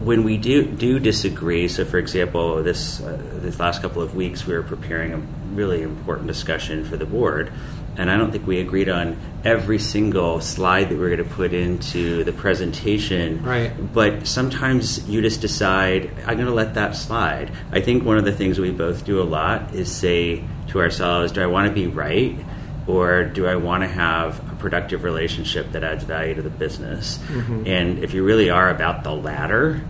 when 0.00 0.24
we 0.24 0.36
do 0.36 0.64
do 0.64 0.98
disagree, 0.98 1.68
so 1.68 1.84
for 1.84 1.98
example, 1.98 2.62
this 2.62 3.00
uh, 3.00 3.18
this 3.36 3.58
last 3.58 3.82
couple 3.82 4.02
of 4.02 4.14
weeks 4.14 4.46
we 4.46 4.54
were 4.54 4.62
preparing 4.62 5.12
a 5.12 5.39
really 5.54 5.82
important 5.82 6.26
discussion 6.26 6.84
for 6.84 6.96
the 6.96 7.06
board, 7.06 7.52
and 7.96 8.10
I 8.10 8.16
don't 8.16 8.30
think 8.30 8.46
we 8.46 8.60
agreed 8.60 8.88
on 8.88 9.18
every 9.44 9.78
single 9.78 10.40
slide 10.40 10.88
that 10.88 10.98
we 10.98 11.04
are 11.04 11.16
going 11.16 11.28
to 11.28 11.34
put 11.34 11.52
into 11.52 12.24
the 12.24 12.32
presentation. 12.32 13.42
Right. 13.42 13.72
But 13.92 14.26
sometimes 14.26 15.08
you 15.08 15.20
just 15.22 15.40
decide 15.40 16.10
I'm 16.26 16.36
going 16.36 16.46
to 16.46 16.54
let 16.54 16.74
that 16.74 16.96
slide. 16.96 17.50
I 17.72 17.80
think 17.80 18.04
one 18.04 18.18
of 18.18 18.24
the 18.24 18.32
things 18.32 18.58
we 18.58 18.70
both 18.70 19.04
do 19.04 19.20
a 19.20 19.24
lot 19.24 19.74
is 19.74 19.90
say 19.90 20.44
to 20.68 20.80
ourselves, 20.80 21.32
"Do 21.32 21.42
I 21.42 21.46
want 21.46 21.68
to 21.68 21.74
be 21.74 21.86
right?" 21.86 22.38
or 22.86 23.24
do 23.24 23.46
I 23.46 23.56
want 23.56 23.82
to 23.82 23.88
have 23.88 24.40
a 24.50 24.56
productive 24.56 25.04
relationship 25.04 25.72
that 25.72 25.84
adds 25.84 26.04
value 26.04 26.34
to 26.34 26.42
the 26.42 26.50
business? 26.50 27.18
Mm-hmm. 27.18 27.66
And 27.66 27.98
if 28.00 28.14
you 28.14 28.24
really 28.24 28.50
are 28.50 28.70
about 28.70 29.04
the 29.04 29.12
latter, 29.12 29.84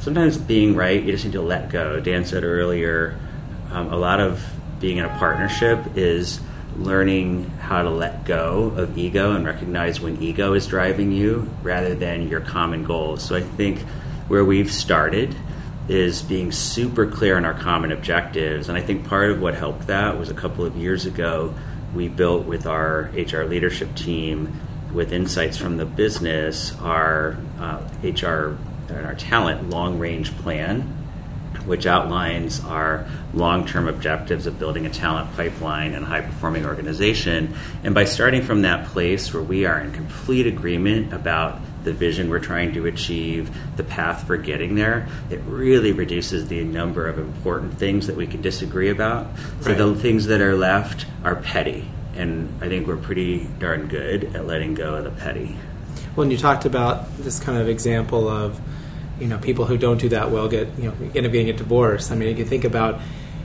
sometimes 0.00 0.36
being 0.36 0.74
right, 0.74 1.02
you 1.02 1.12
just 1.12 1.24
need 1.24 1.32
to 1.32 1.42
let 1.42 1.70
go. 1.70 2.00
Dan 2.00 2.24
said 2.24 2.44
earlier, 2.44 3.18
um, 3.70 3.92
a 3.92 3.96
lot 3.96 4.20
of 4.20 4.44
being 4.82 4.98
in 4.98 5.06
a 5.06 5.18
partnership 5.18 5.96
is 5.96 6.40
learning 6.76 7.48
how 7.60 7.82
to 7.82 7.88
let 7.88 8.24
go 8.26 8.74
of 8.76 8.98
ego 8.98 9.32
and 9.32 9.46
recognize 9.46 10.00
when 10.00 10.20
ego 10.22 10.52
is 10.52 10.66
driving 10.66 11.12
you 11.12 11.48
rather 11.62 11.94
than 11.94 12.28
your 12.28 12.40
common 12.40 12.84
goals. 12.84 13.22
So 13.22 13.36
I 13.36 13.40
think 13.40 13.78
where 14.28 14.44
we've 14.44 14.70
started 14.70 15.34
is 15.88 16.20
being 16.22 16.52
super 16.52 17.06
clear 17.06 17.36
on 17.36 17.44
our 17.44 17.54
common 17.54 17.92
objectives. 17.92 18.68
And 18.68 18.76
I 18.76 18.80
think 18.80 19.06
part 19.06 19.30
of 19.30 19.40
what 19.40 19.54
helped 19.54 19.86
that 19.86 20.18
was 20.18 20.28
a 20.28 20.34
couple 20.34 20.64
of 20.64 20.76
years 20.76 21.06
ago 21.06 21.54
we 21.94 22.08
built 22.08 22.46
with 22.46 22.66
our 22.66 23.10
HR 23.14 23.44
leadership 23.44 23.94
team 23.94 24.60
with 24.92 25.12
insights 25.12 25.56
from 25.56 25.76
the 25.76 25.84
business 25.84 26.74
our 26.80 27.36
uh, 27.58 27.80
HR 28.02 28.58
and 28.88 29.06
our 29.06 29.14
talent 29.14 29.70
long 29.70 29.98
range 29.98 30.36
plan, 30.38 31.01
which 31.66 31.86
outlines 31.86 32.64
our 32.64 33.06
long 33.34 33.66
term 33.66 33.88
objectives 33.88 34.46
of 34.46 34.58
building 34.58 34.86
a 34.86 34.90
talent 34.90 35.34
pipeline 35.36 35.94
and 35.94 36.04
high 36.04 36.20
performing 36.20 36.66
organization. 36.66 37.54
And 37.84 37.94
by 37.94 38.04
starting 38.04 38.42
from 38.42 38.62
that 38.62 38.88
place 38.88 39.32
where 39.32 39.42
we 39.42 39.64
are 39.66 39.80
in 39.80 39.92
complete 39.92 40.46
agreement 40.46 41.12
about 41.12 41.60
the 41.84 41.92
vision 41.92 42.30
we're 42.30 42.38
trying 42.38 42.72
to 42.74 42.86
achieve, 42.86 43.50
the 43.76 43.84
path 43.84 44.26
for 44.26 44.36
getting 44.36 44.74
there, 44.74 45.08
it 45.30 45.40
really 45.46 45.92
reduces 45.92 46.48
the 46.48 46.62
number 46.64 47.08
of 47.08 47.18
important 47.18 47.78
things 47.78 48.06
that 48.06 48.16
we 48.16 48.26
can 48.26 48.40
disagree 48.40 48.90
about. 48.90 49.26
So 49.60 49.70
right. 49.70 49.78
the 49.78 49.94
things 49.94 50.26
that 50.26 50.40
are 50.40 50.54
left 50.54 51.06
are 51.24 51.36
petty. 51.36 51.88
And 52.14 52.62
I 52.62 52.68
think 52.68 52.86
we're 52.86 52.96
pretty 52.96 53.48
darn 53.58 53.88
good 53.88 54.36
at 54.36 54.46
letting 54.46 54.74
go 54.74 54.94
of 54.94 55.04
the 55.04 55.10
petty. 55.10 55.56
When 56.14 56.30
you 56.30 56.36
talked 56.36 56.66
about 56.66 57.16
this 57.16 57.40
kind 57.40 57.58
of 57.58 57.68
example 57.68 58.28
of, 58.28 58.60
you 59.22 59.28
know, 59.28 59.38
people 59.38 59.64
who 59.64 59.78
don't 59.78 59.98
do 59.98 60.08
that 60.10 60.30
well 60.30 60.48
get, 60.48 60.68
you 60.76 60.84
know, 60.84 60.94
end 61.14 61.26
up 61.26 61.32
getting 61.32 61.48
a 61.48 61.52
divorce. 61.52 62.10
I 62.10 62.16
mean, 62.16 62.28
if 62.28 62.38
you 62.38 62.44
think 62.44 62.64
about 62.64 63.00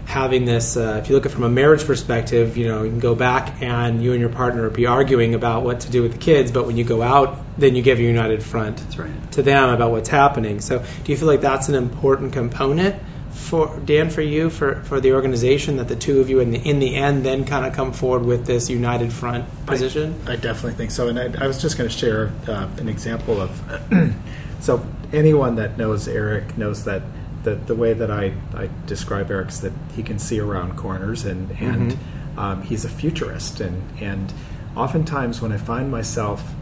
having 0.05 0.45
this, 0.45 0.75
uh, 0.75 0.99
if 1.01 1.09
you 1.09 1.15
look 1.15 1.25
at 1.25 1.31
it 1.31 1.35
from 1.35 1.43
a 1.43 1.49
marriage 1.49 1.85
perspective, 1.85 2.57
you 2.57 2.67
know, 2.67 2.83
you 2.83 2.89
can 2.89 2.99
go 2.99 3.13
back 3.13 3.61
and 3.61 4.01
you 4.01 4.13
and 4.13 4.19
your 4.19 4.29
partner 4.29 4.69
be 4.69 4.85
arguing 4.85 5.35
about 5.35 5.63
what 5.63 5.81
to 5.81 5.91
do 5.91 6.01
with 6.01 6.13
the 6.13 6.17
kids, 6.17 6.51
but 6.51 6.65
when 6.65 6.77
you 6.77 6.83
go 6.83 7.03
out, 7.03 7.37
then 7.57 7.75
you 7.75 7.83
give 7.83 7.99
a 7.99 8.01
united 8.01 8.41
front 8.41 8.81
right. 8.97 9.31
to 9.33 9.43
them 9.43 9.69
about 9.69 9.91
what's 9.91 10.09
happening. 10.09 10.61
So, 10.61 10.83
do 11.03 11.11
you 11.11 11.17
feel 11.17 11.27
like 11.27 11.41
that's 11.41 11.69
an 11.69 11.75
important 11.75 12.33
component 12.33 12.95
for 13.31 13.79
Dan 13.85 14.09
for 14.09 14.21
you 14.21 14.49
for, 14.49 14.81
for 14.83 14.99
the 14.99 15.13
organization 15.13 15.77
that 15.77 15.87
the 15.87 15.95
two 15.95 16.19
of 16.19 16.29
you 16.29 16.39
in 16.39 16.51
the 16.51 16.59
in 16.59 16.79
the 16.79 16.95
end 16.95 17.23
then 17.23 17.45
kind 17.45 17.65
of 17.65 17.73
come 17.73 17.93
forward 17.93 18.25
with 18.25 18.45
this 18.45 18.69
united 18.69 19.13
front 19.13 19.45
position? 19.65 20.19
I, 20.25 20.33
I 20.33 20.35
definitely 20.37 20.73
think 20.73 20.91
so, 20.91 21.07
and 21.07 21.19
I, 21.19 21.43
I 21.43 21.47
was 21.47 21.61
just 21.61 21.77
going 21.77 21.89
to 21.89 21.95
share 21.95 22.31
uh, 22.47 22.67
an 22.77 22.89
example 22.89 23.41
of 23.41 24.15
so 24.59 24.85
anyone 25.13 25.55
that 25.55 25.77
knows 25.77 26.07
Eric 26.07 26.57
knows 26.57 26.83
that 26.85 27.01
the, 27.43 27.55
the 27.55 27.75
way 27.75 27.93
that 27.93 28.11
I, 28.11 28.33
I 28.53 28.69
describe 28.85 29.31
Eric 29.31 29.49
is 29.49 29.61
that 29.61 29.73
he 29.95 30.03
can 30.03 30.19
see 30.19 30.39
around 30.39 30.75
corners 30.75 31.23
and, 31.23 31.51
and 31.51 31.93
mm-hmm. 31.93 32.39
um, 32.39 32.61
he's 32.63 32.83
a 32.83 32.89
futurist. 32.89 33.61
And, 33.61 33.83
and 34.01 34.33
oftentimes 34.75 35.41
when 35.41 35.51
I 35.51 35.57
find 35.57 35.89
myself 35.89 36.53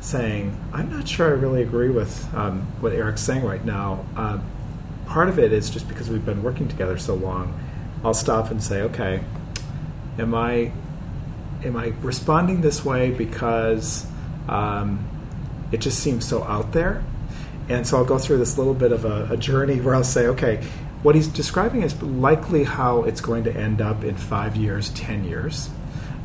saying, 0.00 0.56
I'm 0.72 0.90
not 0.90 1.08
sure 1.08 1.28
I 1.28 1.30
really 1.30 1.62
agree 1.62 1.88
with 1.88 2.32
um, 2.34 2.62
what 2.80 2.92
Eric's 2.92 3.22
saying 3.22 3.44
right 3.44 3.64
now, 3.64 4.04
uh, 4.16 4.38
part 5.06 5.28
of 5.28 5.38
it 5.38 5.52
is 5.52 5.70
just 5.70 5.88
because 5.88 6.10
we've 6.10 6.24
been 6.24 6.42
working 6.42 6.68
together 6.68 6.98
so 6.98 7.14
long. 7.14 7.58
I'll 8.04 8.14
stop 8.14 8.50
and 8.50 8.62
say, 8.62 8.82
okay, 8.82 9.22
am 10.18 10.34
I 10.34 10.72
am 11.64 11.76
I 11.76 11.94
responding 12.02 12.60
this 12.60 12.84
way 12.84 13.10
because 13.10 14.06
um, 14.48 15.08
it 15.72 15.80
just 15.80 15.98
seems 15.98 16.26
so 16.26 16.44
out 16.44 16.72
there? 16.72 17.02
And 17.68 17.86
so 17.86 17.98
I'll 17.98 18.04
go 18.04 18.18
through 18.18 18.38
this 18.38 18.58
little 18.58 18.74
bit 18.74 18.92
of 18.92 19.04
a, 19.04 19.28
a 19.32 19.36
journey 19.36 19.80
where 19.80 19.94
I'll 19.94 20.04
say, 20.04 20.26
okay, 20.28 20.62
what 21.02 21.14
he's 21.14 21.28
describing 21.28 21.82
is 21.82 22.00
likely 22.02 22.64
how 22.64 23.02
it's 23.04 23.20
going 23.20 23.44
to 23.44 23.54
end 23.54 23.80
up 23.80 24.04
in 24.04 24.16
five 24.16 24.56
years, 24.56 24.90
ten 24.90 25.24
years. 25.24 25.70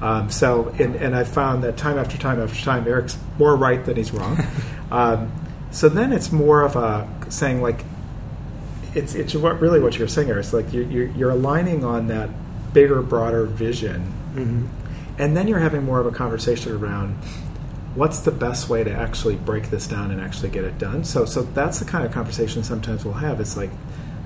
Um, 0.02 0.32
so, 0.32 0.70
and, 0.80 0.96
and 0.96 1.16
I 1.16 1.24
found 1.24 1.64
that 1.64 1.78
time 1.78 1.98
after 1.98 2.18
time 2.18 2.42
after 2.42 2.60
time, 2.64 2.88
Eric's 2.88 3.18
more 3.38 3.56
right 3.56 3.84
than 3.84 3.96
he's 3.96 4.12
wrong. 4.12 4.40
um, 4.92 5.32
so 5.72 5.90
then 5.90 6.12
it's 6.12 6.32
more 6.32 6.64
of 6.64 6.76
a 6.76 7.08
saying 7.30 7.62
like, 7.62 7.86
it's 8.94 9.16
it's 9.16 9.34
what 9.36 9.62
really 9.62 9.80
what 9.80 9.98
you're 9.98 10.08
saying 10.08 10.28
here. 10.28 10.40
It's 10.40 10.52
like 10.52 10.74
you're, 10.74 10.84
you're, 10.84 11.08
you're 11.10 11.30
aligning 11.30 11.86
on 11.86 12.08
that 12.08 12.30
bigger, 12.74 13.02
broader 13.02 13.46
vision, 13.46 14.02
mm-hmm. 14.34 14.66
and 15.18 15.38
then 15.38 15.48
you're 15.48 15.60
having 15.60 15.84
more 15.84 16.00
of 16.00 16.06
a 16.06 16.12
conversation 16.12 16.74
around 16.74 17.18
what's 17.96 18.22
the 18.22 18.32
best 18.32 18.70
way 18.70 18.84
to 18.84 18.92
actually 18.92 19.36
break 19.36 19.70
this 19.70 19.88
down 19.88 20.12
and 20.12 20.22
actually 20.22 20.50
get 20.50 20.64
it 20.64 20.78
done. 20.78 21.04
So, 21.04 21.26
so 21.26 21.42
that's 21.42 21.80
the 21.80 21.86
kind 21.86 22.06
of 22.06 22.12
conversation 22.12 22.64
sometimes 22.64 23.04
we'll 23.04 23.16
have. 23.16 23.40
It's 23.40 23.58
like, 23.58 23.70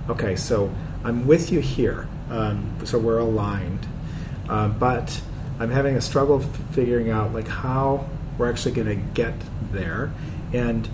okay, 0.09 0.35
so 0.35 0.71
I'm 1.03 1.25
with 1.25 1.51
you 1.51 1.59
here, 1.59 2.07
um, 2.29 2.77
so 2.83 2.99
we're 2.99 3.19
aligned, 3.19 3.87
uh, 4.49 4.67
but 4.67 5.21
I'm 5.59 5.71
having 5.71 5.95
a 5.95 6.01
struggle 6.01 6.39
figuring 6.71 7.09
out 7.09 7.33
like 7.33 7.47
how 7.47 8.07
we're 8.37 8.49
actually 8.49 8.73
going 8.73 8.87
to 8.87 9.03
get 9.13 9.33
there, 9.71 10.11
and 10.53 10.87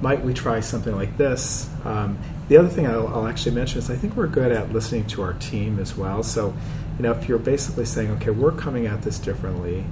might 0.00 0.22
we 0.22 0.34
try 0.34 0.60
something 0.60 0.94
like 0.94 1.16
this? 1.16 1.68
Um, 1.84 2.18
the 2.48 2.58
other 2.58 2.68
thing 2.68 2.86
I'll, 2.86 3.08
I'll 3.08 3.26
actually 3.26 3.54
mention 3.54 3.78
is 3.78 3.90
I 3.90 3.96
think 3.96 4.16
we're 4.16 4.26
good 4.26 4.52
at 4.52 4.72
listening 4.72 5.06
to 5.08 5.22
our 5.22 5.32
team 5.34 5.78
as 5.78 5.96
well. 5.96 6.22
So, 6.22 6.54
you 6.98 7.02
know, 7.02 7.12
if 7.12 7.28
you're 7.28 7.38
basically 7.38 7.86
saying, 7.86 8.10
okay, 8.12 8.30
we're 8.30 8.52
coming 8.52 8.86
at 8.86 9.02
this 9.02 9.18
differently 9.18 9.84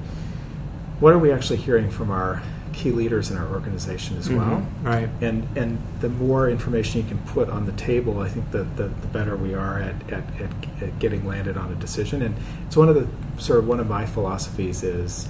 what 1.02 1.12
are 1.12 1.18
we 1.18 1.32
actually 1.32 1.56
hearing 1.56 1.90
from 1.90 2.12
our 2.12 2.40
key 2.72 2.92
leaders 2.92 3.28
in 3.28 3.36
our 3.36 3.52
organization 3.52 4.16
as 4.16 4.28
mm-hmm. 4.28 4.38
well? 4.38 4.66
Right. 4.82 5.08
And 5.20 5.46
and 5.56 5.78
the 6.00 6.08
more 6.08 6.48
information 6.48 7.02
you 7.02 7.08
can 7.08 7.18
put 7.18 7.50
on 7.50 7.66
the 7.66 7.72
table, 7.72 8.20
I 8.20 8.28
think 8.28 8.52
the, 8.52 8.62
the, 8.62 8.84
the 8.84 9.08
better 9.08 9.36
we 9.36 9.52
are 9.52 9.80
at, 9.80 9.96
at, 10.12 10.22
at, 10.40 10.50
at, 10.80 10.98
getting 11.00 11.26
landed 11.26 11.56
on 11.56 11.72
a 11.72 11.74
decision. 11.74 12.22
And 12.22 12.36
it's 12.66 12.76
one 12.76 12.88
of 12.88 12.94
the 12.94 13.08
sort 13.42 13.58
of 13.58 13.66
one 13.66 13.80
of 13.80 13.88
my 13.88 14.06
philosophies 14.06 14.84
is, 14.84 15.28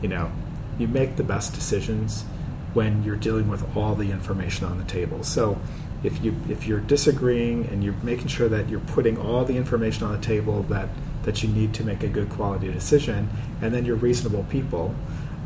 you 0.00 0.08
know, 0.08 0.32
you 0.78 0.88
make 0.88 1.16
the 1.16 1.22
best 1.22 1.52
decisions 1.52 2.24
when 2.72 3.04
you're 3.04 3.16
dealing 3.16 3.48
with 3.48 3.76
all 3.76 3.94
the 3.94 4.10
information 4.10 4.64
on 4.64 4.78
the 4.78 4.84
table. 4.84 5.22
So 5.22 5.60
if 6.02 6.24
you 6.24 6.34
if 6.48 6.66
you're 6.66 6.80
disagreeing 6.80 7.66
and 7.66 7.84
you're 7.84 8.00
making 8.02 8.28
sure 8.28 8.48
that 8.48 8.70
you're 8.70 8.80
putting 8.80 9.18
all 9.18 9.44
the 9.44 9.58
information 9.58 10.06
on 10.06 10.18
the 10.18 10.26
table 10.26 10.62
that 10.64 10.88
that 11.24 11.42
you 11.42 11.48
need 11.50 11.74
to 11.74 11.84
make 11.84 12.02
a 12.02 12.08
good 12.08 12.30
quality 12.30 12.72
decision, 12.72 13.28
and 13.60 13.74
then 13.74 13.84
you're 13.84 13.96
reasonable 13.96 14.44
people, 14.44 14.94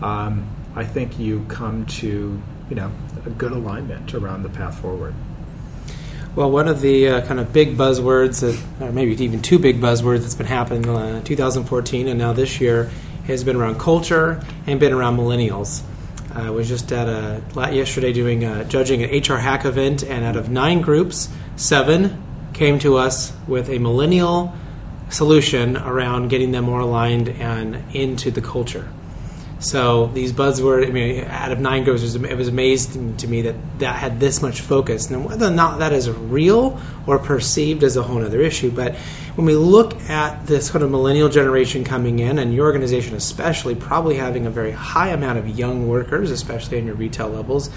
um, 0.03 0.49
I 0.75 0.85
think 0.85 1.19
you 1.19 1.45
come 1.49 1.87
to 1.87 2.41
you 2.69 2.77
know 2.77 2.91
a 3.27 3.31
good 3.31 3.53
alignment 3.53 4.15
around 4.15 4.43
the 4.43 4.49
path 4.49 4.79
forward. 4.81 5.15
Well, 6.37 6.51
one 6.51 6.67
of 6.67 6.81
the 6.81 7.09
uh, 7.09 7.27
kind 7.27 7.39
of 7.39 7.53
big 7.53 7.77
buzzwords, 7.77 8.41
that, 8.41 8.61
or 8.85 8.91
maybe 8.91 9.13
even 9.23 9.41
two 9.41 9.61
big 9.61 9.81
buzzwords 9.81 10.23
that's 10.23 10.35
been 10.35 10.49
happening 10.49 10.83
in 10.83 10.91
uh, 10.91 11.23
2014 11.23 12.09
and 12.09 12.19
now 12.19 12.33
this 12.33 12.61
year 12.61 12.91
has 13.29 13.45
been 13.45 13.55
around 13.55 13.79
culture 13.79 14.43
and 14.67 14.81
been 14.81 14.93
around 14.93 15.17
millennials. 15.17 15.83
I 16.35 16.51
was 16.51 16.69
just 16.69 16.91
at 16.91 17.09
a 17.09 17.41
yesterday 17.73 18.13
doing 18.13 18.43
a, 18.43 18.65
judging 18.65 19.05
an 19.05 19.11
HR 19.17 19.39
hack 19.39 19.65
event, 19.65 20.03
and 20.03 20.25
out 20.25 20.35
of 20.35 20.51
nine 20.51 20.81
groups, 20.81 21.29
seven 21.55 22.21
came 22.53 22.81
to 22.81 22.97
us 22.97 23.33
with 23.47 23.69
a 23.69 23.79
millennial 23.79 24.53
solution 25.11 25.77
around 25.77 26.29
getting 26.29 26.51
them 26.51 26.65
more 26.65 26.81
aligned 26.81 27.29
and 27.29 27.95
into 27.95 28.33
the 28.33 28.41
culture. 28.41 28.89
So 29.65 30.09
these 30.09 30.31
buzzwords, 30.31 30.87
I 30.87 30.91
mean, 30.91 31.25
out 31.25 31.51
of 31.51 31.59
nine 31.59 31.85
groups, 31.85 32.15
it 32.15 32.37
was 32.37 32.49
amazing 32.49 33.17
to 33.17 33.27
me 33.27 33.41
that 33.43 33.79
that 33.79 33.97
had 33.97 34.21
this 34.21 34.43
much 34.43 34.61
focus. 34.61 35.11
And 35.11 35.25
whether 35.25 35.47
or 35.47 35.51
not 35.51 35.79
that 35.79 35.95
is 35.95 36.11
real 36.11 36.79
or 37.07 37.19
perceived 37.19 37.83
is 37.83 37.97
a 37.97 38.03
whole 38.03 38.23
other 38.23 38.43
issue. 38.43 38.71
But 38.71 38.95
when 39.37 39.47
we 39.47 39.57
look 39.57 39.99
at 40.11 40.47
this 40.47 40.71
kind 40.71 40.85
of 40.85 40.91
millennial 40.91 41.31
generation 41.31 41.83
coming 41.83 42.19
in, 42.19 42.39
and 42.39 42.53
your 42.53 42.67
organization 42.67 43.17
especially, 43.17 43.75
probably 43.75 44.17
having 44.17 44.45
a 44.45 44.51
very 44.51 44.71
high 44.71 45.09
amount 45.09 45.39
of 45.39 45.59
young 45.59 45.89
workers, 45.89 46.31
especially 46.31 46.77
in 46.77 46.85
your 46.85 46.97
retail 46.97 47.31
levels, 47.31 47.71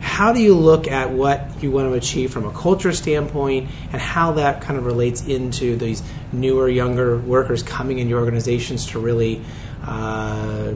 how 0.00 0.32
do 0.32 0.40
you 0.40 0.56
look 0.56 0.88
at 0.88 1.10
what 1.10 1.62
you 1.62 1.70
want 1.70 1.88
to 1.88 1.92
achieve 1.92 2.32
from 2.32 2.46
a 2.46 2.52
culture 2.52 2.92
standpoint 2.92 3.70
and 3.92 4.02
how 4.02 4.32
that 4.32 4.60
kind 4.62 4.76
of 4.76 4.86
relates 4.86 5.24
into 5.24 5.76
these 5.76 6.02
newer, 6.32 6.68
younger 6.68 7.16
workers 7.16 7.62
coming 7.62 8.00
in 8.00 8.08
your 8.08 8.18
organizations 8.18 8.86
to 8.86 8.98
really 8.98 9.40
uh, 9.84 10.72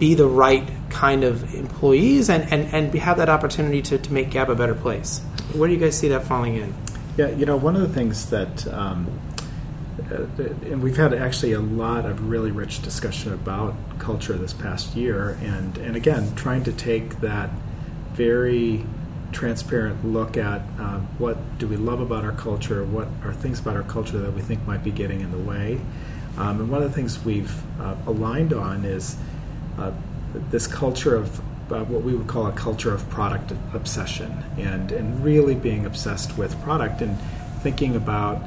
be 0.00 0.14
the 0.14 0.26
right 0.26 0.68
kind 0.88 1.22
of 1.22 1.54
employees 1.54 2.28
and, 2.28 2.50
and, 2.52 2.74
and 2.74 2.92
have 2.94 3.18
that 3.18 3.28
opportunity 3.28 3.82
to, 3.82 3.98
to 3.98 4.12
make 4.12 4.30
Gap 4.30 4.48
a 4.48 4.54
better 4.56 4.74
place. 4.74 5.20
Where 5.52 5.68
do 5.68 5.74
you 5.74 5.78
guys 5.78 5.96
see 5.96 6.08
that 6.08 6.24
falling 6.24 6.56
in? 6.56 6.74
Yeah, 7.16 7.28
you 7.28 7.46
know, 7.46 7.56
one 7.56 7.76
of 7.76 7.82
the 7.82 7.88
things 7.88 8.30
that, 8.30 8.66
um, 8.72 9.20
uh, 10.10 10.24
and 10.64 10.82
we've 10.82 10.96
had 10.96 11.12
actually 11.12 11.52
a 11.52 11.60
lot 11.60 12.06
of 12.06 12.28
really 12.28 12.50
rich 12.50 12.82
discussion 12.82 13.32
about 13.34 13.74
culture 13.98 14.32
this 14.32 14.54
past 14.54 14.96
year, 14.96 15.38
and, 15.42 15.76
and 15.78 15.96
again, 15.96 16.34
trying 16.34 16.64
to 16.64 16.72
take 16.72 17.20
that 17.20 17.50
very 18.14 18.84
transparent 19.32 20.04
look 20.04 20.36
at 20.36 20.62
uh, 20.78 20.98
what 21.18 21.36
do 21.58 21.68
we 21.68 21.76
love 21.76 22.00
about 22.00 22.24
our 22.24 22.32
culture, 22.32 22.84
what 22.84 23.06
are 23.22 23.32
things 23.32 23.60
about 23.60 23.76
our 23.76 23.82
culture 23.82 24.18
that 24.18 24.32
we 24.32 24.40
think 24.40 24.66
might 24.66 24.82
be 24.82 24.90
getting 24.90 25.20
in 25.20 25.30
the 25.30 25.38
way. 25.38 25.78
Um, 26.38 26.60
and 26.60 26.70
one 26.70 26.82
of 26.82 26.88
the 26.88 26.94
things 26.94 27.22
we've 27.24 27.54
uh, 27.80 27.96
aligned 28.06 28.52
on 28.52 28.84
is 28.84 29.16
uh, 29.78 29.92
this 30.50 30.66
culture 30.66 31.14
of 31.16 31.40
uh, 31.72 31.84
what 31.84 32.02
we 32.02 32.14
would 32.14 32.26
call 32.26 32.46
a 32.46 32.52
culture 32.52 32.92
of 32.92 33.08
product 33.10 33.52
obsession 33.74 34.42
and, 34.58 34.92
and 34.92 35.24
really 35.24 35.54
being 35.54 35.86
obsessed 35.86 36.36
with 36.36 36.60
product 36.62 37.00
and 37.00 37.16
thinking 37.62 37.94
about 37.96 38.42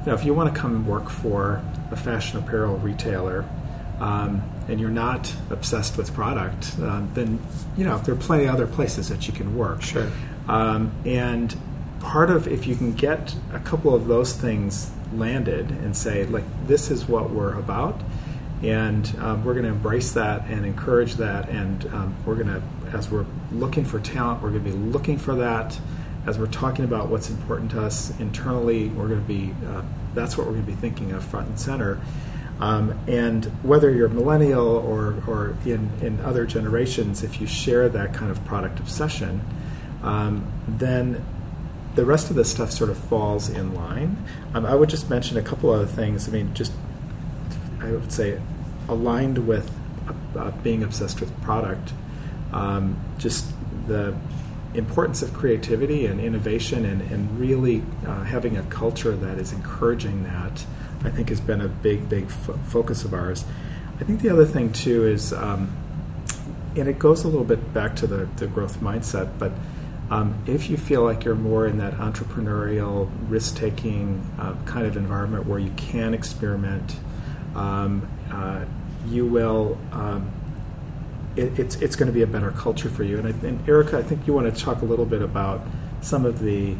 you 0.00 0.06
know, 0.06 0.14
if 0.14 0.24
you 0.24 0.32
want 0.32 0.54
to 0.54 0.58
come 0.58 0.76
and 0.76 0.86
work 0.86 1.10
for 1.10 1.62
a 1.90 1.96
fashion 1.96 2.38
apparel 2.38 2.76
retailer 2.76 3.44
um, 4.00 4.42
and 4.68 4.78
you're 4.78 4.90
not 4.90 5.34
obsessed 5.50 5.96
with 5.96 6.14
product, 6.14 6.76
um, 6.80 7.10
then 7.14 7.40
you 7.76 7.84
know 7.84 7.98
there 7.98 8.14
are 8.14 8.18
plenty 8.18 8.44
of 8.44 8.54
other 8.54 8.66
places 8.66 9.08
that 9.08 9.26
you 9.26 9.34
can 9.34 9.56
work. 9.56 9.82
Sure. 9.82 10.08
Um, 10.46 10.92
and 11.04 11.56
part 12.00 12.30
of 12.30 12.46
if 12.46 12.66
you 12.66 12.76
can 12.76 12.92
get 12.92 13.34
a 13.52 13.58
couple 13.60 13.94
of 13.94 14.06
those 14.06 14.32
things 14.32 14.92
landed 15.12 15.70
and 15.70 15.96
say 15.96 16.24
like 16.26 16.44
this 16.66 16.90
is 16.90 17.08
what 17.08 17.30
we're 17.30 17.58
about 17.58 18.00
and 18.62 19.14
um, 19.20 19.44
we're 19.44 19.54
going 19.54 19.64
to 19.64 19.70
embrace 19.70 20.12
that 20.12 20.44
and 20.46 20.66
encourage 20.66 21.14
that. 21.14 21.48
And 21.48 21.84
um, 21.86 22.16
we're 22.26 22.34
going 22.34 22.48
to 22.48 22.62
as 22.92 23.10
we're 23.10 23.26
looking 23.52 23.84
for 23.84 24.00
talent 24.00 24.42
we're 24.42 24.50
going 24.50 24.64
to 24.64 24.70
be 24.70 24.76
looking 24.76 25.18
for 25.18 25.34
that. 25.36 25.78
As 26.26 26.38
we're 26.38 26.46
talking 26.46 26.84
about 26.84 27.08
what's 27.08 27.30
important 27.30 27.70
to 27.72 27.82
us 27.82 28.18
internally 28.18 28.88
we're 28.88 29.08
going 29.08 29.20
to 29.20 29.26
be 29.26 29.54
uh, 29.66 29.82
that's 30.14 30.36
what 30.36 30.46
we're 30.46 30.54
going 30.54 30.66
to 30.66 30.72
be 30.72 30.76
thinking 30.76 31.12
of 31.12 31.24
front 31.24 31.48
and 31.48 31.60
center. 31.60 32.00
Um, 32.60 32.98
and 33.06 33.44
whether 33.62 33.88
you're 33.88 34.08
millennial 34.08 34.66
or, 34.66 35.22
or 35.28 35.56
in, 35.64 35.90
in 36.02 36.20
other 36.20 36.44
generations 36.44 37.22
if 37.22 37.40
you 37.40 37.46
share 37.46 37.88
that 37.88 38.14
kind 38.14 38.32
of 38.32 38.44
product 38.44 38.80
obsession 38.80 39.40
um, 40.02 40.50
then 40.66 41.24
the 41.94 42.04
rest 42.04 42.30
of 42.30 42.36
the 42.36 42.44
stuff 42.44 42.70
sort 42.70 42.90
of 42.90 42.98
falls 42.98 43.48
in 43.48 43.74
line. 43.74 44.24
Um, 44.54 44.66
i 44.66 44.74
would 44.74 44.88
just 44.88 45.08
mention 45.10 45.36
a 45.36 45.42
couple 45.42 45.70
other 45.70 45.86
things. 45.86 46.28
I 46.28 46.32
mean 46.32 46.54
just 46.54 46.72
I 47.88 47.92
would 47.92 48.12
say, 48.12 48.40
aligned 48.88 49.46
with 49.46 49.70
uh, 50.36 50.50
being 50.62 50.82
obsessed 50.82 51.20
with 51.20 51.40
product. 51.42 51.92
Um, 52.52 52.98
just 53.18 53.46
the 53.86 54.14
importance 54.74 55.22
of 55.22 55.32
creativity 55.32 56.06
and 56.06 56.20
innovation 56.20 56.84
and, 56.84 57.00
and 57.10 57.38
really 57.38 57.82
uh, 58.06 58.24
having 58.24 58.56
a 58.56 58.62
culture 58.64 59.12
that 59.12 59.38
is 59.38 59.52
encouraging 59.52 60.24
that, 60.24 60.64
I 61.02 61.10
think, 61.10 61.30
has 61.30 61.40
been 61.40 61.60
a 61.60 61.68
big, 61.68 62.08
big 62.08 62.28
fo- 62.30 62.58
focus 62.68 63.04
of 63.04 63.14
ours. 63.14 63.44
I 64.00 64.04
think 64.04 64.20
the 64.20 64.30
other 64.30 64.44
thing, 64.44 64.72
too, 64.72 65.06
is, 65.06 65.32
um, 65.32 65.74
and 66.76 66.88
it 66.88 66.98
goes 66.98 67.24
a 67.24 67.28
little 67.28 67.44
bit 67.44 67.72
back 67.72 67.96
to 67.96 68.06
the, 68.06 68.28
the 68.36 68.46
growth 68.46 68.80
mindset, 68.80 69.38
but 69.38 69.52
um, 70.10 70.42
if 70.46 70.70
you 70.70 70.76
feel 70.76 71.02
like 71.02 71.24
you're 71.24 71.34
more 71.34 71.66
in 71.66 71.78
that 71.78 71.94
entrepreneurial, 71.94 73.10
risk 73.28 73.56
taking 73.56 74.24
uh, 74.38 74.54
kind 74.64 74.86
of 74.86 74.96
environment 74.96 75.46
where 75.46 75.58
you 75.58 75.72
can 75.76 76.14
experiment, 76.14 76.96
um, 77.58 78.08
uh, 78.30 78.64
you 79.06 79.26
will. 79.26 79.78
Um, 79.92 80.30
it, 81.36 81.58
it's 81.58 81.76
it's 81.76 81.96
going 81.96 82.06
to 82.06 82.12
be 82.12 82.22
a 82.22 82.26
better 82.26 82.50
culture 82.52 82.88
for 82.88 83.02
you. 83.02 83.18
And, 83.18 83.26
I, 83.26 83.46
and 83.46 83.68
Erica, 83.68 83.98
I 83.98 84.02
think 84.02 84.26
you 84.26 84.32
want 84.32 84.54
to 84.54 84.64
talk 84.64 84.82
a 84.82 84.84
little 84.84 85.06
bit 85.06 85.22
about 85.22 85.60
some 86.00 86.24
of 86.24 86.40
the 86.40 86.74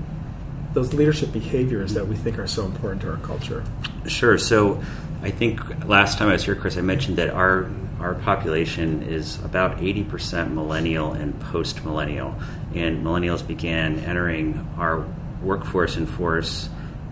those 0.74 0.94
leadership 0.94 1.32
behaviors 1.32 1.94
that 1.94 2.06
we 2.06 2.14
think 2.14 2.38
are 2.38 2.46
so 2.46 2.64
important 2.64 3.02
to 3.02 3.10
our 3.10 3.16
culture. 3.18 3.64
Sure. 4.06 4.38
So, 4.38 4.82
I 5.22 5.30
think 5.30 5.86
last 5.86 6.18
time 6.18 6.28
I 6.28 6.32
was 6.32 6.44
here, 6.44 6.54
Chris, 6.54 6.76
I 6.76 6.82
mentioned 6.82 7.18
that 7.18 7.30
our 7.30 7.70
our 7.98 8.14
population 8.14 9.02
is 9.02 9.42
about 9.44 9.78
80% 9.78 10.52
millennial 10.52 11.12
and 11.14 11.38
post 11.40 11.84
millennial, 11.84 12.36
and 12.74 13.04
millennials 13.04 13.44
began 13.44 13.98
entering 14.00 14.64
our 14.78 15.04
workforce 15.42 15.96
and 15.96 16.08
force 16.08 16.68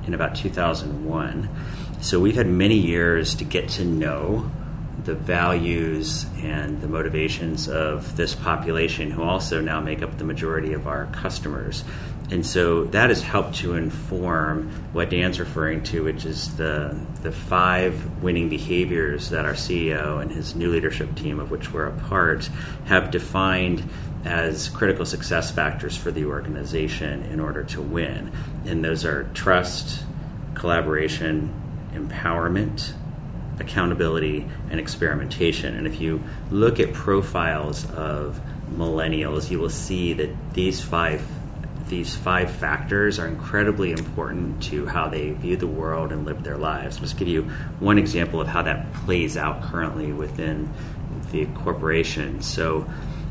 in 0.07 0.15
about 0.15 0.37
2001. 0.37 1.49
So 2.01 2.21
we've 2.21 2.37
had 2.37 2.47
many 2.47 2.77
years 2.77 3.35
to 3.37 3.45
get 3.45 3.69
to 3.71 3.85
know 3.85 4.51
the 5.05 5.15
values 5.15 6.27
and 6.39 6.81
the 6.81 6.89
motivations 6.89 7.69
of 7.69 8.17
this 8.17 8.35
population 8.35 9.11
who 9.11 9.23
also 9.23 9.61
now 9.61 9.81
make 9.81 10.03
up 10.03 10.19
the 10.19 10.25
majority 10.25 10.73
of 10.73 10.87
our 10.87 11.07
customers. 11.07 11.85
And 12.31 12.45
so 12.45 12.85
that 12.87 13.09
has 13.11 13.23
helped 13.23 13.57
to 13.57 13.75
inform 13.75 14.71
what 14.93 15.11
Dan's 15.11 15.39
referring 15.39 15.85
to, 15.85 16.03
which 16.03 16.25
is 16.25 16.57
the, 16.57 16.99
the 17.23 17.31
five 17.31 18.23
winning 18.23 18.49
behaviors 18.49 19.31
that 19.31 19.45
our 19.45 19.53
CEO 19.53 20.21
and 20.21 20.31
his 20.31 20.57
new 20.57 20.73
leadership 20.73 21.15
team, 21.15 21.39
of 21.39 21.53
which 21.53 21.73
we're 21.73 21.87
a 21.87 21.99
part, 22.09 22.51
have 22.87 23.13
defined 23.13 23.89
as 24.25 24.69
critical 24.69 25.07
success 25.07 25.53
factors 25.53 25.97
for 25.97 26.11
the 26.11 26.25
organization 26.25 27.23
in 27.25 27.39
order 27.39 27.63
to 27.63 27.81
win. 27.81 28.33
And 28.65 28.85
those 28.85 29.05
are 29.05 29.31
trust, 29.35 30.03
collaboration, 30.55 31.63
empowerment, 31.97 32.93
accountability, 33.59 34.47
and 34.71 34.79
experimentation. 34.79 35.77
And 35.77 35.87
if 35.87 36.01
you 36.01 36.23
look 36.51 36.79
at 36.79 36.93
profiles 36.93 37.89
of 37.91 38.41
millennials, 38.71 39.51
you 39.51 39.59
will 39.59 39.71
see 39.71 40.13
that 40.15 40.55
these 40.55 40.81
five 40.81 41.27
these 41.89 42.17
five 42.17 42.51
factors 42.51 43.21
are 43.21 43.29
incredibly 43.29 43.93
important 43.93 44.61
to 44.61 44.87
how 44.87 45.09
they 45.09 45.31
view 45.31 45.57
the 45.57 45.69
world 45.69 46.11
and 46.11 46.25
live 46.25 46.43
their 46.43 46.59
lives. 46.59 46.97
I'll 46.97 47.03
just 47.03 47.17
give 47.17 47.29
you 47.29 47.45
one 47.79 47.97
example 47.97 48.41
of 48.41 48.49
how 48.49 48.63
that 48.63 48.93
plays 48.93 49.37
out 49.37 49.63
currently 49.63 50.13
within 50.13 50.69
the 51.31 51.47
corporation. 51.47 52.43
So 52.43 52.89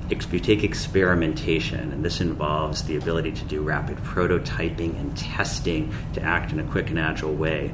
if 0.09 0.31
you 0.31 0.39
take 0.39 0.63
experimentation, 0.63 1.91
and 1.91 2.05
this 2.05 2.21
involves 2.21 2.83
the 2.83 2.95
ability 2.95 3.33
to 3.33 3.43
do 3.43 3.61
rapid 3.61 3.97
prototyping 3.97 4.97
and 4.99 5.17
testing 5.17 5.93
to 6.13 6.21
act 6.21 6.51
in 6.51 6.59
a 6.59 6.63
quick 6.63 6.89
and 6.89 6.99
agile 6.99 7.33
way 7.33 7.73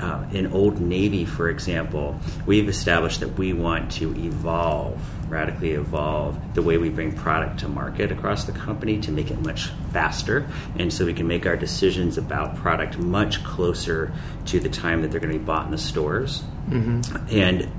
uh, 0.00 0.26
in 0.32 0.52
Old 0.52 0.80
Navy, 0.80 1.24
for 1.24 1.48
example, 1.48 2.18
we've 2.44 2.68
established 2.68 3.20
that 3.20 3.38
we 3.38 3.52
want 3.52 3.92
to 3.92 4.14
evolve, 4.16 5.00
radically 5.30 5.72
evolve 5.72 6.38
the 6.54 6.62
way 6.62 6.76
we 6.76 6.90
bring 6.90 7.12
product 7.12 7.60
to 7.60 7.68
market 7.68 8.12
across 8.12 8.44
the 8.44 8.52
company 8.52 9.00
to 9.00 9.10
make 9.10 9.30
it 9.30 9.40
much 9.40 9.68
faster. 9.92 10.46
And 10.78 10.92
so 10.92 11.06
we 11.06 11.14
can 11.14 11.26
make 11.26 11.46
our 11.46 11.56
decisions 11.56 12.18
about 12.18 12.56
product 12.56 12.98
much 12.98 13.42
closer 13.42 14.12
to 14.46 14.60
the 14.60 14.68
time 14.68 15.02
that 15.02 15.10
they're 15.10 15.20
going 15.20 15.32
to 15.32 15.38
be 15.38 15.44
bought 15.44 15.64
in 15.64 15.70
the 15.70 15.78
stores. 15.78 16.42
Mm-hmm. 16.68 17.28
And 17.30 17.70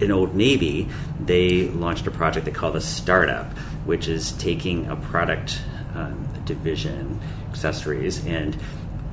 in 0.00 0.12
Old 0.12 0.34
Navy, 0.34 0.88
they 1.20 1.68
launched 1.68 2.06
a 2.06 2.10
project 2.10 2.46
they 2.46 2.52
call 2.52 2.70
the 2.70 2.80
Startup, 2.80 3.46
which 3.84 4.06
is 4.06 4.32
taking 4.32 4.86
a 4.86 4.96
product 4.96 5.60
um, 5.94 6.28
division, 6.44 7.20
accessories, 7.50 8.24
and 8.26 8.56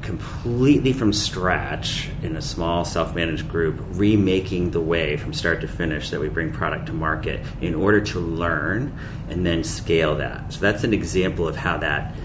completely 0.05 0.93
from 0.93 1.11
scratch 1.11 2.09
in 2.21 2.35
a 2.35 2.41
small 2.41 2.85
self-managed 2.85 3.49
group 3.49 3.75
remaking 3.89 4.71
the 4.71 4.79
way 4.79 5.17
from 5.17 5.33
start 5.33 5.61
to 5.61 5.67
finish 5.67 6.11
that 6.11 6.19
we 6.19 6.29
bring 6.29 6.53
product 6.53 6.85
to 6.85 6.93
market 6.93 7.43
in 7.59 7.73
order 7.73 7.99
to 7.99 8.19
learn 8.19 8.97
and 9.29 9.45
then 9.45 9.63
scale 9.63 10.15
that. 10.15 10.53
So 10.53 10.59
that's 10.59 10.83
an 10.83 10.93
example 10.93 11.47
of 11.47 11.55
how 11.55 11.77
that 11.79 12.15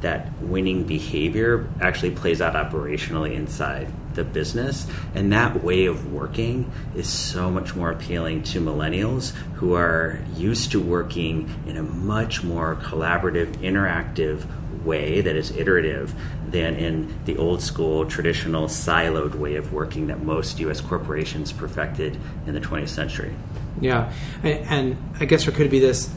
that 0.00 0.30
winning 0.42 0.84
behavior 0.84 1.66
actually 1.80 2.10
plays 2.10 2.42
out 2.42 2.54
operationally 2.54 3.34
inside 3.34 3.88
the 4.14 4.22
business. 4.22 4.86
And 5.14 5.32
that 5.32 5.64
way 5.64 5.86
of 5.86 6.12
working 6.12 6.70
is 6.94 7.08
so 7.08 7.50
much 7.50 7.74
more 7.74 7.90
appealing 7.90 8.42
to 8.44 8.60
millennials 8.60 9.30
who 9.56 9.72
are 9.74 10.22
used 10.36 10.72
to 10.72 10.80
working 10.80 11.50
in 11.66 11.78
a 11.78 11.82
much 11.82 12.44
more 12.44 12.76
collaborative 12.76 13.56
interactive 13.62 14.44
way 14.84 15.22
that 15.22 15.34
is 15.34 15.50
iterative 15.52 16.14
than 16.54 16.76
in 16.76 17.12
the 17.24 17.36
old 17.36 17.60
school, 17.60 18.06
traditional, 18.06 18.68
siloed 18.68 19.34
way 19.34 19.56
of 19.56 19.72
working 19.72 20.06
that 20.06 20.22
most 20.22 20.60
U.S. 20.60 20.80
corporations 20.80 21.52
perfected 21.52 22.16
in 22.46 22.54
the 22.54 22.60
20th 22.60 22.90
century. 22.90 23.34
Yeah, 23.80 24.12
and 24.44 24.96
I 25.18 25.24
guess 25.24 25.46
there 25.46 25.52
could 25.52 25.68
be 25.68 25.80
this 25.80 26.08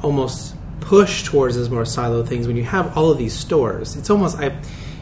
almost 0.00 0.54
push 0.80 1.24
towards 1.24 1.56
those 1.56 1.68
more 1.68 1.82
siloed 1.82 2.28
things 2.28 2.46
when 2.46 2.56
you 2.56 2.62
have 2.62 2.96
all 2.96 3.10
of 3.10 3.18
these 3.18 3.34
stores. 3.34 3.96
It's 3.96 4.08
almost 4.08 4.38
I 4.38 4.56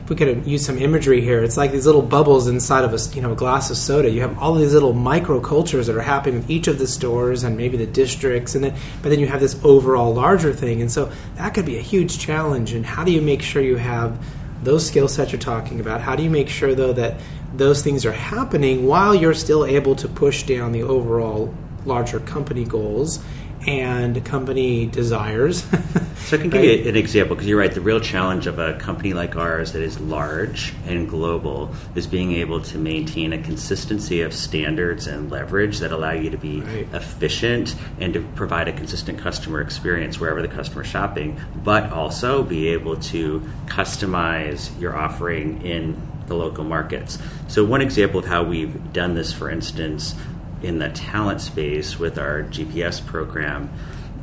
if 0.04 0.08
we 0.08 0.16
could 0.16 0.46
use 0.46 0.64
some 0.66 0.78
imagery 0.78 1.20
here, 1.20 1.44
it's 1.44 1.56
like 1.56 1.70
these 1.70 1.86
little 1.86 2.02
bubbles 2.02 2.48
inside 2.48 2.84
of 2.84 2.94
a 2.94 3.14
you 3.14 3.20
know 3.20 3.32
a 3.32 3.36
glass 3.36 3.70
of 3.70 3.76
soda. 3.76 4.10
You 4.10 4.22
have 4.22 4.38
all 4.38 4.54
these 4.54 4.72
little 4.72 4.94
microcultures 4.94 5.86
that 5.86 5.94
are 5.94 6.00
happening 6.00 6.36
with 6.36 6.50
each 6.50 6.68
of 6.68 6.78
the 6.78 6.86
stores 6.86 7.44
and 7.44 7.56
maybe 7.56 7.76
the 7.76 7.86
districts, 7.86 8.54
and 8.54 8.64
then 8.64 8.74
but 9.02 9.10
then 9.10 9.20
you 9.20 9.26
have 9.26 9.40
this 9.40 9.62
overall 9.62 10.14
larger 10.14 10.54
thing, 10.54 10.80
and 10.80 10.90
so 10.90 11.12
that 11.36 11.52
could 11.52 11.66
be 11.66 11.76
a 11.76 11.82
huge 11.82 12.18
challenge. 12.18 12.72
And 12.72 12.84
how 12.86 13.04
do 13.04 13.12
you 13.12 13.20
make 13.20 13.42
sure 13.42 13.60
you 13.60 13.76
have 13.76 14.18
those 14.62 14.86
skill 14.86 15.08
sets 15.08 15.32
you're 15.32 15.40
talking 15.40 15.80
about? 15.80 16.00
How 16.00 16.16
do 16.16 16.22
you 16.22 16.30
make 16.30 16.48
sure 16.48 16.74
though 16.74 16.92
that 16.92 17.20
those 17.54 17.82
things 17.82 18.06
are 18.06 18.12
happening 18.12 18.86
while 18.86 19.14
you're 19.14 19.34
still 19.34 19.64
able 19.64 19.96
to 19.96 20.08
push 20.08 20.44
down 20.44 20.72
the 20.72 20.82
overall 20.82 21.52
larger 21.84 22.20
company 22.20 22.64
goals 22.64 23.20
and 23.66 24.24
company 24.24 24.86
desires. 24.86 25.64
so 26.16 26.36
I 26.36 26.40
can 26.40 26.50
give 26.50 26.64
you 26.64 26.88
an 26.88 26.96
example 26.96 27.36
because 27.36 27.48
you're 27.48 27.58
right. 27.58 27.72
The 27.72 27.80
real 27.80 28.00
challenge 28.00 28.46
of 28.46 28.58
a 28.58 28.74
company 28.74 29.12
like 29.12 29.36
ours 29.36 29.72
that 29.72 29.82
is 29.82 30.00
large 30.00 30.74
and 30.86 31.08
global 31.08 31.74
is 31.94 32.06
being 32.06 32.32
able 32.32 32.60
to 32.62 32.78
maintain 32.78 33.32
a 33.32 33.42
consistency 33.42 34.22
of 34.22 34.32
standards 34.32 35.06
and 35.06 35.30
leverage 35.30 35.78
that 35.80 35.92
allow 35.92 36.12
you 36.12 36.30
to 36.30 36.38
be 36.38 36.60
right. 36.60 36.86
efficient 36.94 37.74
and 37.98 38.14
to 38.14 38.20
provide 38.34 38.68
a 38.68 38.72
consistent 38.72 39.18
customer 39.18 39.60
experience 39.60 40.18
wherever 40.18 40.42
the 40.42 40.48
customer 40.48 40.82
is 40.82 40.88
shopping, 40.88 41.40
but 41.62 41.92
also 41.92 42.42
be 42.42 42.68
able 42.68 42.96
to 42.96 43.40
customize 43.66 44.78
your 44.80 44.96
offering 44.96 45.62
in 45.62 46.00
the 46.30 46.34
local 46.36 46.64
markets. 46.64 47.18
So 47.48 47.64
one 47.64 47.82
example 47.82 48.20
of 48.20 48.24
how 48.24 48.44
we've 48.44 48.92
done 48.94 49.14
this, 49.14 49.32
for 49.32 49.50
instance, 49.50 50.14
in 50.62 50.78
the 50.78 50.90
talent 50.90 51.40
space 51.40 51.98
with 51.98 52.18
our 52.18 52.42
GPS 52.44 53.04
program 53.04 53.70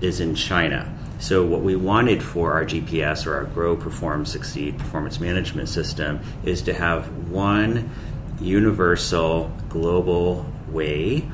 is 0.01 0.19
in 0.19 0.35
China. 0.35 0.93
So, 1.19 1.43
what 1.43 1.61
we 1.61 1.75
wanted 1.75 2.21
for 2.21 2.53
our 2.53 2.63
GPS 2.63 3.25
or 3.25 3.35
our 3.35 3.45
Grow, 3.45 3.75
Perform, 3.75 4.25
Succeed 4.25 4.77
performance 4.77 5.19
management 5.19 5.67
system 5.67 6.19
is 6.43 6.61
to 6.63 6.73
have 6.73 7.07
one 7.29 7.89
universal 8.39 9.51
global 9.69 10.45
way 10.69 11.27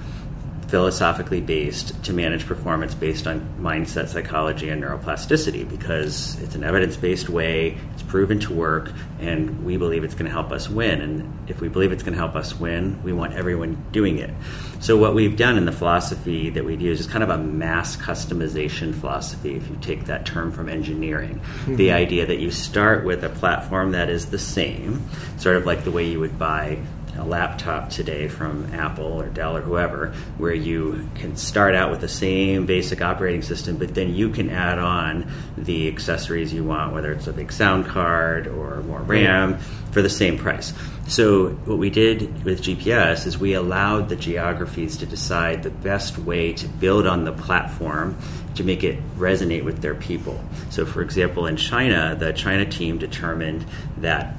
philosophically 0.73 1.39
based 1.39 2.03
to 2.03 2.11
manage 2.11 2.47
performance 2.47 2.95
based 2.95 3.27
on 3.27 3.39
mindset 3.59 4.07
psychology 4.07 4.69
and 4.69 4.81
neuroplasticity 4.81 5.69
because 5.69 6.35
it's 6.41 6.55
an 6.55 6.63
evidence 6.63 6.97
based 6.97 7.29
way, 7.29 7.77
it's 7.93 8.01
proven 8.01 8.39
to 8.39 8.51
work, 8.51 8.91
and 9.19 9.63
we 9.63 9.77
believe 9.77 10.03
it's 10.03 10.15
going 10.15 10.25
to 10.25 10.31
help 10.31 10.51
us 10.51 10.67
win. 10.67 10.99
And 10.99 11.31
if 11.47 11.61
we 11.61 11.69
believe 11.69 11.91
it's 11.91 12.01
going 12.01 12.13
to 12.13 12.19
help 12.19 12.35
us 12.35 12.59
win, 12.59 13.03
we 13.03 13.13
want 13.13 13.33
everyone 13.33 13.85
doing 13.91 14.17
it. 14.17 14.31
So, 14.79 14.97
what 14.97 15.13
we've 15.13 15.37
done 15.37 15.59
in 15.59 15.65
the 15.65 15.71
philosophy 15.71 16.49
that 16.49 16.65
we 16.65 16.75
use 16.75 16.99
is 16.99 17.05
kind 17.05 17.23
of 17.23 17.29
a 17.29 17.37
mass 17.37 17.95
customization 17.95 18.95
philosophy, 18.95 19.55
if 19.55 19.69
you 19.69 19.77
take 19.79 20.05
that 20.05 20.25
term 20.25 20.51
from 20.51 20.69
engineering. 20.69 21.35
Mm-hmm. 21.35 21.75
The 21.75 21.91
idea 21.91 22.25
that 22.25 22.39
you 22.39 22.49
start 22.49 23.05
with 23.05 23.23
a 23.23 23.29
platform 23.29 23.91
that 23.91 24.09
is 24.09 24.31
the 24.31 24.39
same, 24.39 25.07
sort 25.37 25.55
of 25.55 25.67
like 25.67 25.83
the 25.83 25.91
way 25.91 26.05
you 26.05 26.19
would 26.19 26.39
buy 26.39 26.79
a 27.17 27.23
laptop 27.23 27.89
today 27.89 28.27
from 28.27 28.73
Apple 28.73 29.05
or 29.21 29.29
Dell 29.29 29.57
or 29.57 29.61
whoever, 29.61 30.13
where 30.37 30.53
you 30.53 31.07
can 31.15 31.35
start 31.35 31.75
out 31.75 31.91
with 31.91 32.01
the 32.01 32.07
same 32.07 32.65
basic 32.65 33.01
operating 33.01 33.41
system, 33.41 33.77
but 33.77 33.93
then 33.93 34.13
you 34.13 34.29
can 34.29 34.49
add 34.49 34.79
on 34.79 35.31
the 35.57 35.87
accessories 35.87 36.53
you 36.53 36.63
want, 36.63 36.93
whether 36.93 37.11
it's 37.11 37.27
a 37.27 37.33
big 37.33 37.51
sound 37.51 37.85
card 37.85 38.47
or 38.47 38.81
more 38.83 38.99
RAM, 38.99 39.59
for 39.91 40.01
the 40.01 40.09
same 40.09 40.37
price. 40.37 40.73
So, 41.07 41.49
what 41.49 41.77
we 41.77 41.89
did 41.89 42.43
with 42.45 42.61
GPS 42.61 43.27
is 43.27 43.37
we 43.37 43.53
allowed 43.53 44.07
the 44.07 44.15
geographies 44.15 44.97
to 44.97 45.05
decide 45.05 45.61
the 45.61 45.69
best 45.69 46.17
way 46.17 46.53
to 46.53 46.67
build 46.67 47.05
on 47.05 47.25
the 47.25 47.33
platform 47.33 48.17
to 48.55 48.63
make 48.63 48.83
it 48.83 48.97
resonate 49.17 49.63
with 49.63 49.81
their 49.81 49.95
people. 49.95 50.41
So, 50.69 50.85
for 50.85 51.01
example, 51.01 51.45
in 51.47 51.57
China, 51.57 52.15
the 52.17 52.31
China 52.31 52.65
team 52.65 52.97
determined 52.97 53.65
that 53.97 54.35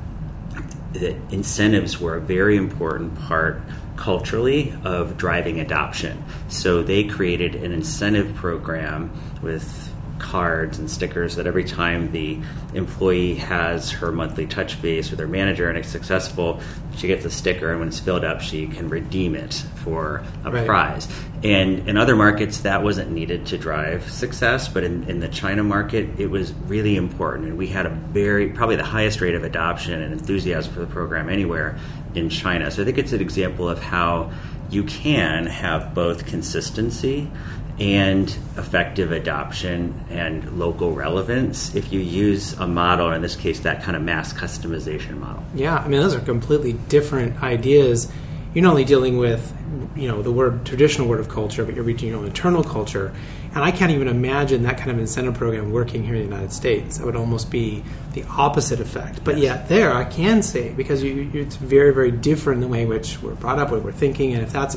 that 0.94 1.16
incentives 1.30 2.00
were 2.00 2.16
a 2.16 2.20
very 2.20 2.56
important 2.56 3.18
part 3.20 3.60
culturally 3.96 4.74
of 4.84 5.16
driving 5.16 5.60
adoption. 5.60 6.22
So 6.48 6.82
they 6.82 7.04
created 7.04 7.54
an 7.54 7.72
incentive 7.72 8.34
program 8.34 9.12
with 9.42 9.83
cards 10.24 10.78
and 10.78 10.90
stickers 10.90 11.36
that 11.36 11.46
every 11.46 11.64
time 11.64 12.10
the 12.10 12.40
employee 12.72 13.34
has 13.34 13.90
her 13.90 14.10
monthly 14.10 14.46
touch 14.46 14.80
base 14.80 15.10
with 15.10 15.18
their 15.18 15.28
manager 15.28 15.68
and 15.68 15.76
it's 15.76 15.88
successful, 15.88 16.60
she 16.96 17.06
gets 17.06 17.26
a 17.26 17.30
sticker, 17.30 17.70
and 17.70 17.78
when 17.78 17.88
it's 17.88 18.00
filled 18.00 18.24
up, 18.24 18.40
she 18.40 18.66
can 18.66 18.88
redeem 18.88 19.34
it 19.34 19.52
for 19.84 20.24
a 20.44 20.50
right. 20.50 20.66
prize. 20.66 21.06
And 21.42 21.86
in 21.86 21.98
other 21.98 22.16
markets, 22.16 22.60
that 22.60 22.82
wasn't 22.82 23.10
needed 23.10 23.44
to 23.46 23.58
drive 23.58 24.10
success, 24.10 24.66
but 24.66 24.82
in, 24.82 25.04
in 25.10 25.20
the 25.20 25.28
China 25.28 25.62
market, 25.62 26.18
it 26.18 26.30
was 26.30 26.54
really 26.54 26.96
important. 26.96 27.48
And 27.48 27.58
we 27.58 27.66
had 27.66 27.84
a 27.84 27.90
very, 27.90 28.48
probably 28.48 28.76
the 28.76 28.82
highest 28.82 29.20
rate 29.20 29.34
of 29.34 29.44
adoption 29.44 30.00
and 30.00 30.12
enthusiasm 30.12 30.72
for 30.72 30.80
the 30.80 30.86
program 30.86 31.28
anywhere 31.28 31.78
in 32.14 32.30
China. 32.30 32.70
So 32.70 32.80
I 32.80 32.84
think 32.86 32.96
it's 32.96 33.12
an 33.12 33.20
example 33.20 33.68
of 33.68 33.78
how 33.78 34.32
you 34.70 34.84
can 34.84 35.44
have 35.46 35.94
both 35.94 36.24
consistency 36.24 37.30
and 37.78 38.28
effective 38.56 39.10
adoption 39.10 40.04
and 40.08 40.58
local 40.58 40.92
relevance 40.92 41.74
if 41.74 41.92
you 41.92 42.00
use 42.00 42.52
a 42.54 42.66
model, 42.66 43.10
in 43.10 43.22
this 43.22 43.34
case, 43.34 43.60
that 43.60 43.82
kind 43.82 43.96
of 43.96 44.02
mass 44.02 44.32
customization 44.32 45.18
model. 45.18 45.42
Yeah, 45.54 45.76
I 45.76 45.88
mean, 45.88 46.00
those 46.00 46.14
are 46.14 46.20
completely 46.20 46.74
different 46.74 47.42
ideas. 47.42 48.10
You're 48.54 48.62
not 48.62 48.70
only 48.70 48.84
dealing 48.84 49.18
with, 49.18 49.52
you 49.96 50.06
know, 50.06 50.22
the 50.22 50.30
word 50.30 50.64
traditional 50.64 51.08
word 51.08 51.18
of 51.18 51.28
culture, 51.28 51.64
but 51.64 51.74
you're 51.74 51.82
reaching 51.82 52.10
your 52.10 52.18
own 52.18 52.26
internal 52.26 52.62
culture. 52.62 53.12
And 53.54 53.64
I 53.64 53.72
can't 53.72 53.90
even 53.90 54.06
imagine 54.06 54.62
that 54.64 54.78
kind 54.78 54.92
of 54.92 54.98
incentive 54.98 55.34
program 55.34 55.72
working 55.72 56.04
here 56.04 56.14
in 56.14 56.20
the 56.20 56.28
United 56.28 56.52
States. 56.52 56.98
That 56.98 57.06
would 57.06 57.16
almost 57.16 57.50
be 57.50 57.82
the 58.12 58.24
opposite 58.24 58.80
effect. 58.80 59.24
But 59.24 59.38
yes. 59.38 59.44
yet, 59.44 59.68
there 59.68 59.92
I 59.92 60.04
can 60.04 60.42
say 60.42 60.72
because 60.72 61.02
you, 61.02 61.30
it's 61.34 61.56
very, 61.56 61.92
very 61.92 62.12
different 62.12 62.60
the 62.60 62.68
way 62.68 62.82
in 62.82 62.88
which 62.88 63.20
we're 63.20 63.34
brought 63.34 63.58
up, 63.58 63.72
what 63.72 63.82
we're 63.82 63.92
thinking, 63.92 64.34
and 64.34 64.42
if 64.42 64.52
that's 64.52 64.76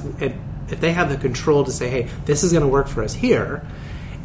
if 0.70 0.80
they 0.80 0.92
have 0.94 1.10
the 1.10 1.18
control 1.18 1.64
to 1.64 1.72
say, 1.72 1.90
hey, 1.90 2.10
this 2.26 2.44
is 2.44 2.52
going 2.52 2.64
to 2.64 2.68
work 2.68 2.88
for 2.88 3.04
us 3.04 3.14
here, 3.14 3.66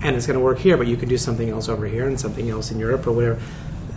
and 0.01 0.16
it's 0.16 0.26
going 0.26 0.38
to 0.38 0.45
work 0.45 0.59
here, 0.59 0.76
but 0.76 0.86
you 0.86 0.97
can 0.97 1.09
do 1.09 1.18
something 1.18 1.49
else 1.49 1.68
over 1.68 1.86
here 1.86 2.07
and 2.07 2.18
something 2.18 2.51
else 2.51 2.70
in 2.70 2.78
Europe 2.78 3.07
or 3.07 3.12
whatever 3.12 3.40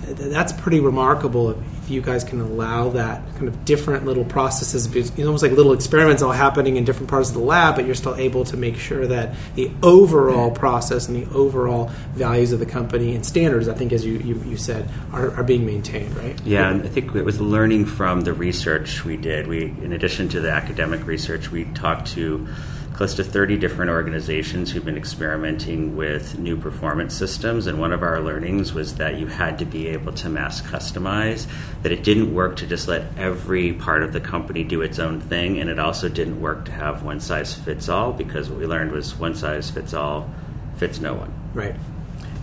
that's 0.08 0.54
pretty 0.54 0.80
remarkable 0.80 1.52
if 1.52 1.90
you 1.90 2.02
guys 2.02 2.24
can 2.24 2.42
allow 2.42 2.90
that 2.90 3.22
kind 3.36 3.48
of 3.48 3.66
different 3.66 4.06
little 4.06 4.26
processes. 4.26 4.94
It's 4.96 5.20
almost 5.20 5.44
like 5.44 5.52
little 5.52 5.74
experiments 5.74 6.22
all 6.22 6.32
happening 6.32 6.78
in 6.78 6.86
different 6.86 7.10
parts 7.10 7.30
of 7.30 7.36
the 7.36 7.42
lab 7.42 7.76
but 7.76 7.86
you're 7.86 7.96
still 7.96 8.16
able 8.16 8.46
to 8.46 8.58
make 8.58 8.78
sure 8.78 9.08
that 9.08 9.36
the 9.56 9.72
overall 9.84 10.52
process 10.52 11.08
and 11.08 11.16
the 11.16 11.34
overall 11.34 11.92
values 12.14 12.52
of 12.52 12.60
the 12.60 12.66
company 12.66 13.16
and 13.16 13.26
standards 13.26 13.68
i 13.68 13.74
think 13.74 13.92
as 13.92 14.06
you, 14.06 14.14
you, 14.20 14.36
you 14.46 14.58
said 14.58 14.90
are, 15.12 15.32
are 15.36 15.44
being 15.44 15.66
maintained 15.66 16.16
right? 16.18 16.40
Yeah 16.44 16.70
and 16.70 16.84
i 16.84 16.88
think 16.88 17.14
it 17.16 17.24
was 17.24 17.40
learning 17.40 17.86
from 17.86 18.22
the 18.22 18.34
research 18.34 19.06
we 19.06 19.18
did. 19.18 19.48
We 19.48 19.66
in 19.66 19.94
addition 19.94 20.30
to 20.30 20.40
the 20.40 20.52
academic 20.52 21.06
research 21.06 21.52
we 21.52 21.66
talked 21.66 22.08
to 22.14 22.48
close 22.96 23.14
to 23.14 23.26
30 23.26 23.58
different 23.58 23.92
organizations 23.92 24.72
who've 24.72 24.86
been 24.86 24.96
experimenting 24.96 25.98
with 25.98 26.40
new 26.40 26.56
performance 26.56 27.14
systems. 27.14 27.68
And 27.68 27.78
one 27.78 27.92
of 27.92 28.02
our 28.02 28.22
learnings 28.22 28.74
was 28.74 28.96
that 28.96 29.18
you 29.18 29.28
had 29.28 29.60
to 29.60 29.66
be 29.66 29.90
able 29.90 30.14
to 30.14 30.30
mass 30.30 30.62
customize, 30.62 31.46
that 31.84 31.92
it 31.92 32.04
didn't 32.04 32.34
work 32.34 32.56
to 32.58 32.66
just 32.66 32.88
let 32.88 33.06
every 33.18 33.74
part 33.74 34.02
of 34.02 34.14
the 34.14 34.22
company 34.22 34.64
do 34.64 34.82
its 34.82 34.98
own 34.98 35.20
thing. 35.20 35.60
And 35.60 35.70
it 35.70 35.78
also 35.78 36.08
didn't 36.08 36.40
work 36.40 36.64
to 36.66 36.72
have 36.72 37.04
one 37.04 37.20
size 37.20 37.54
fits 37.54 37.90
all 37.90 38.14
because 38.14 38.50
what 38.50 38.60
we 38.60 38.66
learned 38.66 38.94
was 38.94 39.14
one 39.14 39.36
size 39.36 39.70
fits 39.70 39.94
all 39.94 40.30
fits 40.78 41.02
no 41.02 41.16
one. 41.16 41.34
Right. 41.54 41.76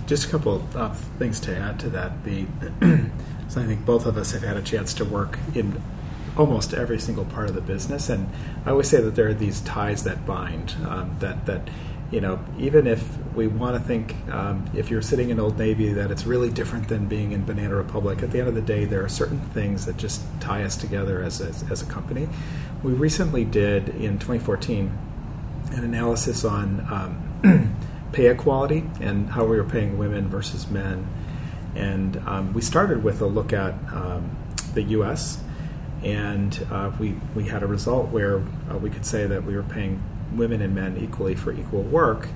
Just 0.07 0.27
a 0.27 0.31
couple 0.31 0.57
of 0.57 0.77
uh, 0.77 0.93
things 1.19 1.41
to 1.41 1.57
add 1.57 1.81
to 1.81 1.89
that. 1.91 2.25
The 2.25 2.45
so 3.49 3.63
I 3.63 3.65
think 3.65 3.87
both 3.87 4.05
of 4.05 4.19
us 4.19 4.33
have 4.33 4.43
had 4.43 4.59
a 4.59 4.63
chance 4.63 4.93
to 4.95 5.05
work 5.07 5.39
in 5.55 5.81
almost 6.37 6.73
every 6.75 6.99
single 6.99 7.25
part 7.25 7.49
of 7.49 7.55
the 7.55 7.61
business. 7.61 8.09
And 8.09 8.31
I 8.65 8.71
always 8.71 8.89
say 8.89 9.01
that 9.01 9.15
there 9.15 9.29
are 9.29 9.35
these 9.35 9.61
ties 9.61 10.05
that 10.05 10.27
bind. 10.27 10.75
Um, 10.87 11.17
that 11.21 11.47
that 11.47 11.69
you 12.13 12.21
know, 12.21 12.39
even 12.59 12.87
if 12.87 13.17
we 13.35 13.47
want 13.47 13.75
to 13.75 13.81
think, 13.81 14.15
um, 14.31 14.71
if 14.75 14.91
you're 14.91 15.01
sitting 15.01 15.31
in 15.31 15.41
Old 15.41 15.59
Navy, 15.59 15.95
that 15.95 16.11
it's 16.11 16.27
really 16.27 16.51
different 16.51 16.89
than 16.89 17.07
being 17.07 17.33
in 17.33 17.47
Banana 17.47 17.75
Republic, 17.75 18.23
at 18.23 18.31
the 18.31 18.39
end 18.39 18.49
of 18.49 18.55
the 18.55 18.61
day, 18.61 18.85
there 18.85 19.03
are 19.03 19.09
certain 19.09 19.41
things 19.41 19.87
that 19.87 19.97
just 19.97 20.23
tie 20.39 20.63
us 20.63 20.77
together 20.77 21.23
as, 21.23 21.41
as, 21.41 21.65
as 21.71 21.81
a 21.81 21.87
company. 21.87 22.29
We 22.83 22.93
recently 22.93 23.47
did 23.47 23.89
in 23.89 24.19
2014 24.19 24.99
an 25.73 25.85
analysis 25.85 26.45
on 26.45 26.87
um, 27.43 27.77
pay 28.13 28.27
equality 28.27 28.85
and 29.01 29.31
how 29.31 29.47
we 29.47 29.57
were 29.57 29.65
paying 29.65 29.97
women 29.97 30.29
versus 30.29 30.69
men. 30.69 31.09
And 31.75 32.19
um, 32.27 32.53
we 32.53 32.61
started 32.61 33.03
with 33.03 33.23
a 33.23 33.27
look 33.27 33.55
at 33.55 33.73
um, 33.91 34.37
the 34.75 34.83
US, 34.83 35.43
and 36.03 36.67
uh, 36.71 36.91
we, 36.99 37.15
we 37.35 37.45
had 37.45 37.63
a 37.63 37.67
result 37.67 38.09
where 38.09 38.39
uh, 38.71 38.77
we 38.79 38.91
could 38.91 39.07
say 39.07 39.27
that 39.27 39.45
we 39.45 39.55
were 39.55 39.63
paying 39.63 40.03
women 40.33 40.61
and 40.61 40.75
men 40.75 40.99
equally 40.99 41.35
for 41.35 41.53
equal 41.53 41.83
work. 41.83 42.29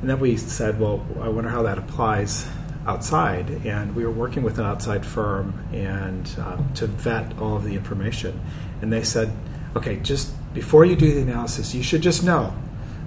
And 0.00 0.08
then 0.08 0.20
we 0.20 0.36
said, 0.36 0.80
well, 0.80 1.04
I 1.20 1.28
wonder 1.28 1.50
how 1.50 1.62
that 1.62 1.78
applies 1.78 2.46
outside. 2.86 3.50
And 3.66 3.94
we 3.94 4.04
were 4.04 4.12
working 4.12 4.42
with 4.42 4.58
an 4.58 4.64
outside 4.64 5.04
firm 5.04 5.66
and 5.72 6.28
um, 6.38 6.72
to 6.74 6.86
vet 6.86 7.38
all 7.38 7.56
of 7.56 7.64
the 7.64 7.74
information. 7.74 8.40
And 8.80 8.92
they 8.92 9.02
said, 9.02 9.32
okay, 9.74 9.96
just 9.96 10.32
before 10.54 10.84
you 10.84 10.96
do 10.96 11.12
the 11.12 11.20
analysis, 11.20 11.74
you 11.74 11.82
should 11.82 12.02
just 12.02 12.24
know 12.24 12.54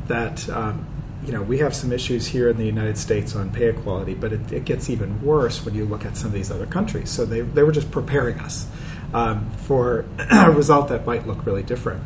that 0.08 0.48
um, 0.50 0.86
you 1.26 1.32
know 1.32 1.42
we 1.42 1.60
have 1.60 1.76
some 1.76 1.92
issues 1.92 2.28
here 2.28 2.50
in 2.50 2.58
the 2.58 2.66
United 2.66 2.98
States 2.98 3.36
on 3.36 3.52
pay 3.52 3.70
equality, 3.70 4.14
but 4.14 4.34
it, 4.34 4.52
it, 4.52 4.66
gets 4.66 4.90
even 4.90 5.22
worse 5.22 5.64
when 5.66 5.74
you 5.76 5.86
look 5.86 6.06
at 6.06 6.16
some 6.16 6.28
of 6.28 6.34
these 6.34 6.52
other 6.52 6.66
countries. 6.66 7.10
So 7.10 7.26
they, 7.26 7.42
they 7.42 7.64
were 7.64 7.72
just 7.72 7.92
preparing 7.92 8.40
us 8.40 8.68
um, 9.14 9.50
for 9.52 10.06
a 10.32 10.52
result 10.52 10.90
that 10.90 11.06
might 11.06 11.28
look 11.28 11.46
really 11.46 11.64
different. 11.64 12.04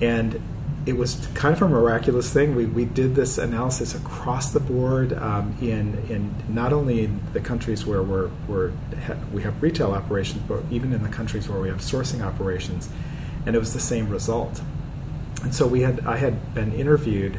And 0.00 0.40
it 0.86 0.96
was 0.96 1.26
kind 1.34 1.54
of 1.54 1.62
a 1.62 1.68
miraculous 1.68 2.30
thing. 2.32 2.54
We, 2.54 2.66
we 2.66 2.84
did 2.84 3.14
this 3.14 3.38
analysis 3.38 3.94
across 3.94 4.52
the 4.52 4.60
board 4.60 5.14
um, 5.14 5.56
in, 5.60 5.98
in 6.10 6.34
not 6.48 6.72
only 6.72 7.04
in 7.04 7.20
the 7.32 7.40
countries 7.40 7.86
where 7.86 8.02
we're, 8.02 8.30
we're, 8.46 8.72
we 9.32 9.42
have 9.42 9.62
retail 9.62 9.92
operations, 9.92 10.42
but 10.46 10.62
even 10.70 10.92
in 10.92 11.02
the 11.02 11.08
countries 11.08 11.48
where 11.48 11.60
we 11.60 11.68
have 11.68 11.78
sourcing 11.78 12.22
operations, 12.22 12.90
and 13.46 13.56
it 13.56 13.58
was 13.58 13.72
the 13.72 13.80
same 13.80 14.10
result. 14.10 14.60
And 15.42 15.54
so 15.54 15.66
we 15.66 15.82
had 15.82 16.06
I 16.06 16.16
had 16.16 16.54
been 16.54 16.72
interviewed 16.72 17.38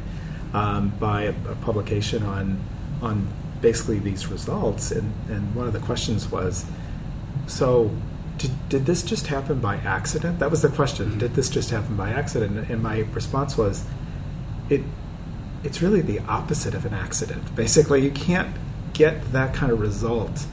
um, 0.54 0.90
by 1.00 1.24
a, 1.24 1.32
a, 1.50 1.56
publication 1.56 2.24
on 2.24 2.62
on 3.02 3.28
basically 3.62 4.00
these 4.00 4.28
results, 4.28 4.92
and, 4.92 5.12
and 5.30 5.56
one 5.56 5.66
of 5.66 5.74
the 5.74 5.80
questions 5.80 6.30
was, 6.32 6.66
so 7.48 7.90
did, 8.38 8.70
did 8.70 8.86
this 8.86 9.04
just 9.04 9.28
happen 9.28 9.60
by 9.60 9.78
accident? 9.78 10.40
That 10.40 10.52
was 10.52 10.62
the 10.62 10.70
question. 10.70 11.18
Did 11.18 11.36
this 11.36 11.50
just 11.50 11.70
happen 11.70 11.96
by 11.96 12.12
accident? 12.12 12.70
And 12.70 12.84
my 12.84 13.00
response 13.14 13.58
was, 13.58 13.86
it 14.70 14.82
it's 15.64 15.82
really 15.82 16.02
the 16.02 16.20
opposite 16.20 16.76
of 16.76 16.86
an 16.86 16.94
accident. 16.94 17.56
Basically, 17.56 18.04
you 18.04 18.12
can't 18.12 18.56
get 18.94 19.32
that 19.32 19.54
kind 19.54 19.72
of 19.72 19.80
result 19.80 20.46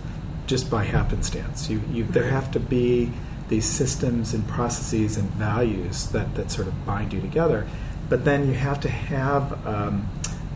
just 0.47 0.71
by 0.71 0.85
happenstance. 0.85 1.69
You, 1.69 1.83
you 1.93 2.05
there 2.05 2.31
have 2.31 2.51
to 2.53 2.61
be 2.61 3.13
these 3.49 3.67
systems 3.67 4.33
and 4.33 4.49
processes 4.49 5.19
and 5.19 5.29
values 5.33 6.07
that, 6.09 6.35
that 6.37 6.51
sort 6.51 6.67
of 6.67 6.87
bind 6.87 7.13
you 7.13 7.21
together. 7.21 7.69
But 8.09 8.25
then 8.25 8.49
you 8.49 8.55
have 8.55 8.81
to 8.81 8.89
have 8.89 9.67
um, 9.67 10.09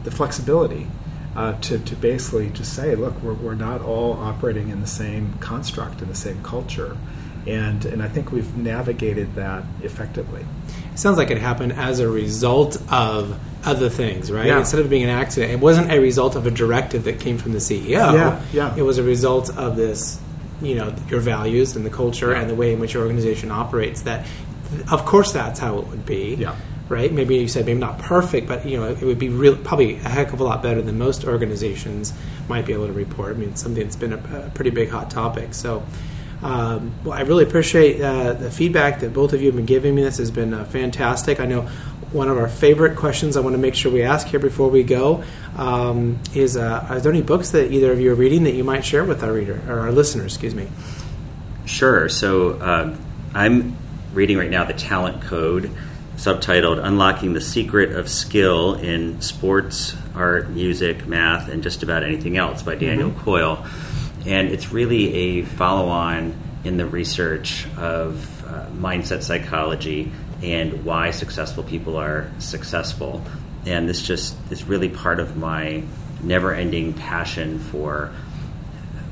the 0.04 0.10
flexibility 0.10 0.86
uh, 1.36 1.60
to, 1.60 1.78
to 1.78 1.94
basically 1.94 2.48
just 2.48 2.72
say, 2.74 2.94
look, 2.94 3.22
we're, 3.22 3.34
we're 3.34 3.54
not 3.54 3.82
all 3.82 4.14
operating 4.14 4.70
in 4.70 4.80
the 4.80 4.86
same 4.86 5.34
construct, 5.34 6.00
in 6.00 6.08
the 6.08 6.14
same 6.14 6.42
culture 6.42 6.96
and 7.46 7.84
and 7.84 8.02
I 8.02 8.08
think 8.08 8.32
we've 8.32 8.56
navigated 8.56 9.34
that 9.36 9.64
effectively. 9.82 10.44
It 10.92 10.98
sounds 10.98 11.18
like 11.18 11.30
it 11.30 11.38
happened 11.38 11.72
as 11.72 12.00
a 12.00 12.08
result 12.08 12.80
of 12.90 13.38
other 13.64 13.88
things, 13.88 14.30
right? 14.30 14.46
Yeah. 14.46 14.58
Instead 14.58 14.80
of 14.80 14.88
being 14.88 15.02
an 15.02 15.10
accident, 15.10 15.52
it 15.52 15.60
wasn't 15.60 15.90
a 15.90 15.98
result 15.98 16.36
of 16.36 16.46
a 16.46 16.50
directive 16.50 17.04
that 17.04 17.20
came 17.20 17.36
from 17.38 17.52
the 17.52 17.58
CEO. 17.58 17.88
Yeah, 17.90 18.42
yeah. 18.52 18.76
It 18.76 18.82
was 18.82 18.98
a 18.98 19.02
result 19.02 19.54
of 19.56 19.76
this, 19.76 20.20
you 20.62 20.76
know, 20.76 20.94
your 21.08 21.20
values 21.20 21.76
and 21.76 21.84
the 21.84 21.90
culture 21.90 22.32
yeah. 22.32 22.40
and 22.40 22.50
the 22.50 22.54
way 22.54 22.72
in 22.72 22.80
which 22.80 22.94
your 22.94 23.02
organization 23.02 23.50
operates. 23.50 24.02
That, 24.02 24.26
of 24.90 25.04
course, 25.04 25.32
that's 25.32 25.58
how 25.58 25.78
it 25.78 25.86
would 25.88 26.06
be. 26.06 26.36
Yeah. 26.36 26.56
Right? 26.88 27.12
Maybe 27.12 27.36
you 27.36 27.48
said 27.48 27.66
maybe 27.66 27.80
not 27.80 27.98
perfect, 27.98 28.46
but 28.46 28.64
you 28.64 28.78
know, 28.78 28.86
it 28.86 29.02
would 29.02 29.18
be 29.18 29.28
real, 29.28 29.56
probably 29.56 29.96
a 29.96 30.08
heck 30.08 30.32
of 30.32 30.40
a 30.40 30.44
lot 30.44 30.62
better 30.62 30.80
than 30.80 30.96
most 30.96 31.24
organizations 31.24 32.12
might 32.48 32.64
be 32.64 32.72
able 32.72 32.86
to 32.86 32.92
report. 32.92 33.34
I 33.34 33.38
mean, 33.38 33.48
it's 33.48 33.60
something 33.60 33.82
that's 33.82 33.96
been 33.96 34.12
a, 34.12 34.46
a 34.46 34.50
pretty 34.54 34.70
big 34.70 34.90
hot 34.90 35.10
topic. 35.10 35.52
So. 35.52 35.82
Um, 36.46 36.94
well, 37.02 37.18
I 37.18 37.22
really 37.22 37.42
appreciate 37.42 38.00
uh, 38.00 38.34
the 38.34 38.52
feedback 38.52 39.00
that 39.00 39.12
both 39.12 39.32
of 39.32 39.40
you 39.40 39.46
have 39.46 39.56
been 39.56 39.66
giving 39.66 39.96
me. 39.96 40.02
This 40.04 40.18
has 40.18 40.30
been 40.30 40.54
uh, 40.54 40.64
fantastic. 40.66 41.40
I 41.40 41.46
know 41.46 41.62
one 42.12 42.28
of 42.28 42.38
our 42.38 42.46
favorite 42.46 42.96
questions 42.96 43.36
I 43.36 43.40
want 43.40 43.54
to 43.54 43.58
make 43.58 43.74
sure 43.74 43.90
we 43.90 44.02
ask 44.02 44.28
here 44.28 44.38
before 44.38 44.70
we 44.70 44.84
go 44.84 45.24
um, 45.56 46.20
is: 46.36 46.56
uh, 46.56 46.86
Are 46.88 47.00
there 47.00 47.10
any 47.10 47.22
books 47.22 47.50
that 47.50 47.72
either 47.72 47.90
of 47.90 47.98
you 47.98 48.12
are 48.12 48.14
reading 48.14 48.44
that 48.44 48.54
you 48.54 48.62
might 48.62 48.84
share 48.84 49.04
with 49.04 49.24
our 49.24 49.32
reader 49.32 49.60
or 49.66 49.80
our 49.80 49.90
listeners? 49.90 50.34
Excuse 50.34 50.54
me. 50.54 50.68
Sure. 51.64 52.08
So 52.08 52.62
um, 52.62 53.04
I'm 53.34 53.76
reading 54.14 54.38
right 54.38 54.50
now 54.50 54.62
the 54.62 54.72
Talent 54.72 55.22
Code, 55.22 55.72
subtitled 56.16 56.78
"Unlocking 56.78 57.32
the 57.32 57.40
Secret 57.40 57.90
of 57.90 58.08
Skill 58.08 58.74
in 58.74 59.20
Sports, 59.20 59.96
Art, 60.14 60.48
Music, 60.50 61.08
Math, 61.08 61.48
and 61.48 61.64
Just 61.64 61.82
About 61.82 62.04
Anything 62.04 62.36
Else" 62.36 62.62
by 62.62 62.76
Daniel 62.76 63.10
mm-hmm. 63.10 63.24
Coyle 63.24 63.66
and 64.26 64.48
it's 64.48 64.72
really 64.72 65.14
a 65.14 65.42
follow 65.44 65.88
on 65.88 66.34
in 66.64 66.76
the 66.76 66.86
research 66.86 67.64
of 67.76 68.44
uh, 68.44 68.66
mindset 68.70 69.22
psychology 69.22 70.10
and 70.42 70.84
why 70.84 71.12
successful 71.12 71.62
people 71.62 71.96
are 71.96 72.30
successful. 72.40 73.22
And 73.64 73.88
this 73.88 74.02
just 74.02 74.36
is 74.50 74.64
really 74.64 74.88
part 74.88 75.20
of 75.20 75.36
my 75.36 75.84
never 76.22 76.52
ending 76.52 76.92
passion 76.92 77.60
for 77.60 78.12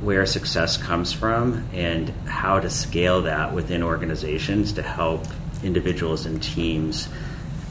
where 0.00 0.26
success 0.26 0.76
comes 0.76 1.12
from 1.12 1.66
and 1.72 2.08
how 2.26 2.58
to 2.58 2.68
scale 2.68 3.22
that 3.22 3.54
within 3.54 3.82
organizations 3.82 4.72
to 4.72 4.82
help 4.82 5.24
individuals 5.62 6.26
and 6.26 6.42
teams 6.42 7.08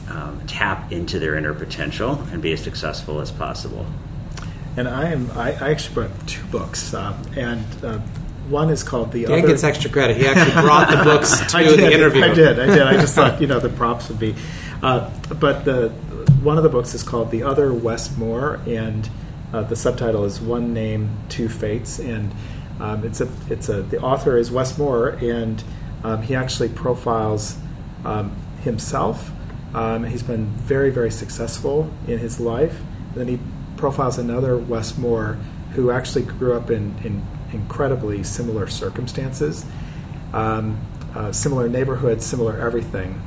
um, 0.08 0.40
tap 0.46 0.90
into 0.92 1.18
their 1.18 1.36
inner 1.36 1.54
potential 1.54 2.20
and 2.32 2.40
be 2.40 2.52
as 2.52 2.62
successful 2.62 3.20
as 3.20 3.30
possible 3.30 3.86
and 4.76 4.88
I 4.88 5.10
am 5.10 5.30
I, 5.32 5.52
I 5.52 5.70
actually 5.70 5.94
brought 5.94 6.28
two 6.28 6.44
books, 6.46 6.94
um, 6.94 7.20
and 7.36 7.64
uh, 7.84 7.98
one 8.48 8.70
is 8.70 8.82
called 8.82 9.12
the. 9.12 9.24
Dan 9.24 9.38
other... 9.38 9.48
gets 9.48 9.64
extra 9.64 9.90
credit. 9.90 10.16
He 10.16 10.26
actually 10.26 10.60
brought 10.62 10.90
the 10.90 11.02
books 11.04 11.40
to 11.52 11.58
did, 11.58 11.78
the 11.78 11.92
interview. 11.92 12.24
I 12.24 12.34
did. 12.34 12.58
I 12.58 12.66
did. 12.66 12.82
I 12.82 12.94
just 12.94 13.14
thought 13.16 13.40
you 13.40 13.46
know 13.46 13.60
the 13.60 13.68
props 13.68 14.08
would 14.08 14.18
be, 14.18 14.34
uh, 14.82 15.10
but 15.40 15.64
the 15.64 15.90
one 16.42 16.56
of 16.56 16.62
the 16.62 16.68
books 16.68 16.94
is 16.94 17.02
called 17.02 17.30
The 17.30 17.42
Other 17.42 17.72
Wes 17.72 18.16
Moore, 18.16 18.60
and 18.66 19.08
uh, 19.52 19.62
the 19.62 19.76
subtitle 19.76 20.24
is 20.24 20.40
One 20.40 20.74
Name, 20.74 21.16
Two 21.28 21.48
Fates, 21.48 21.98
and 21.98 22.34
um, 22.80 23.04
it's 23.04 23.20
a 23.20 23.28
it's 23.48 23.68
a 23.68 23.82
the 23.82 24.00
author 24.00 24.36
is 24.36 24.50
Wes 24.50 24.76
Moore, 24.76 25.10
and 25.20 25.62
um, 26.02 26.22
he 26.22 26.34
actually 26.34 26.68
profiles 26.68 27.56
um, 28.04 28.36
himself. 28.62 29.30
Um, 29.74 30.04
he's 30.04 30.22
been 30.22 30.46
very 30.46 30.90
very 30.90 31.10
successful 31.10 31.90
in 32.06 32.18
his 32.18 32.40
life. 32.40 32.80
And 33.14 33.20
then 33.20 33.28
he 33.28 33.38
profiles 33.76 34.18
another 34.18 34.56
Wes 34.56 34.96
Moore 34.98 35.38
who 35.72 35.90
actually 35.90 36.24
grew 36.24 36.54
up 36.54 36.70
in, 36.70 36.96
in 37.04 37.26
incredibly 37.52 38.22
similar 38.22 38.66
circumstances, 38.66 39.64
um, 40.32 40.80
uh, 41.14 41.32
similar 41.32 41.68
neighborhoods, 41.68 42.24
similar 42.24 42.58
everything. 42.58 43.20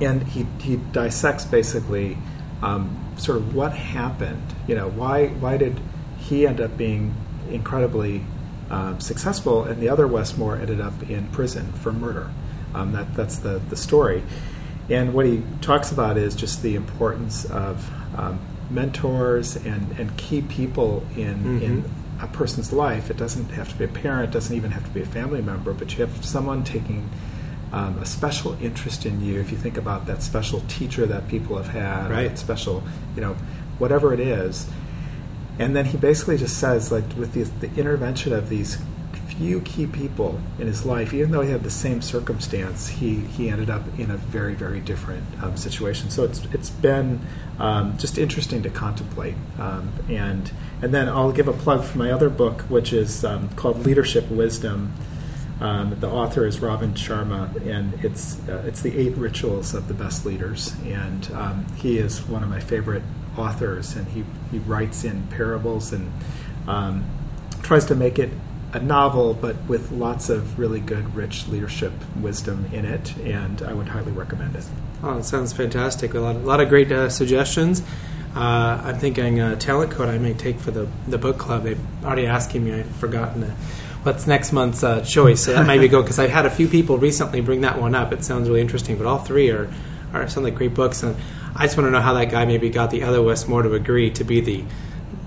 And 0.00 0.22
he, 0.24 0.46
he 0.60 0.76
dissects 0.76 1.44
basically 1.44 2.18
um, 2.62 3.14
sort 3.16 3.38
of 3.38 3.54
what 3.54 3.72
happened. 3.72 4.54
You 4.66 4.74
know, 4.74 4.88
why, 4.88 5.28
why 5.28 5.56
did 5.56 5.80
he 6.18 6.46
end 6.46 6.60
up 6.60 6.76
being 6.76 7.14
incredibly 7.50 8.24
um, 8.70 9.00
successful 9.00 9.64
and 9.64 9.80
the 9.80 9.88
other 9.88 10.06
Wes 10.06 10.36
Moore 10.36 10.56
ended 10.56 10.80
up 10.80 11.08
in 11.08 11.28
prison 11.28 11.72
for 11.72 11.92
murder? 11.92 12.30
Um, 12.74 12.92
that, 12.92 13.14
that's 13.14 13.38
the, 13.38 13.60
the 13.70 13.76
story. 13.76 14.22
And 14.90 15.14
what 15.14 15.26
he 15.26 15.42
talks 15.60 15.92
about 15.92 16.18
is 16.18 16.34
just 16.34 16.62
the 16.62 16.74
importance 16.74 17.44
of 17.46 17.90
um, 18.18 18.40
mentors 18.70 19.56
and, 19.56 19.98
and 19.98 20.16
key 20.16 20.42
people 20.42 21.04
in, 21.16 21.34
mm-hmm. 21.34 21.62
in 21.62 21.84
a 22.20 22.26
person's 22.28 22.72
life. 22.72 23.10
It 23.10 23.16
doesn't 23.16 23.50
have 23.50 23.68
to 23.68 23.74
be 23.76 23.84
a 23.84 23.88
parent, 23.88 24.32
doesn't 24.32 24.54
even 24.54 24.70
have 24.70 24.84
to 24.84 24.90
be 24.90 25.02
a 25.02 25.06
family 25.06 25.42
member, 25.42 25.72
but 25.72 25.96
you 25.96 26.04
have 26.04 26.24
someone 26.24 26.64
taking 26.64 27.10
um, 27.72 27.98
a 27.98 28.06
special 28.06 28.56
interest 28.62 29.04
in 29.04 29.20
you. 29.20 29.40
If 29.40 29.50
you 29.50 29.58
think 29.58 29.76
about 29.76 30.06
that 30.06 30.22
special 30.22 30.60
teacher 30.68 31.06
that 31.06 31.28
people 31.28 31.56
have 31.56 31.68
had, 31.68 32.10
right. 32.10 32.38
special, 32.38 32.82
you 33.16 33.20
know, 33.20 33.36
whatever 33.78 34.14
it 34.14 34.20
is. 34.20 34.68
And 35.58 35.74
then 35.74 35.84
he 35.84 35.96
basically 35.96 36.36
just 36.36 36.58
says, 36.58 36.90
like, 36.90 37.04
with 37.16 37.32
the, 37.32 37.42
the 37.66 37.80
intervention 37.80 38.32
of 38.32 38.48
these 38.48 38.78
few 39.24 39.60
key 39.60 39.86
people 39.86 40.40
in 40.58 40.66
his 40.66 40.84
life, 40.84 41.12
even 41.12 41.30
though 41.30 41.40
he 41.40 41.50
had 41.50 41.62
the 41.62 41.70
same 41.70 42.00
circumstance, 42.02 42.88
he, 42.88 43.16
he 43.16 43.48
ended 43.48 43.70
up 43.70 43.82
in 43.98 44.10
a 44.10 44.16
very, 44.16 44.54
very 44.54 44.80
different 44.80 45.24
um, 45.42 45.56
situation. 45.56 46.10
So 46.10 46.24
it's, 46.24 46.44
it's 46.52 46.70
been 46.70 47.20
um, 47.58 47.96
just 47.98 48.18
interesting 48.18 48.62
to 48.62 48.70
contemplate. 48.70 49.34
Um, 49.58 49.92
and, 50.08 50.50
and 50.82 50.94
then 50.94 51.08
I'll 51.08 51.32
give 51.32 51.48
a 51.48 51.52
plug 51.52 51.84
for 51.84 51.98
my 51.98 52.10
other 52.10 52.30
book, 52.30 52.62
which 52.62 52.92
is 52.92 53.24
um, 53.24 53.48
called 53.50 53.84
Leadership 53.84 54.30
Wisdom. 54.30 54.92
Um, 55.60 55.96
the 56.00 56.08
author 56.08 56.46
is 56.46 56.60
Robin 56.60 56.94
Sharma, 56.94 57.54
and 57.66 57.94
it's, 58.04 58.40
uh, 58.48 58.64
it's 58.66 58.82
the 58.82 58.96
eight 58.96 59.16
rituals 59.16 59.74
of 59.74 59.88
the 59.88 59.94
best 59.94 60.26
leaders. 60.26 60.74
And 60.84 61.30
um, 61.32 61.66
he 61.76 61.98
is 61.98 62.22
one 62.26 62.42
of 62.42 62.48
my 62.48 62.60
favorite 62.60 63.02
authors, 63.36 63.96
and 63.96 64.06
he, 64.08 64.24
he 64.50 64.58
writes 64.58 65.04
in 65.04 65.26
parables 65.28 65.92
and 65.92 66.12
tries 67.62 67.86
to 67.86 67.94
make 67.94 68.18
it 68.18 68.30
a 68.74 68.80
novel, 68.80 69.34
but 69.34 69.56
with 69.68 69.92
lots 69.92 70.28
of 70.28 70.58
really 70.58 70.80
good, 70.80 71.14
rich 71.14 71.46
leadership 71.46 71.92
wisdom 72.20 72.66
in 72.72 72.84
it, 72.84 73.16
and 73.18 73.62
I 73.62 73.72
would 73.72 73.88
highly 73.88 74.12
recommend 74.12 74.56
it. 74.56 74.64
Oh, 75.02 75.18
it 75.18 75.24
sounds 75.24 75.52
fantastic. 75.52 76.14
A 76.14 76.18
lot, 76.18 76.34
a 76.34 76.40
lot 76.40 76.60
of 76.60 76.68
great 76.68 76.90
uh, 76.90 77.08
suggestions. 77.08 77.82
Uh, 78.34 78.82
I'm 78.84 78.98
thinking 78.98 79.40
uh, 79.40 79.54
talent 79.56 79.92
code 79.92 80.08
I 80.08 80.18
may 80.18 80.34
take 80.34 80.58
for 80.58 80.72
the, 80.72 80.88
the 81.06 81.18
book 81.18 81.38
club. 81.38 81.62
They've 81.62 81.80
already 82.04 82.26
asking 82.26 82.64
me. 82.64 82.72
I've 82.74 82.96
forgotten 82.96 83.42
to, 83.42 83.50
what's 84.02 84.26
next 84.26 84.52
month's 84.52 84.82
uh, 84.82 85.02
choice. 85.02 85.44
So 85.44 85.52
that 85.52 85.66
might 85.66 85.80
be 85.80 85.86
good 85.86 86.02
because 86.02 86.18
I've 86.18 86.30
had 86.30 86.44
a 86.44 86.50
few 86.50 86.66
people 86.66 86.98
recently 86.98 87.40
bring 87.40 87.60
that 87.60 87.80
one 87.80 87.94
up. 87.94 88.12
It 88.12 88.24
sounds 88.24 88.48
really 88.48 88.60
interesting, 88.60 88.98
but 88.98 89.06
all 89.06 89.18
three 89.18 89.50
are, 89.50 89.72
are 90.12 90.28
sound 90.28 90.44
like 90.44 90.56
great 90.56 90.74
books. 90.74 91.04
And 91.04 91.16
I 91.54 91.66
just 91.66 91.76
want 91.76 91.86
to 91.86 91.92
know 91.92 92.00
how 92.00 92.14
that 92.14 92.30
guy 92.30 92.44
maybe 92.44 92.70
got 92.70 92.90
the 92.90 93.04
other 93.04 93.22
Wes 93.22 93.46
Moore 93.46 93.62
to 93.62 93.72
agree 93.74 94.10
to 94.10 94.24
be 94.24 94.40
the 94.40 94.64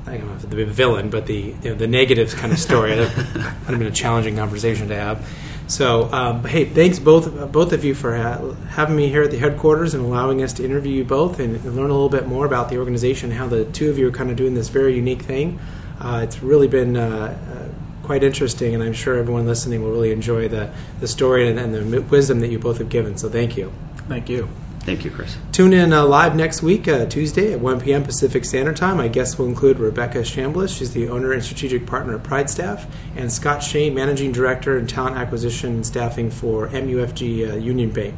I 0.08 0.18
don't 0.18 0.28
know 0.28 0.36
if 0.36 0.50
the 0.50 0.66
villain, 0.66 1.10
but 1.10 1.26
the 1.26 1.54
you 1.62 1.70
know, 1.70 1.76
the 1.76 1.88
negatives 1.88 2.34
kind 2.34 2.54
of 2.54 2.60
story. 2.60 2.96
that 2.96 3.16
would 3.18 3.44
have 3.44 3.80
been 3.80 3.84
a 3.84 3.92
challenging 3.92 4.38
conversation 4.38 4.88
to 4.88 4.96
have. 4.96 5.28
So, 5.68 6.10
um, 6.14 6.46
hey, 6.46 6.64
thanks 6.64 6.98
both 6.98 7.52
both 7.52 7.74
of 7.74 7.84
you 7.84 7.94
for 7.94 8.16
ha- 8.16 8.52
having 8.70 8.96
me 8.96 9.10
here 9.10 9.24
at 9.24 9.32
the 9.32 9.38
headquarters 9.38 9.94
and 9.94 10.04
allowing 10.04 10.42
us 10.42 10.54
to 10.54 10.66
interview 10.66 10.94
you 10.94 11.04
both 11.04 11.40
and, 11.40 11.58
and, 11.58 11.76
learn 11.76 11.90
a 11.90 11.94
little 11.94 12.08
bit 12.08 12.26
more 12.26 12.46
about 12.46 12.70
the 12.70 12.78
organization, 12.78 13.32
how 13.32 13.48
the 13.48 13.66
two 13.66 13.90
of 13.90 13.98
you 13.98 14.08
are 14.08 14.12
kind 14.12 14.32
of 14.32 14.38
doing 14.38 14.54
this 14.54 14.70
very 14.70 14.96
unique 14.96 15.22
thing. 15.22 15.60
Uh, 16.00 16.22
it's 16.24 16.42
really 16.42 16.70
been 16.70 16.96
uh, 16.96 17.38
uh, 17.52 18.06
quite 18.06 18.24
interesting, 18.24 18.76
and 18.76 18.84
I'm 18.84 18.94
sure 18.94 19.18
everyone 19.18 19.46
listening 19.46 19.84
will 19.84 19.92
really 19.92 20.12
enjoy 20.12 20.48
the 20.48 20.72
the 21.02 21.08
story 21.08 21.50
and, 21.50 21.60
and 21.60 21.74
the 21.74 22.02
wisdom 22.04 22.40
that 22.40 22.48
you 22.48 22.60
both 22.60 22.78
have 22.78 22.90
given. 22.90 23.18
So, 23.18 23.30
thank 23.30 23.58
you. 23.58 23.74
Thank 24.08 24.30
you. 24.30 24.48
Thank 24.88 25.04
you, 25.04 25.12
Chris. 25.12 25.36
Tune 25.52 25.74
in 25.74 25.92
uh, 25.92 26.06
live 26.06 26.34
next 26.34 26.64
week, 26.64 26.88
uh, 26.88 27.08
Tuesday 27.08 27.52
at 27.52 27.60
1 27.60 27.82
p.m. 27.82 28.04
Pacific 28.06 28.46
Standard 28.46 28.78
Time. 28.78 28.96
My 28.96 29.10
guests 29.10 29.38
will 29.38 29.48
include 29.48 29.80
Rebecca 29.80 30.20
Chambliss, 30.20 30.78
she's 30.78 30.94
the 30.94 31.10
owner 31.10 31.34
and 31.34 31.44
strategic 31.44 31.86
partner 31.86 32.16
of 32.16 32.24
Pride 32.24 32.50
Staff, 32.50 32.88
and 33.18 33.30
Scott 33.30 33.62
Shea, 33.62 33.90
managing 33.90 34.32
director 34.32 34.78
and 34.78 34.88
talent 34.88 35.18
acquisition 35.18 35.74
and 35.74 35.86
staffing 35.86 36.32
for 36.32 36.70
MUFG 36.70 37.52
uh, 37.52 37.56
Union 37.58 37.92
Bank. 37.92 38.16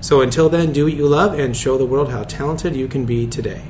So 0.00 0.20
until 0.20 0.48
then, 0.48 0.72
do 0.72 0.84
what 0.84 0.94
you 0.94 1.08
love 1.08 1.36
and 1.36 1.56
show 1.56 1.76
the 1.76 1.86
world 1.86 2.10
how 2.12 2.22
talented 2.22 2.76
you 2.76 2.86
can 2.86 3.04
be 3.04 3.26
today. 3.26 3.64